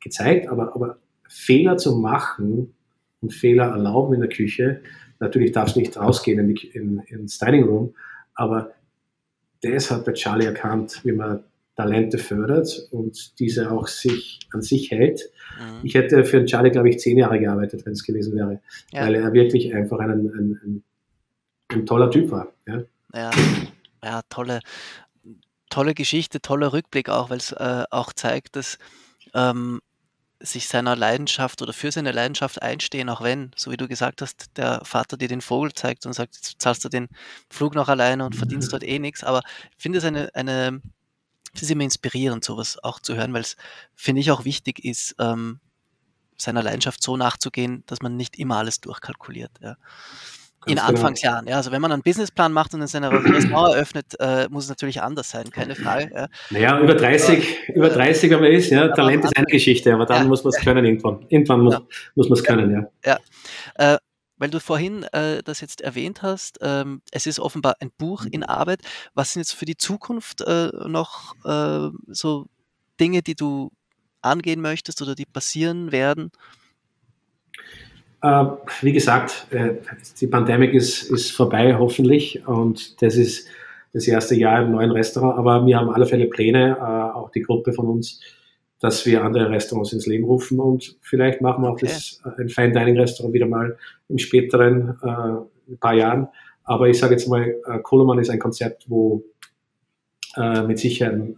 gezeigt. 0.00 0.48
Aber, 0.48 0.74
aber 0.74 0.98
Fehler 1.28 1.78
zu 1.78 1.96
machen 1.96 2.74
und 3.20 3.32
Fehler 3.32 3.68
erlauben 3.68 4.14
in 4.14 4.20
der 4.20 4.28
Küche, 4.28 4.82
natürlich 5.18 5.52
darfst 5.52 5.76
du 5.76 5.80
nicht 5.80 5.96
rausgehen 5.96 6.38
in 6.38 6.54
die, 6.54 6.66
in, 6.68 6.98
ins 7.06 7.38
Dining 7.38 7.64
Room, 7.64 7.94
aber 8.34 8.72
das 9.62 9.90
hat 9.90 10.06
der 10.06 10.14
Charlie 10.14 10.46
erkannt, 10.46 11.00
wie 11.04 11.12
man 11.12 11.44
Talente 11.76 12.18
fördert 12.18 12.88
und 12.90 13.38
diese 13.38 13.70
auch 13.70 13.86
sich 13.86 14.40
an 14.52 14.60
sich 14.60 14.90
hält. 14.90 15.30
Mhm. 15.58 15.80
Ich 15.84 15.94
hätte 15.94 16.24
für 16.24 16.38
den 16.38 16.46
Charlie, 16.46 16.70
glaube 16.70 16.90
ich, 16.90 16.98
zehn 16.98 17.16
Jahre 17.16 17.40
gearbeitet, 17.40 17.86
wenn 17.86 17.92
es 17.92 18.04
gewesen 18.04 18.36
wäre, 18.36 18.60
ja. 18.92 19.06
weil 19.06 19.14
er 19.14 19.32
wirklich 19.32 19.74
einfach 19.74 19.98
ein, 20.00 20.10
ein, 20.10 20.60
ein, 20.62 20.82
ein 21.68 21.86
toller 21.86 22.10
Typ 22.10 22.30
war. 22.30 22.52
Ja, 22.66 22.84
ja, 23.14 23.30
ja 24.04 24.20
tolle, 24.28 24.60
tolle 25.70 25.94
Geschichte, 25.94 26.42
toller 26.42 26.72
Rückblick 26.74 27.08
auch, 27.08 27.30
weil 27.30 27.38
es 27.38 27.52
äh, 27.52 27.84
auch 27.90 28.12
zeigt, 28.12 28.56
dass 28.56 28.78
ähm, 29.34 29.80
sich 30.42 30.68
seiner 30.68 30.96
Leidenschaft 30.96 31.62
oder 31.62 31.72
für 31.72 31.92
seine 31.92 32.12
Leidenschaft 32.12 32.60
einstehen, 32.60 33.08
auch 33.08 33.22
wenn, 33.22 33.52
so 33.56 33.70
wie 33.70 33.76
du 33.76 33.88
gesagt 33.88 34.22
hast, 34.22 34.56
der 34.56 34.84
Vater 34.84 35.16
dir 35.16 35.28
den 35.28 35.40
Vogel 35.40 35.72
zeigt 35.72 36.06
und 36.06 36.12
sagt, 36.12 36.36
jetzt 36.36 36.60
zahlst 36.60 36.84
du 36.84 36.88
den 36.88 37.08
Flug 37.48 37.74
noch 37.74 37.88
alleine 37.88 38.24
und 38.24 38.36
verdienst 38.36 38.72
dort 38.72 38.82
eh 38.82 38.98
nichts. 38.98 39.24
Aber 39.24 39.42
ich 39.76 39.82
finde 39.82 39.98
es 39.98 40.04
eine, 40.04 40.34
eine, 40.34 40.80
es 41.54 41.62
ist 41.62 41.70
immer 41.70 41.84
inspirierend, 41.84 42.44
sowas 42.44 42.82
auch 42.82 43.00
zu 43.00 43.14
hören, 43.14 43.32
weil 43.32 43.42
es, 43.42 43.56
finde 43.94 44.20
ich, 44.20 44.30
auch 44.30 44.44
wichtig 44.44 44.84
ist, 44.84 45.14
ähm, 45.18 45.60
seiner 46.36 46.62
Leidenschaft 46.62 47.02
so 47.02 47.16
nachzugehen, 47.16 47.84
dass 47.86 48.02
man 48.02 48.16
nicht 48.16 48.36
immer 48.38 48.56
alles 48.56 48.80
durchkalkuliert. 48.80 49.52
Ja 49.60 49.76
in 50.66 50.74
genau. 50.74 50.86
Anfangsjahren. 50.86 51.46
Ja, 51.46 51.56
also 51.56 51.72
wenn 51.72 51.82
man 51.82 51.92
einen 51.92 52.02
Businessplan 52.02 52.52
macht 52.52 52.74
und 52.74 52.80
dann 52.80 52.88
seine 52.88 53.10
Restaurant 53.12 53.74
eröffnet, 53.74 54.14
äh, 54.20 54.48
muss 54.48 54.64
es 54.64 54.70
natürlich 54.70 55.02
anders 55.02 55.30
sein, 55.30 55.50
keine 55.50 55.74
Frage. 55.74 56.10
Ja. 56.14 56.28
Naja, 56.50 56.80
über 56.80 56.94
30, 56.94 57.68
äh, 57.68 57.72
über 57.72 57.88
30, 57.88 58.30
wenn 58.30 58.40
man 58.40 58.52
ist, 58.52 58.70
ja, 58.70 58.88
Talent 58.88 59.24
ist 59.24 59.36
eine 59.36 59.46
Geschichte, 59.46 59.92
aber 59.92 60.06
dann 60.06 60.22
ja. 60.22 60.28
muss 60.28 60.44
man 60.44 60.52
es 60.52 60.60
können 60.60 60.84
irgendwann. 60.84 61.26
Irgendwann 61.28 61.60
muss, 61.60 61.76
muss 62.14 62.28
man 62.28 62.38
es 62.38 62.44
können, 62.44 62.70
ja. 63.04 63.18
Ja. 63.76 63.94
Äh, 63.94 63.98
weil 64.42 64.50
du 64.50 64.58
vorhin 64.58 65.04
äh, 65.12 65.42
das 65.44 65.60
jetzt 65.60 65.82
erwähnt 65.82 66.22
hast, 66.22 66.58
ähm, 66.62 67.00
es 67.12 67.26
ist 67.26 67.38
offenbar 67.38 67.76
ein 67.78 67.92
Buch 67.96 68.24
in 68.28 68.42
Arbeit. 68.42 68.80
Was 69.14 69.32
sind 69.32 69.40
jetzt 69.40 69.54
für 69.54 69.66
die 69.66 69.76
Zukunft 69.76 70.40
äh, 70.40 70.68
noch 70.88 71.36
äh, 71.44 71.90
so 72.08 72.46
Dinge, 72.98 73.22
die 73.22 73.36
du 73.36 73.70
angehen 74.20 74.60
möchtest 74.60 75.00
oder 75.00 75.14
die 75.14 75.26
passieren 75.26 75.92
werden? 75.92 76.32
Äh, 78.22 78.44
wie 78.82 78.92
gesagt, 78.92 79.48
äh, 79.50 79.74
die 80.20 80.28
Pandemie 80.28 80.68
ist, 80.68 81.10
ist 81.10 81.32
vorbei, 81.32 81.76
hoffentlich. 81.76 82.46
Und 82.46 83.02
das 83.02 83.16
ist 83.16 83.48
das 83.92 84.06
erste 84.06 84.36
Jahr 84.36 84.62
im 84.62 84.70
neuen 84.70 84.92
Restaurant. 84.92 85.38
Aber 85.38 85.66
wir 85.66 85.76
haben 85.76 85.90
alle 85.90 86.06
Fälle 86.06 86.26
Pläne, 86.26 86.76
äh, 86.78 87.16
auch 87.16 87.30
die 87.30 87.42
Gruppe 87.42 87.72
von 87.72 87.88
uns, 87.88 88.20
dass 88.80 89.04
wir 89.06 89.24
andere 89.24 89.50
Restaurants 89.50 89.92
ins 89.92 90.06
Leben 90.06 90.24
rufen. 90.24 90.60
Und 90.60 90.96
vielleicht 91.00 91.40
machen 91.40 91.64
wir 91.64 91.70
auch 91.70 91.74
okay. 91.74 91.86
das, 91.86 92.22
ein 92.38 92.48
Fine 92.48 92.72
Dining 92.72 92.98
Restaurant 92.98 93.34
wieder 93.34 93.46
mal 93.46 93.76
im 94.08 94.18
späteren 94.18 94.96
ein 95.02 95.78
paar 95.78 95.94
Jahren. 95.94 96.28
Aber 96.64 96.88
ich 96.88 96.98
sage 96.98 97.14
jetzt 97.14 97.28
mal, 97.28 97.56
äh, 97.66 97.78
Koloman 97.82 98.18
ist 98.18 98.30
ein 98.30 98.38
Konzept, 98.38 98.88
wo 98.88 99.24
mit 100.66 100.78
Sicherheit 100.78 101.34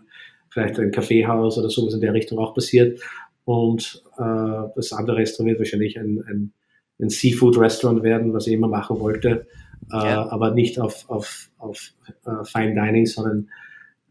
vielleicht 0.51 0.79
ein 0.79 0.93
Kaffeehaus 0.93 1.59
oder 1.59 1.69
sowas 1.69 1.95
in 1.95 2.01
der 2.01 2.15
Richtung 2.15 2.39
auch 2.39 2.55
passiert. 2.55 3.01
Und 3.45 4.05
äh, 4.17 4.69
das 4.77 4.93
andere 4.93 5.17
Restaurant 5.17 5.51
wird 5.51 5.59
wahrscheinlich 5.59 5.99
ein, 5.99 6.23
ein 6.29 6.53
ein 7.01 7.11
Seafood-Restaurant 7.11 8.03
werden, 8.03 8.33
was 8.33 8.47
ich 8.47 8.55
immer 8.55 8.69
machen 8.69 8.99
wollte, 9.01 9.47
äh, 9.93 9.97
ja. 9.97 10.29
aber 10.31 10.53
nicht 10.53 10.79
auf, 10.79 11.09
auf, 11.09 11.51
auf 11.59 11.93
uh, 12.27 12.45
Fine 12.45 12.75
Dining, 12.75 13.07
sondern 13.07 13.51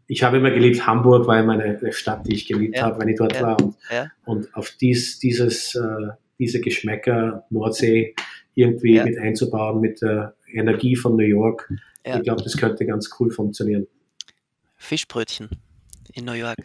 ich 0.06 0.22
habe 0.22 0.36
immer 0.36 0.50
geliebt, 0.50 0.86
Hamburg 0.86 1.26
war 1.26 1.40
immer 1.40 1.54
eine, 1.54 1.92
Stadt, 1.92 2.26
die 2.26 2.34
ich 2.34 2.46
geliebt 2.46 2.76
ja. 2.76 2.84
habe, 2.84 3.00
wenn 3.00 3.08
ich 3.08 3.16
dort 3.16 3.34
ja. 3.34 3.42
war. 3.42 3.62
Und, 3.62 3.76
und 4.24 4.54
auf 4.54 4.70
dies, 4.80 5.18
dieses, 5.18 5.74
uh, 5.74 6.10
diese 6.38 6.60
Geschmäcker 6.60 7.44
Nordsee 7.50 8.14
irgendwie 8.54 9.00
mit 9.00 9.18
einzubauen, 9.18 9.80
mit 9.80 10.02
der 10.02 10.34
Energie 10.52 10.94
von 10.94 11.16
New 11.16 11.24
York. 11.24 11.72
Ich 12.04 12.22
glaube, 12.22 12.42
das 12.42 12.56
könnte 12.56 12.86
ganz 12.86 13.10
cool 13.18 13.30
funktionieren. 13.30 13.86
Fischbrötchen 14.76 15.48
in 16.14 16.24
New 16.24 16.32
York. 16.32 16.56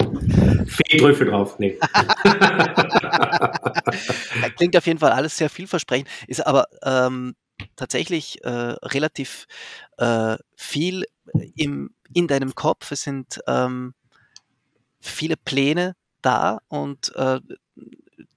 Viel 0.67 0.99
Trüffel 0.99 1.27
drauf, 1.27 1.59
nee. 1.59 1.77
Klingt 4.57 4.77
auf 4.77 4.85
jeden 4.85 4.99
Fall 4.99 5.11
alles 5.11 5.37
sehr 5.37 5.49
vielversprechend, 5.49 6.07
ist 6.27 6.45
aber 6.45 6.67
ähm, 6.83 7.35
tatsächlich 7.75 8.43
äh, 8.43 8.49
relativ 8.49 9.47
äh, 9.97 10.37
viel 10.55 11.05
im, 11.55 11.93
in 12.13 12.27
deinem 12.27 12.55
Kopf. 12.55 12.91
Es 12.91 13.03
sind 13.03 13.39
ähm, 13.47 13.93
viele 15.01 15.37
Pläne 15.37 15.95
da 16.21 16.59
und 16.67 17.15
äh, 17.15 17.39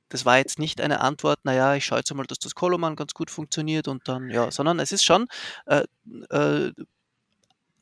das 0.09 0.27
war 0.27 0.39
jetzt 0.39 0.59
nicht 0.59 0.81
eine 0.81 1.01
Antwort, 1.01 1.41
naja, 1.45 1.75
ich 1.75 1.87
schaue 1.87 1.99
jetzt 1.99 2.15
mal, 2.15 2.27
dass 2.27 2.39
das 2.39 2.55
Koloman 2.55 2.97
ganz 2.97 3.15
gut 3.15 3.31
funktioniert 3.31 3.89
und 3.89 4.07
dann, 4.09 4.29
ja, 4.29 4.51
sondern 4.51 4.79
es 4.79 4.93
ist 4.93 5.05
schon, 5.05 5.27
äh, 5.67 5.85
äh, 6.29 6.73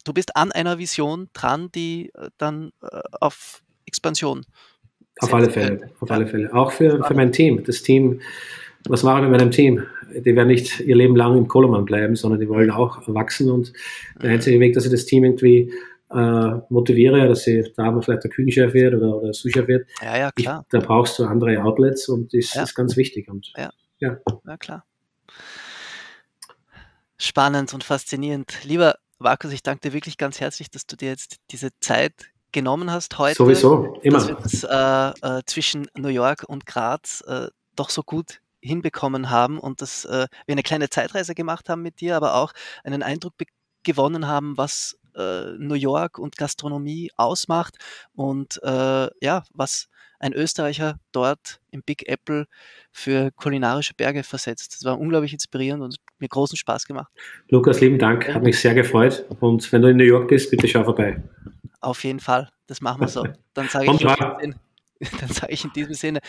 du 0.04 0.12
bist 0.12 0.36
an 0.36 0.52
einer 0.52 0.78
Vision 0.78 1.28
dran, 1.32 1.70
die 1.74 2.10
äh, 2.14 2.28
dann 2.38 2.72
äh, 2.82 3.00
auf 3.20 3.62
Expansion. 3.86 4.44
Auf 5.18 5.34
alle 5.34 5.50
Fälle, 5.50 5.90
auf 6.00 6.10
alle 6.10 6.26
Fälle. 6.26 6.52
Auch 6.54 6.72
für, 6.72 7.04
für 7.04 7.14
mein 7.14 7.32
Team. 7.32 7.62
Das 7.64 7.82
Team, 7.82 8.20
was 8.88 9.02
machen 9.02 9.22
wir 9.22 9.28
mit 9.28 9.40
meinem 9.40 9.50
Team? 9.50 9.82
Die 10.14 10.34
werden 10.34 10.48
nicht 10.48 10.80
ihr 10.80 10.96
Leben 10.96 11.14
lang 11.14 11.36
im 11.36 11.46
Koloman 11.46 11.84
bleiben, 11.84 12.16
sondern 12.16 12.40
die 12.40 12.48
wollen 12.48 12.70
auch 12.70 13.02
wachsen 13.06 13.50
und 13.50 13.72
der 14.20 14.30
mhm. 14.30 14.34
einzige 14.36 14.60
Weg, 14.60 14.74
dass 14.74 14.86
ich 14.86 14.90
das 14.90 15.04
Team 15.04 15.24
irgendwie 15.24 15.72
äh, 16.10 16.50
motiviere, 16.70 17.28
dass 17.28 17.44
sie 17.44 17.70
da 17.76 17.90
mal 17.90 18.02
vielleicht 18.02 18.24
der 18.24 18.30
Küchenchef 18.30 18.72
wird 18.72 18.94
oder, 18.94 19.16
oder 19.16 19.32
Sous-Chef 19.32 19.68
wird. 19.68 19.86
Ja, 20.02 20.16
ja, 20.16 20.30
klar. 20.32 20.64
Ich, 20.64 20.70
da 20.70 20.80
brauchst 20.80 21.18
du 21.18 21.24
andere 21.24 21.62
Outlets 21.62 22.08
und 22.08 22.32
das 22.34 22.54
ja. 22.54 22.62
ist 22.62 22.74
ganz 22.74 22.96
wichtig. 22.96 23.28
Und, 23.28 23.52
ja. 23.56 23.70
ja. 23.98 24.18
Ja, 24.46 24.56
klar. 24.56 24.84
Spannend 27.18 27.74
und 27.74 27.84
faszinierend. 27.84 28.64
Lieber 28.64 28.96
Markus, 29.20 29.52
ich 29.52 29.62
danke 29.62 29.88
dir 29.88 29.92
wirklich 29.92 30.16
ganz 30.16 30.40
herzlich, 30.40 30.70
dass 30.70 30.86
du 30.86 30.96
dir 30.96 31.10
jetzt 31.10 31.36
diese 31.50 31.68
Zeit 31.80 32.32
genommen 32.52 32.90
hast 32.90 33.18
heute. 33.18 33.36
Sowieso, 33.36 33.98
immer. 34.02 34.18
Dass 34.18 34.28
wir 34.28 34.34
das 34.36 34.64
äh, 35.22 35.38
äh, 35.38 35.42
zwischen 35.44 35.88
New 35.94 36.08
York 36.08 36.44
und 36.48 36.64
Graz 36.64 37.22
äh, 37.26 37.48
doch 37.76 37.90
so 37.90 38.02
gut 38.02 38.40
hinbekommen 38.62 39.28
haben 39.28 39.58
und 39.58 39.82
dass 39.82 40.06
äh, 40.06 40.26
wir 40.46 40.52
eine 40.52 40.62
kleine 40.62 40.88
Zeitreise 40.88 41.34
gemacht 41.34 41.68
haben 41.68 41.82
mit 41.82 42.00
dir, 42.00 42.16
aber 42.16 42.34
auch 42.34 42.52
einen 42.82 43.02
Eindruck 43.02 43.34
gewonnen 43.82 44.26
haben, 44.26 44.56
was 44.56 44.98
äh, 45.14 45.52
New 45.58 45.74
York 45.74 46.18
und 46.18 46.38
Gastronomie 46.38 47.10
ausmacht 47.16 47.76
und 48.14 48.58
äh, 48.62 49.08
ja, 49.20 49.44
was 49.52 49.88
ein 50.20 50.32
Österreicher 50.32 51.00
dort 51.12 51.60
im 51.70 51.82
Big 51.82 52.08
Apple 52.08 52.46
für 52.92 53.30
kulinarische 53.32 53.94
Berge 53.94 54.22
versetzt. 54.22 54.74
Das 54.74 54.84
war 54.84 54.98
unglaublich 55.00 55.32
inspirierend 55.32 55.82
und 55.82 55.96
mir 56.18 56.28
großen 56.28 56.56
Spaß 56.56 56.86
gemacht. 56.86 57.10
Lukas, 57.48 57.80
lieben 57.80 57.98
Dank, 57.98 58.32
hat 58.32 58.42
mich 58.42 58.58
sehr 58.60 58.74
gefreut. 58.74 59.24
Und 59.40 59.72
wenn 59.72 59.82
du 59.82 59.88
in 59.88 59.96
New 59.96 60.04
York 60.04 60.28
bist, 60.28 60.50
bitte 60.50 60.68
schau 60.68 60.84
vorbei. 60.84 61.20
Auf 61.80 62.04
jeden 62.04 62.20
Fall, 62.20 62.50
das 62.66 62.80
machen 62.80 63.00
wir 63.00 63.08
so. 63.08 63.26
Dann 63.54 63.68
sage 63.68 63.90
ich, 63.92 65.08
sag 65.28 65.50
ich 65.50 65.64
in 65.64 65.72
diesem 65.72 65.94
Sinne, 65.94 66.20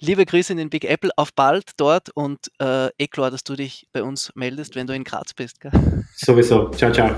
liebe 0.00 0.26
Grüße 0.26 0.52
in 0.52 0.58
den 0.58 0.68
Big 0.68 0.84
Apple, 0.84 1.10
auf 1.16 1.32
bald 1.32 1.70
dort 1.78 2.10
und 2.10 2.50
äh, 2.60 2.88
eh 2.98 3.08
klar, 3.08 3.30
dass 3.30 3.44
du 3.44 3.56
dich 3.56 3.88
bei 3.92 4.02
uns 4.02 4.30
meldest, 4.34 4.76
wenn 4.76 4.86
du 4.86 4.94
in 4.94 5.04
Graz 5.04 5.32
bist. 5.32 5.60
Gell? 5.60 5.72
Sowieso. 6.14 6.70
Ciao, 6.70 6.92
ciao. 6.92 7.16